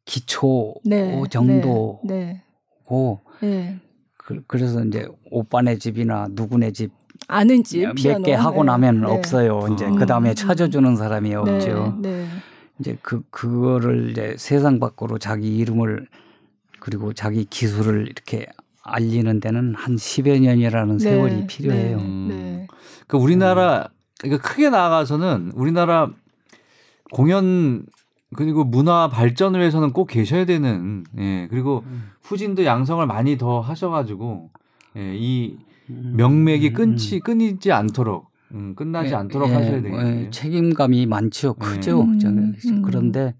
[0.06, 2.42] 기초 네, 정도고 네,
[2.90, 3.80] 네, 네.
[4.18, 6.92] 그, 그래서 이제 오빠네 집이나 누구네 집
[7.28, 9.08] 아는 집몇개 하고 네, 나면 네.
[9.08, 9.68] 없어요.
[9.74, 9.96] 이제 음.
[9.96, 11.98] 그 다음에 찾아주는 사람이 없죠.
[12.02, 12.28] 네, 네.
[12.80, 16.08] 이제 그 그거를 이제 세상 밖으로 자기 이름을
[16.80, 18.48] 그리고 자기 기술을 이렇게
[18.84, 21.98] 알리는 데는 한 10여 년이라는 세월이 네, 필요해요.
[21.98, 22.28] 네, 음.
[22.30, 22.68] 네.
[23.08, 23.90] 그러니까 우리나라
[24.22, 26.10] 그러니까 크게 나아가서는 우리나라
[27.12, 27.86] 공연
[28.36, 32.12] 그리고 문화 발전을 위해서는 꼭 계셔야 되는 예 그리고 음.
[32.22, 34.50] 후진도 양성을 많이 더 하셔가지고
[34.98, 35.67] 예, 이 음.
[35.90, 40.30] 명맥이 음, 끊지 끊이지 않도록 음, 끝나지 예, 않도록 예, 하셔야 예, 되겠네요.
[40.32, 41.56] 책임감이 많죠.
[41.60, 41.66] 네.
[41.66, 42.02] 크죠.
[42.02, 42.82] 음, 저는 음.
[42.82, 43.36] 그런데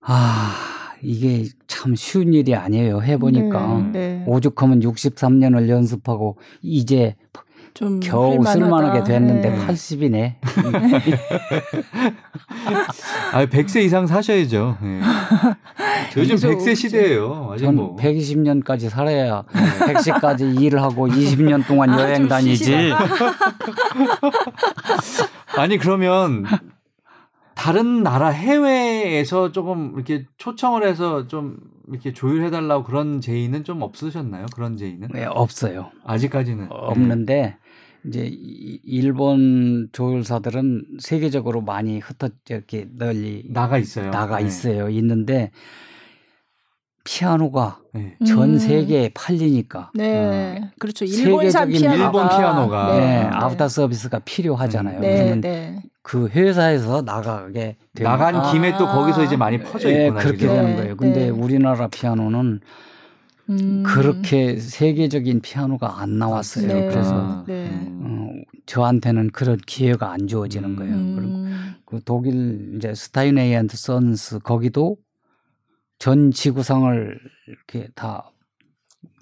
[0.00, 0.54] 아
[1.02, 3.00] 이게 참 쉬운 일이 아니에요.
[3.02, 4.24] 해보니까 네, 네.
[4.26, 7.14] 오죽하면 63년을 연습하고 이제
[7.74, 8.42] 좀 겨우.
[8.44, 9.66] 쓸만하게 됐는데 네.
[9.66, 10.34] 80이네.
[13.32, 14.76] 아, 100세 이상 사셔야죠.
[14.82, 15.00] 예.
[16.12, 17.50] 저 요즘 계속 100세 시대예요.
[17.52, 17.96] 아직 전 뭐.
[17.96, 22.92] 120년까지 살아야 100세까지 일을 하고 20년 동안 아, 여행 좀 다니지.
[25.56, 26.44] 아니 그러면
[27.54, 31.56] 다른 나라 해외에서 조금 이렇게 초청을 해서 좀
[31.90, 34.46] 이렇게 조율해 달라고 그런 제의는 좀 없으셨나요?
[34.54, 35.90] 그런 제의는 네, 없어요.
[36.04, 37.56] 아직까지는 없는데
[38.06, 44.10] 이제 이- 일본 조율사들은 세계적으로 많이 흩어져 이렇게 널리 나가 있어요.
[44.10, 44.46] 나가 네.
[44.46, 44.88] 있어요.
[44.88, 45.50] 있는데
[47.04, 48.16] 피아노가 네.
[48.26, 48.58] 전 음.
[48.58, 51.04] 세계에 팔리니까 네, 그렇죠.
[51.04, 52.92] 일본산 세계적인 피아노가 일본 피아노가.
[52.92, 55.00] 네, 네, 애프터 서비스가 필요하잖아요.
[55.00, 55.82] 네, 그러면 네.
[56.02, 58.52] 그 회사에서 나가게 되면 나간 아.
[58.52, 60.20] 김에 또 거기서 이제 많이 퍼져 예, 있구나.
[60.22, 60.46] 그렇게?
[60.46, 60.96] 네, 되는 거예요.
[60.96, 61.28] 근데 네.
[61.30, 62.60] 우리나라 피아노는
[63.50, 63.82] 음.
[63.84, 66.66] 그렇게 세계적인 피아노가 안 나왔어요.
[66.66, 66.88] 네.
[66.88, 67.68] 그래서 네.
[67.70, 68.00] 음.
[68.04, 70.94] 어, 저한테는 그런 기회가 안 주어지는 거예요.
[71.16, 71.74] 그리고 음.
[71.84, 74.96] 그 독일 이제 스타인웨이 앤드 선스 거기도
[76.00, 78.32] 전 지구상을 이렇게 다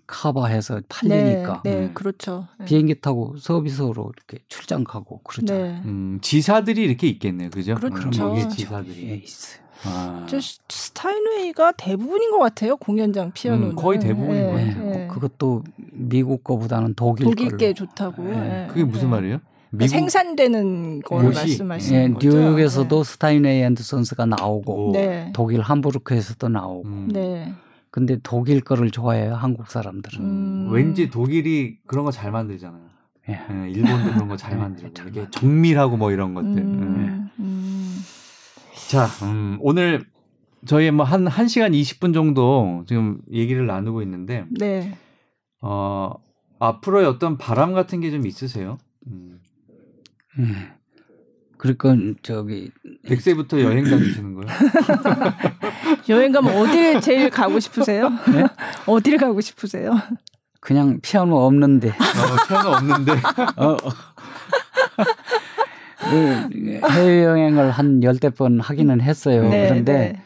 [0.06, 1.90] 커버해서 팔리니까 네, 네, 네.
[1.92, 2.46] 그렇죠.
[2.60, 2.64] 네.
[2.66, 5.64] 비행기 타고 서비스로 이렇게 출장 가고 그러잖아요.
[5.64, 5.82] 네.
[5.84, 7.50] 음, 지사들이 이렇게 있겠네요.
[7.50, 7.74] 그죠?
[7.74, 8.10] 그렇죠.
[8.28, 9.22] 거기에 예, 지사들이.
[9.24, 9.60] 있어요.
[9.84, 10.26] 아.
[10.28, 12.76] 저 스- 스타인웨이가 대부분인 것 같아요.
[12.76, 14.90] 공연장 피아노는 음, 거의 대부분인 것 네, 같아요.
[14.90, 15.06] 네.
[15.09, 17.56] 그것도 미국 거보다는 독일 독일 걸로.
[17.59, 18.22] 게 좋다고.
[18.22, 18.30] 네.
[18.36, 18.66] 네.
[18.68, 19.16] 그게 무슨 네.
[19.16, 19.40] 말이에요?
[19.70, 21.35] 그러니까 생산되는 걸 곳이?
[21.35, 22.28] 말씀하시는 예, 거죠.
[22.31, 24.93] 뉴욕에서도 스타인웨이 앤드 선스가 나오고 오.
[24.93, 25.31] 네.
[25.35, 27.09] 독일 함부르크에서도 나오고 음.
[27.12, 27.53] 네.
[27.90, 30.69] 근데 독일 거를 좋아해요 한국 사람들은 음.
[30.73, 32.82] 왠지 독일이 그런 거 잘 만들잖아요.
[33.28, 33.32] 예.
[33.32, 35.31] 예, 일본도 그런 거잘 네, 만들고 잘 이게 만들고.
[35.40, 36.57] 정밀하고 뭐 이런 것들.
[36.57, 36.62] 예.
[36.62, 37.99] 음, 음.
[38.89, 40.07] 자, 음, 오늘
[40.66, 44.95] 저희 뭐 한 1시간 20분 정도 지금 얘기를 나누고 있는데 네.
[45.61, 46.12] 어,
[46.59, 48.78] 앞으로의 어떤 바람 같은 게 좀 있으세요?
[49.07, 49.40] 음.
[50.39, 50.69] 음.
[51.59, 52.70] 그러니까 저기
[53.06, 54.48] 백세부터 여행 다니시는 거예요?
[56.09, 58.09] 여행 가면 어딜 제일 가고 싶으세요?
[58.32, 58.44] 네?
[58.86, 59.90] 어딜 가고 싶으세요?
[60.60, 63.12] 그냥 피아노 없는데 어, 피아노 없는데.
[63.56, 63.90] 어, 어.
[65.98, 69.48] 그 해외 여행을 한 열대 번 하기는 했어요.
[69.48, 70.23] 네, 그런데 네.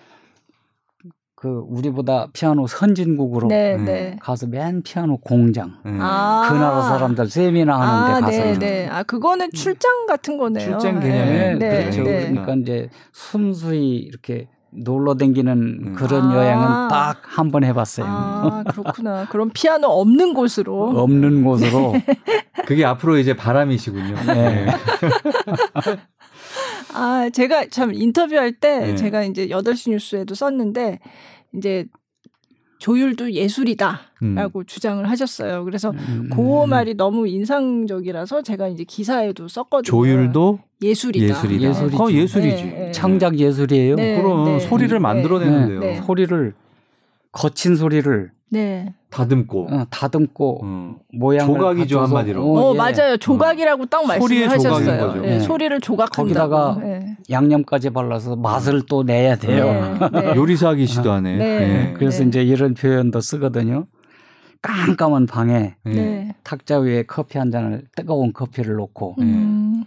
[1.43, 3.85] 그 우리보다 피아노 선진국으로 네, 음.
[3.85, 4.17] 네.
[4.23, 5.91] 가서 맨 피아노 공장 예.
[6.01, 6.47] 아.
[6.49, 8.89] 그 나라 사람들 세미나 하는데 아, 가서 네, 네.
[8.89, 10.65] 아, 그거는 출장 같은 거네요.
[10.79, 12.03] 출장 네, 개념의 네, 그렇죠.
[12.05, 12.29] 네.
[12.31, 15.53] 그러니까 이제 순수히 이렇게 놀러 다니는
[15.85, 15.95] 음.
[15.97, 16.37] 그런 아.
[16.37, 18.07] 여행은 딱 한 번 해봤어요.
[18.09, 19.27] 아, 그렇구나.
[19.29, 20.91] 그럼 피아노 없는 곳으로.
[20.97, 21.93] 없는 곳으로
[22.67, 24.15] 그게 앞으로 이제 바람이시군요.
[24.33, 24.67] 네.
[26.93, 28.97] 아, 제가 참 인터뷰할 때 네.
[28.97, 30.99] 제가 이제 8시 뉴스에도 썼는데
[31.55, 31.87] 이제
[32.83, 34.65] 조율도 예술이다라고 음.
[34.67, 35.65] 주장을 하셨어요.
[35.65, 39.89] 그래서 음, 그 말이 너무 인상적이라서 제가 이제 기사에도 썼거든요.
[39.89, 41.27] 조율도 예술이다.
[41.27, 41.69] 예술이다.
[41.69, 42.03] 예술이죠.
[42.03, 42.65] 어, 예술이지.
[42.65, 42.91] 네, 네.
[42.93, 43.95] 창작 예술이에요.
[43.95, 44.21] 네.
[44.21, 45.79] 그럼 소리를 만들어내는데요.
[45.79, 46.03] 네.
[46.03, 46.55] 소리를
[47.31, 48.93] 거친 소리를 네.
[49.09, 49.69] 다듬고.
[49.71, 50.97] 어, 다듬고 음.
[51.13, 52.43] 모양을 조각이죠, 갖춰서, 한마디로.
[52.45, 52.77] 어, 예.
[52.77, 53.17] 맞아요.
[53.17, 55.07] 조각이라고 딱 소리의 말씀을 조각인 하셨어요.
[55.09, 55.25] 거죠.
[55.25, 55.41] 예, 네.
[55.41, 56.23] 소리를 조각한다고.
[56.23, 57.17] 거기다가 네.
[57.31, 59.99] 양념까지 발라서 맛을 또 내야 돼요.
[60.13, 60.35] 네, 네.
[60.37, 61.37] 요리사기 시도 하네.
[61.37, 61.45] 네.
[61.45, 61.93] 예.
[61.95, 62.29] 그래서 네.
[62.29, 63.87] 이제 이런 표현도 쓰거든요.
[64.61, 65.91] 깜깜한 방에 예.
[65.91, 66.35] 네.
[66.45, 69.25] 탁자 위에 커피 한 잔을 뜨거운 커피를 놓고 네.
[69.25, 69.85] 음.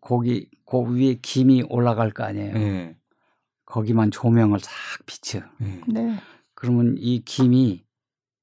[0.00, 2.56] 거기 그 위에 김이 올라갈 거 아니에요.
[2.56, 2.96] 예.
[3.64, 4.72] 거기만 조명을 싹
[5.06, 5.38] 비춰.
[5.62, 5.80] 예.
[5.86, 6.16] 네.
[6.60, 7.84] 그러면 이 김이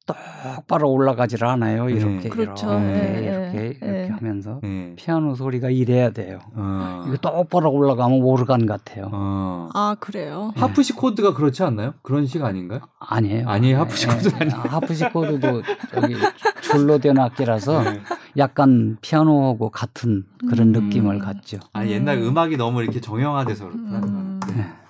[0.08, 1.90] 똑바로 올라가질 않아요.
[1.90, 2.30] 이렇게 네.
[2.30, 2.68] 그렇죠.
[2.68, 4.08] 이렇게 네, 이렇게 네, 이렇게 네.
[4.08, 4.94] 하면서 예.
[4.96, 6.40] 피아노 소리가 이래야 돼요.
[6.56, 7.04] 어.
[7.08, 9.10] 이거 똑바로 올라가면 오르간 같아요.
[9.12, 9.70] 어.
[9.74, 10.52] 아, 그래요.
[10.56, 11.94] 하프시코드가 그렇지 않나요?
[12.02, 12.80] 그런 식 아닌가요?
[13.00, 13.48] 아니에요.
[13.48, 13.80] 아니에요?
[13.82, 14.36] 하프시코드 예, 예.
[14.46, 14.62] 아니에요?
[14.62, 15.62] 하프시코드도
[15.92, 16.16] 저기
[16.62, 18.02] 줄로 된 악기라서 네.
[18.38, 20.86] 약간 피아노하고 같은 그런 음.
[20.86, 21.60] 느낌을 갖죠.
[21.74, 24.00] 아니 옛날 음악이 너무 이렇게 정형화돼서 그렇구나.
[24.00, 24.40] 음.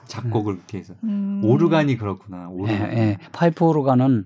[0.07, 1.41] 작곡을 이렇게 해서 음.
[1.43, 2.49] 오르간이 그렇구나.
[2.49, 2.91] 예, 오르간.
[2.93, 3.17] 예.
[3.31, 4.25] 파이프 오르간은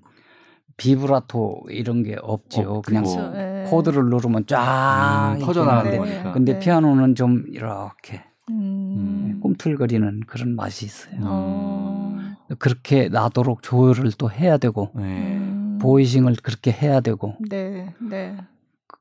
[0.78, 2.62] 비브라토 이런 게 없죠.
[2.62, 2.82] 없고.
[2.82, 3.34] 그냥 그렇죠.
[3.36, 3.66] 예.
[3.70, 6.34] 코드를 누르면 쫙 음, 퍼져나가는 거니까.
[6.34, 6.60] 근데 네.
[6.60, 9.40] 피아노는 좀 이렇게 음.
[9.42, 11.16] 꿈틀거리는 그런 맛이 있어요.
[11.22, 12.18] 어.
[12.60, 15.38] 그렇게 나도록 조율을 또 해야 되고 네.
[15.38, 15.78] 음.
[15.82, 18.38] 보이싱을 그렇게 해야 되고 네, 네,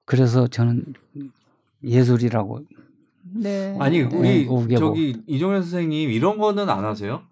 [0.04, 0.84] 그래서 저는
[1.82, 2.60] 예술이라고
[3.34, 3.76] 네.
[3.78, 4.66] 아니 네, 우리 뭐.
[4.76, 7.22] 저기 이종현 선생님 이런 거는 안 하세요?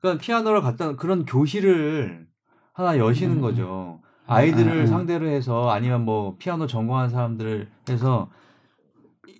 [0.00, 2.26] 그러니까 피아노를 갖다 그런 교실을
[2.72, 3.40] 하나 여시는 음.
[3.40, 4.00] 거죠.
[4.26, 4.86] 아이들을 음, 음.
[4.86, 8.30] 상대로 해서 아니면 뭐 피아노 전공한 사람들을 해서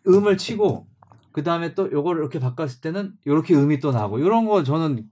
[0.07, 0.87] 음을 치고
[1.35, 5.07] 그 다음에 또 요거를 이렇게 바꿨을 때는 이렇게 음이 또 나고 이런 거 저는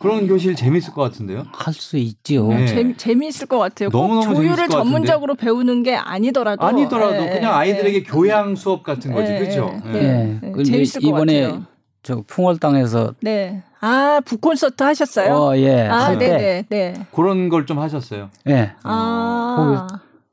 [0.00, 1.44] 그런 교실 재밌을 것 같은데요.
[1.52, 2.48] 할 수 있지요.
[2.48, 2.64] 네.
[2.66, 3.90] 재미, 재미있을 것 같아요.
[3.90, 4.78] 꼭 너무너무 재밌을 조율을 것 같은데.
[4.90, 8.02] 전문적으로 배우는 게 아니더라도 아니더라도 예, 그냥 예, 아이들에게 예.
[8.04, 9.78] 교양 수업 같은 거지, 예, 그렇죠?
[9.92, 11.62] 네, 재밌을 것 이번에 같아요.
[12.02, 13.62] 저 풍월당에서 네.
[13.80, 15.34] 아, 북콘서트 하셨어요?
[15.34, 15.82] 어, 예.
[15.86, 16.38] 아, 할 네, 때.
[16.38, 17.06] 네, 네.
[17.12, 18.30] 그런 걸 좀 하셨어요.
[18.48, 18.72] 예.
[18.82, 19.86] 아,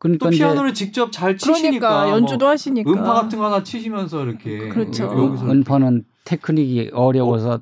[0.04, 2.92] 그러니까 또 피아노를 직접 잘 치시니까 그러니까 연주도 뭐 하시니까.
[2.92, 5.06] 음파 같은 거 하나 치시면서 이렇게 그렇죠.
[5.06, 7.62] 여- 여기서 은파는 테크닉이 어려워서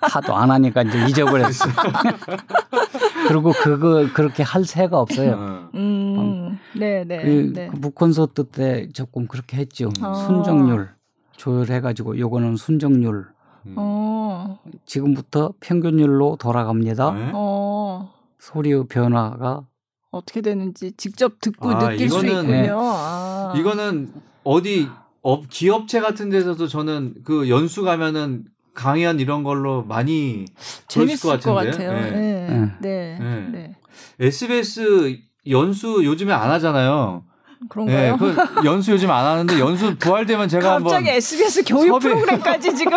[0.00, 1.64] 하도 안 하니까 이제 잊어버렸어.
[3.28, 5.32] 그리고 그거 그렇게 할 새가 없어요.
[5.32, 5.68] 어.
[5.74, 7.68] 음, 네, 네, 그, 네.
[7.72, 9.90] 그 북콘서트 때 조금 그렇게 했죠.
[10.02, 10.14] 아.
[10.14, 10.88] 순정률
[11.36, 13.26] 조율해가지고 요거는 순정률.
[13.66, 13.74] 음.
[13.76, 17.10] 어, 지금부터 평균율로 돌아갑니다.
[17.12, 17.30] 네.
[17.34, 19.62] 어, 소리의 변화가
[20.10, 22.78] 어떻게 되는지 직접 듣고 아, 느낄 수 이거는- 있군요.
[22.82, 23.54] 아.
[23.56, 24.12] 이거는
[24.44, 24.88] 어디
[25.22, 30.46] 업 기업체 같은 데서도 저는 그 연수 가면은 강연 이런 걸로 많이
[30.88, 31.70] 재밌을 것, 같은데.
[31.70, 31.92] 같아요.
[31.92, 32.10] 네.
[32.10, 32.50] 네.
[32.50, 32.70] 네.
[32.80, 33.18] 네.
[33.20, 33.48] 네.
[33.52, 33.76] 네.
[34.18, 35.18] SBS
[35.48, 37.24] 연수 요즘에 안 하잖아요.
[37.68, 38.16] 그런가요?
[38.16, 42.74] 네, 그 연수 요즘 안 하는데 연수 부활되면 제가 한번 갑자기 SBS 교육 섭외- 프로그램까지
[42.74, 42.96] 지금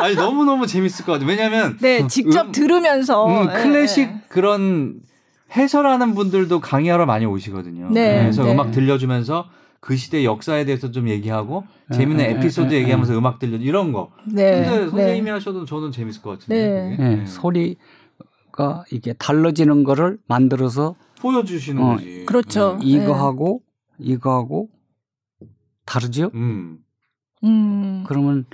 [0.00, 1.28] 아니 너무 너무 재밌을 것 같아요.
[1.28, 4.20] 왜냐하면 네 직접 음, 들으면서 음, 예, 클래식 예.
[4.28, 5.00] 그런
[5.54, 7.90] 해설하는 분들도 강의하러 많이 오시거든요.
[7.90, 8.52] 네, 그래서 네.
[8.52, 9.48] 음악 들려주면서
[9.80, 13.56] 그 시대 역사에 대해서 좀 얘기하고 네, 재밌는 네, 에피소드 네, 네, 얘기하면서 음악 들려
[13.56, 14.12] 이런 거.
[14.26, 14.62] 네.
[14.62, 15.30] 근데 선생님이 네.
[15.30, 16.96] 하셔도 저는 재밌을 것 같은데.
[16.98, 17.16] 네.
[17.16, 17.26] 네.
[17.26, 22.24] 소리가 이게 달라지는 거를 만들어서 보여주시는 어, 거지.
[22.26, 22.78] 그렇죠.
[22.80, 22.86] 네.
[22.86, 23.62] 이거하고
[23.98, 24.68] 이거하고
[25.86, 26.30] 다르죠?
[26.34, 26.78] 음.
[27.42, 28.04] 음.
[28.06, 28.44] 그러면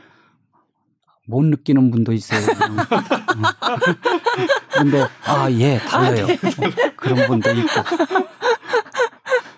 [1.26, 2.40] 못 느끼는 분도 있어요.
[2.40, 2.76] 음.
[4.72, 6.26] 근데 아 예 달라요.
[6.96, 7.82] 그런 분도 있고.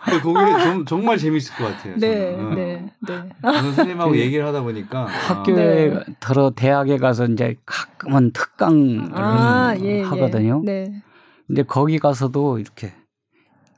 [0.05, 1.95] 근데 그게 좀, 정말 재밌을 것 같아요.
[1.99, 2.47] 네, 저는.
[2.47, 2.55] 어.
[2.55, 3.28] 네, 네.
[3.43, 6.05] 저는 선생님하고 그 얘기를 하다 보니까 학교에 네.
[6.20, 10.62] 들어 대학에 가서 이제 가끔은 특강을 아, 예, 하거든요.
[10.66, 10.70] 예.
[10.70, 11.03] 네.
[11.47, 12.95] 근데 거기 가서도 이렇게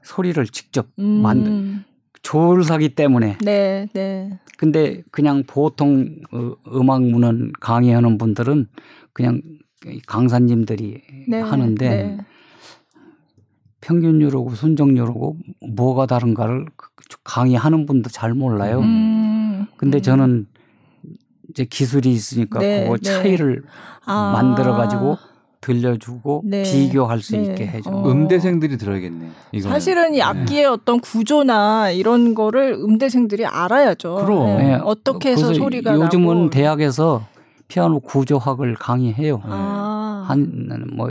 [0.02, 1.22] 소리를 직접 음.
[1.22, 1.84] 만들
[2.22, 4.38] 조율사기 때문에 네, 네.
[4.58, 8.68] 근데 그냥 보통 어, 음악 문헌 강의하는 분들은
[9.12, 9.40] 그냥
[10.06, 11.40] 강사님들이 네.
[11.40, 12.18] 하는데 네.
[13.80, 15.36] 평균율하고 순정률하고
[15.74, 16.90] 뭐가 다른가를 그-
[17.24, 18.80] 강의하는 분도 잘 몰라요.
[18.80, 19.66] 음.
[19.76, 20.02] 근데 음.
[20.02, 20.46] 저는
[21.48, 22.98] 이제 기술이 있으니까 네, 네.
[22.98, 23.64] 차이를
[24.04, 24.32] 아.
[24.32, 25.16] 만들어 가지고
[25.60, 26.62] 들려주고 네.
[26.62, 27.42] 비교할 수 네.
[27.44, 27.90] 있게 해줘.
[27.90, 28.10] 어.
[28.10, 29.30] 음대생들이 들어야겠네.
[29.52, 29.74] 이거는.
[29.74, 34.14] 사실은 이 악기의 어떤 구조나 이런 거를 음대생들이 알아야죠.
[34.24, 34.56] 그럼.
[34.56, 34.62] 네.
[34.64, 34.74] 네.
[34.82, 36.50] 어떻게 해서 소리가 요즘은 나고.
[36.50, 37.26] 대학에서
[37.68, 39.42] 피아노 구조학을 강의해요.
[39.44, 40.24] 아.
[40.28, 41.10] 한뭐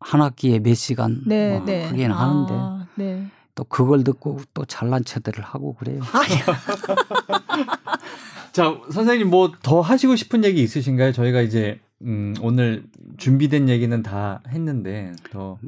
[0.00, 1.86] 한 학기에 몇 시간 네, 뭐 네.
[1.86, 3.26] 하긴 하는데 아, 네.
[3.54, 6.00] 또 그걸 듣고 또 잘난 체들을 하고 그래요.
[8.52, 11.12] 자, 선생님 뭐 더 하시고 싶은 얘기 있으신가요?
[11.12, 12.84] 저희가 이제 음, 오늘
[13.16, 15.58] 준비된 얘기는 다 했는데 더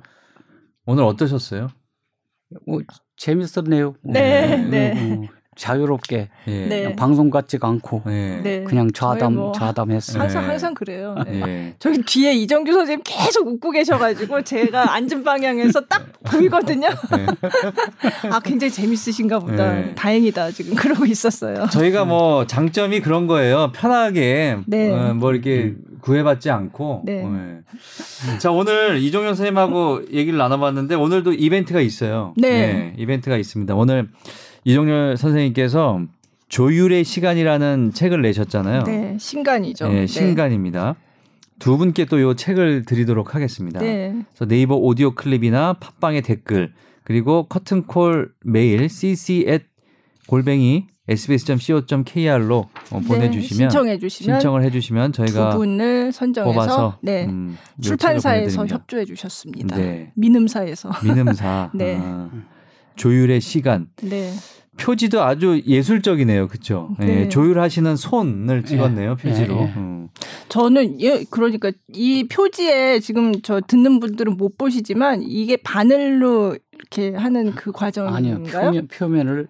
[0.85, 1.69] 오늘 어떠셨어요?
[2.67, 2.81] 뭐
[3.17, 3.95] 재밌었네요.
[4.03, 5.29] 네, 어, 네.
[5.33, 6.67] 어, 자유롭게 예.
[6.67, 6.83] 네.
[6.83, 8.41] 그냥 방송 같지가 않고 네.
[8.43, 8.65] 네.
[8.65, 10.23] 그냥 좌담 저희 뭐 좌담했어요.
[10.23, 10.49] 항상 네.
[10.49, 11.17] 항상 그래요.
[11.27, 11.43] 네.
[11.47, 11.75] 예.
[11.81, 16.89] 저기 뒤에 이정규 선생님 계속 웃고 계셔가지고 제가 앉은 방향에서 딱 보이거든요.
[16.89, 17.27] 네.
[18.31, 19.75] 아 굉장히 재밌으신가 보다.
[19.75, 19.95] 네.
[19.97, 21.67] 다행이다 지금 그러고 있었어요.
[21.73, 23.73] 저희가 뭐 장점이 그런 거예요.
[23.75, 24.93] 편하게 네.
[24.93, 25.75] 어, 뭐 이렇게
[26.09, 27.03] 구애받지 않고.
[27.05, 27.23] 네.
[27.23, 28.39] 예.
[28.39, 32.33] 자 오늘 이종현 선생님하고 얘기를 나눠봤는데 오늘도 이벤트가 있어요.
[32.37, 32.49] 네.
[32.49, 33.75] 예, 이벤트가 있습니다.
[33.75, 34.09] 오늘
[34.65, 36.01] 이종현 선생님께서
[36.49, 38.85] 조율의 시간이라는 책을 내셨잖아요.
[38.85, 39.93] 네 신간이죠.
[39.93, 40.97] 예, 신간입니다.
[41.59, 43.81] 두 분께 또이 책을 드리도록 하겠습니다.
[43.81, 44.15] 네.
[44.31, 46.73] 그래서 네이버 오디오 클립이나 팟빵의 댓글
[47.05, 49.65] 그리고 커튼콜 메일 cc at
[50.27, 57.27] 골뱅이 sbs.co.kr로 어, 네, 보내주시면 신청해 주시면 신청을 해주시면 두 저희가 분을 선정해서 뽑아서 네
[57.27, 58.67] 음, 요 출판사에서.
[58.67, 59.77] 협조해 주셨습니다.
[59.77, 60.13] 네.
[60.15, 61.99] 민음사에서 민음사 네.
[62.01, 62.31] 아,
[62.97, 64.33] 조율의 시간 네.
[64.77, 66.91] 표지도 아주 예술적이네요, 그렇죠?
[67.01, 67.23] 네.
[67.23, 69.57] 예, 조율하시는 손을 찍었네요, 표지로.
[69.57, 69.65] 예, 예.
[69.77, 70.09] 음.
[70.49, 77.55] 저는 예 그러니까 이 표지에 지금 저 듣는 분들은 못 보시지만 이게 바늘로 이렇게 하는
[77.55, 78.17] 그 과정인가요?
[78.17, 79.49] 아니요 표면 표면을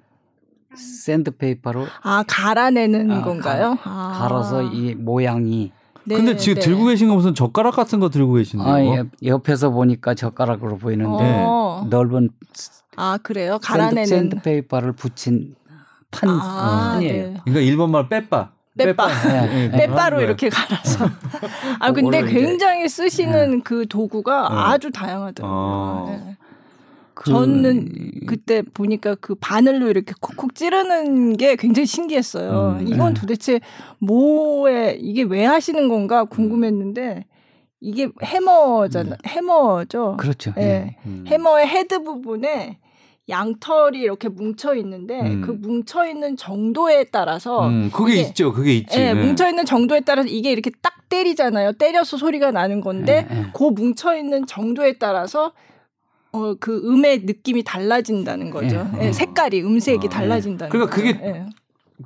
[0.79, 3.77] 샌드페이퍼로 아 갈아내는 아, 건가요?
[3.85, 4.17] 아.
[4.19, 5.73] 갈아서 이 모양이
[6.05, 6.61] 네, 근데 지금 네.
[6.61, 8.73] 들고 계신 거 무슨 젓가락 같은 거 들고 계신데요?
[8.73, 11.87] 아, 옆, 옆에서 보니까 젓가락으로 보이는데 어.
[11.91, 12.31] 넓은
[12.97, 13.53] 아 그래요?
[13.55, 15.55] 샌드, 갈아내는 샌드 페이퍼를 붙인
[16.11, 17.29] 판 아, 판이에요.
[17.29, 17.41] 네.
[17.45, 18.51] 그러니까 일본 말 빼빠.
[18.77, 19.09] 빼빠.
[19.09, 19.85] 네, 예, 네.
[19.87, 20.21] 하는 거예요.
[20.29, 21.07] 이렇게 갈아서.
[21.81, 24.59] 아 근데 굉장히 쓰시는 그 도구가 어.
[24.71, 25.59] 아주 다양하더라고요.
[25.59, 26.37] 어.
[27.19, 27.25] 네.
[27.25, 27.89] 그- 저는
[28.27, 32.79] 그때 보니까 그 바늘로 이렇게 콕콕 찌르는 게 굉장히 신기했어요.
[32.81, 32.87] 음.
[32.89, 33.21] 이건 네.
[33.21, 33.61] 도대체
[33.99, 37.25] 뭐에 이게 왜 하시는 건가 궁금했는데
[37.81, 39.17] 이게 해머잖아.
[39.27, 40.17] 해머죠.
[40.19, 40.53] 그렇죠.
[40.59, 40.63] 예.
[40.63, 40.97] 예.
[41.07, 41.25] 음.
[41.27, 42.79] 해머의 헤드 부분에
[43.29, 45.43] 양털이 이렇게 뭉쳐 있는데 음.
[45.45, 48.53] 그 뭉쳐 있는 정도에 따라서 음, 그게 이게- 있죠.
[48.53, 48.99] 그게 있지.
[48.99, 49.27] 예, 네.
[49.27, 51.73] 뭉쳐 있는 정도에 따라서 이게 이렇게 딱 때리잖아요.
[51.73, 53.47] 때려서 소리가 나는 건데 예, 예.
[53.55, 55.53] 그 뭉쳐 있는 정도에 따라서
[56.39, 58.89] 어, 그 음의 느낌이 달라진다는 거죠.
[59.01, 59.09] 예.
[59.09, 61.13] 예, 색깔이 음색이 아, 달라진다는 그러니까 거죠.
[61.13, 61.47] 그게 예.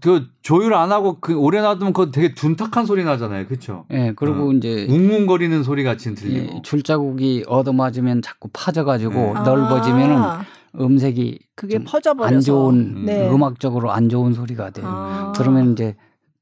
[0.00, 3.46] 그 조율 안 하고 그 오래 놔두면 그거 되게 둔탁한 소리 나잖아요.
[3.46, 3.84] 그렇죠?
[3.90, 4.52] 예, 그리고 어.
[4.52, 6.62] 이제 웅웅거리는 소리 같이 이 들리고.
[6.62, 9.32] 줄자국이 얻어맞으면 자꾸 파져가지고 네.
[9.44, 10.44] 넓어지면은 아,
[10.80, 13.28] 음색이 그게 좀 퍼져버려서 안 좋은 네.
[13.28, 14.86] 음악적으로 안 좋은 소리가 돼요.
[14.88, 15.32] 아.
[15.36, 15.94] 그러면 이제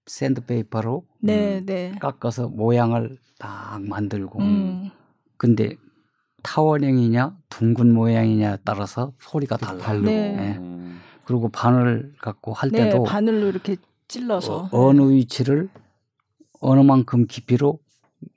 [0.07, 1.93] 샌드페이퍼로 네, 네.
[2.01, 4.91] 깎아서 모양을 딱 만들고 음.
[5.37, 5.75] 근데
[6.43, 10.01] 타원형이냐 둥근 모양이냐에 따라서 소리가 달라요.
[10.03, 10.37] 네.
[10.39, 10.59] 예.
[10.59, 11.01] 음.
[11.25, 13.77] 그리고 바늘 갖고 할 네, 때도 바늘로 이렇게
[14.09, 15.69] 찔러서 어, 느 위치를
[16.61, 17.79] 어느 만큼 깊이로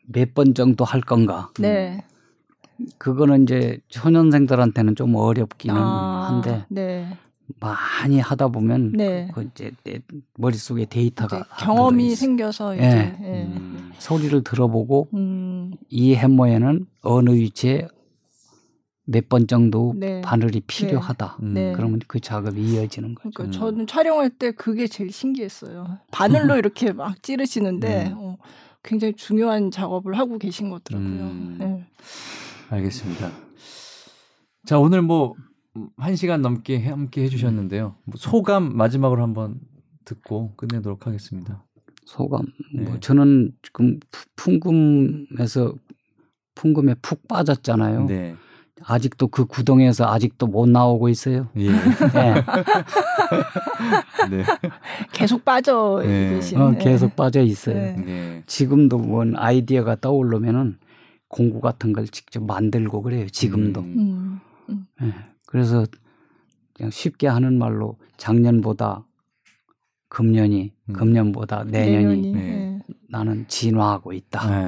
[0.08, 1.50] 몇 번 정도 할 건가.
[1.60, 2.04] 네.
[2.98, 7.18] 그거는 이제 초년생들한테는 좀 어렵기는 아, 한데 네.
[7.60, 9.30] 많이 하다 보면 네.
[9.34, 10.00] 그 이제 내
[10.38, 12.16] 머릿속에 데이터가 이제 경험이.
[12.16, 13.18] 생겨서 이제 예.
[13.22, 13.44] 예.
[13.44, 13.92] 음.
[14.00, 15.74] 소리를 들어보고 음.
[15.90, 17.88] 이 햄머에는 어느 위치에
[19.06, 20.22] 몇 번 정도 네.
[20.22, 21.38] 바늘이 필요하다.
[21.44, 21.54] 음.
[21.54, 21.74] 네.
[21.76, 23.30] 그러면 그 작업이 이어지는 거죠.
[23.34, 23.52] 그러니까 음.
[23.52, 26.00] 저는 촬영할 때 그게 제일 신기했어요.
[26.12, 28.14] 바늘로 이렇게 막 찌르시는데 음.
[28.18, 28.38] 어,
[28.82, 31.10] 굉장히 중요한 작업을 하고 계신 것 같더라고요.
[31.22, 31.56] 음.
[31.60, 31.86] 네.
[32.70, 33.32] 알겠습니다.
[34.66, 35.36] 자 오늘 뭐
[35.98, 37.96] 한 시간 넘게 함께 해주셨는데요.
[38.06, 39.60] 뭐 소감 마지막으로 한번
[40.06, 41.66] 듣고 끝내도록 하겠습니다.
[42.06, 42.46] 소감.
[42.76, 42.84] 네.
[42.84, 45.74] 뭐 저는 지금 푸- 풍금에서
[46.54, 48.06] 풍금에 푹 빠졌잖아요.
[48.06, 48.36] 네.
[48.86, 51.48] 아직도 그 구덩이에서 아직도 못 나오고 있어요.
[51.58, 51.72] 예.
[51.72, 51.80] 네.
[54.30, 54.44] 네.
[55.12, 56.36] 계속 빠져 네.
[56.36, 56.60] 계신.
[56.60, 56.78] 어, 네.
[56.78, 57.76] 계속 빠져 있어요.
[57.76, 57.96] 네.
[58.06, 58.44] 네.
[58.46, 60.78] 지금도 뭔 아이디어가 떠오르면은
[61.28, 63.28] 공구 같은 걸 직접 만들고 그래요.
[63.30, 63.82] 지금도.
[63.82, 64.40] 음.
[64.70, 64.86] 음.
[65.02, 65.14] 예.
[65.48, 65.86] 그래서
[66.74, 69.06] 그냥 쉽게 하는 말로 작년보다
[70.10, 70.94] 금년이, 음.
[70.94, 72.32] 금년보다 내년이, 내년이.
[72.34, 72.42] 네.
[72.42, 72.80] 네.
[73.10, 74.68] 나는 진화하고 있다.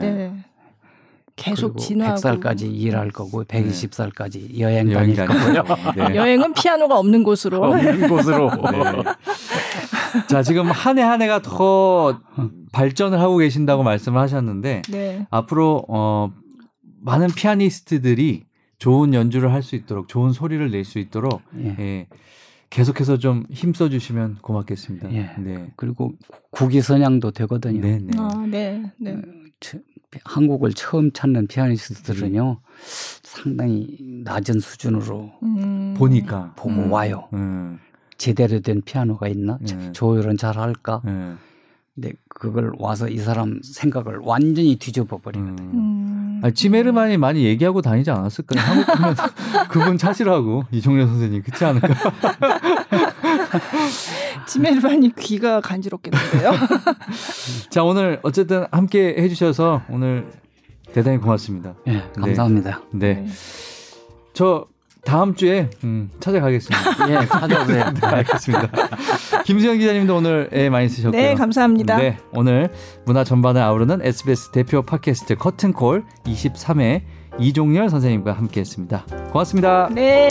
[1.37, 1.43] 네.
[1.43, 1.51] 네.
[1.51, 5.63] 계속 진화하고 100살까지 일할 거고 120살까지 여행 여행 다닐 거고요.
[6.09, 6.15] 네.
[6.15, 7.63] 여행은 피아노가 없는 곳으로.
[7.63, 8.49] 없는 곳으로.
[8.71, 9.03] 네.
[10.29, 12.21] 자 지금 한 해 한 해가 더
[12.71, 15.27] 발전을 하고 계신다고 말씀을 하셨는데 네.
[15.29, 16.31] 앞으로 어
[17.01, 18.45] 많은 피아니스트들이
[18.79, 21.75] 좋은 연주를 할 수 있도록 좋은 소리를 낼 수 있도록 예.
[21.79, 22.07] 예,
[22.69, 25.11] 계속해서 좀 힘써 주시면 고맙겠습니다.
[25.13, 25.31] 예.
[25.39, 25.67] 네.
[25.75, 26.13] 그리고
[26.51, 27.81] 국위선양도 되거든요.
[27.81, 28.13] 네, 네.
[28.17, 28.83] 아, 네.
[28.97, 29.17] 네.
[30.15, 32.57] 처- 한국을 처음 찾는 피아니스트들은요
[33.23, 35.93] 상당히 낮은 수준으로 음.
[35.97, 36.91] 보니까 보고 음.
[36.91, 37.27] 와요.
[37.33, 37.79] 음,
[38.17, 39.57] 제대로 된 피아노가 있나?
[39.61, 39.91] 네.
[39.91, 41.01] 조율은 잘 할까?
[41.05, 41.37] 음,
[41.93, 45.55] 근데 그걸 와서 이 사람 생각을 완전히 뒤집어 버리거든요.
[45.63, 45.73] 음.
[45.73, 46.41] 음.
[46.43, 48.59] 아, 지메르만이 많이 얘기하고 다니지 않았을까요?
[48.61, 49.15] 한국 가면
[49.69, 51.87] 그분 찾으라고 이종렬 선생님 그렇지 않을까?
[54.47, 56.51] 지메르반이 귀가 간지럽겠는데요.
[57.69, 60.27] 자 오늘 어쨌든 함께 해주셔서 오늘
[60.93, 61.75] 대단히 고맙습니다.
[61.87, 62.81] 예, 감사합니다.
[62.91, 63.25] 네,
[64.33, 64.67] 저
[65.05, 67.09] 다음 주에 음, 찾아가겠습니다.
[67.21, 67.91] 예, 찾아오세요.
[68.01, 68.69] 네, 알겠습니다.
[69.45, 71.21] 김수현 기자님도 오늘 애 많이 쓰셨고요.
[71.21, 71.97] 네, 감사합니다.
[71.97, 72.69] 네, 오늘
[73.05, 77.03] 문화 전반을 아우르는 SBS 대표 팟캐스트 커튼콜 23회
[77.39, 79.05] 이종렬 선생님과 함께했습니다.
[79.31, 79.89] 고맙습니다.
[79.93, 80.27] 네.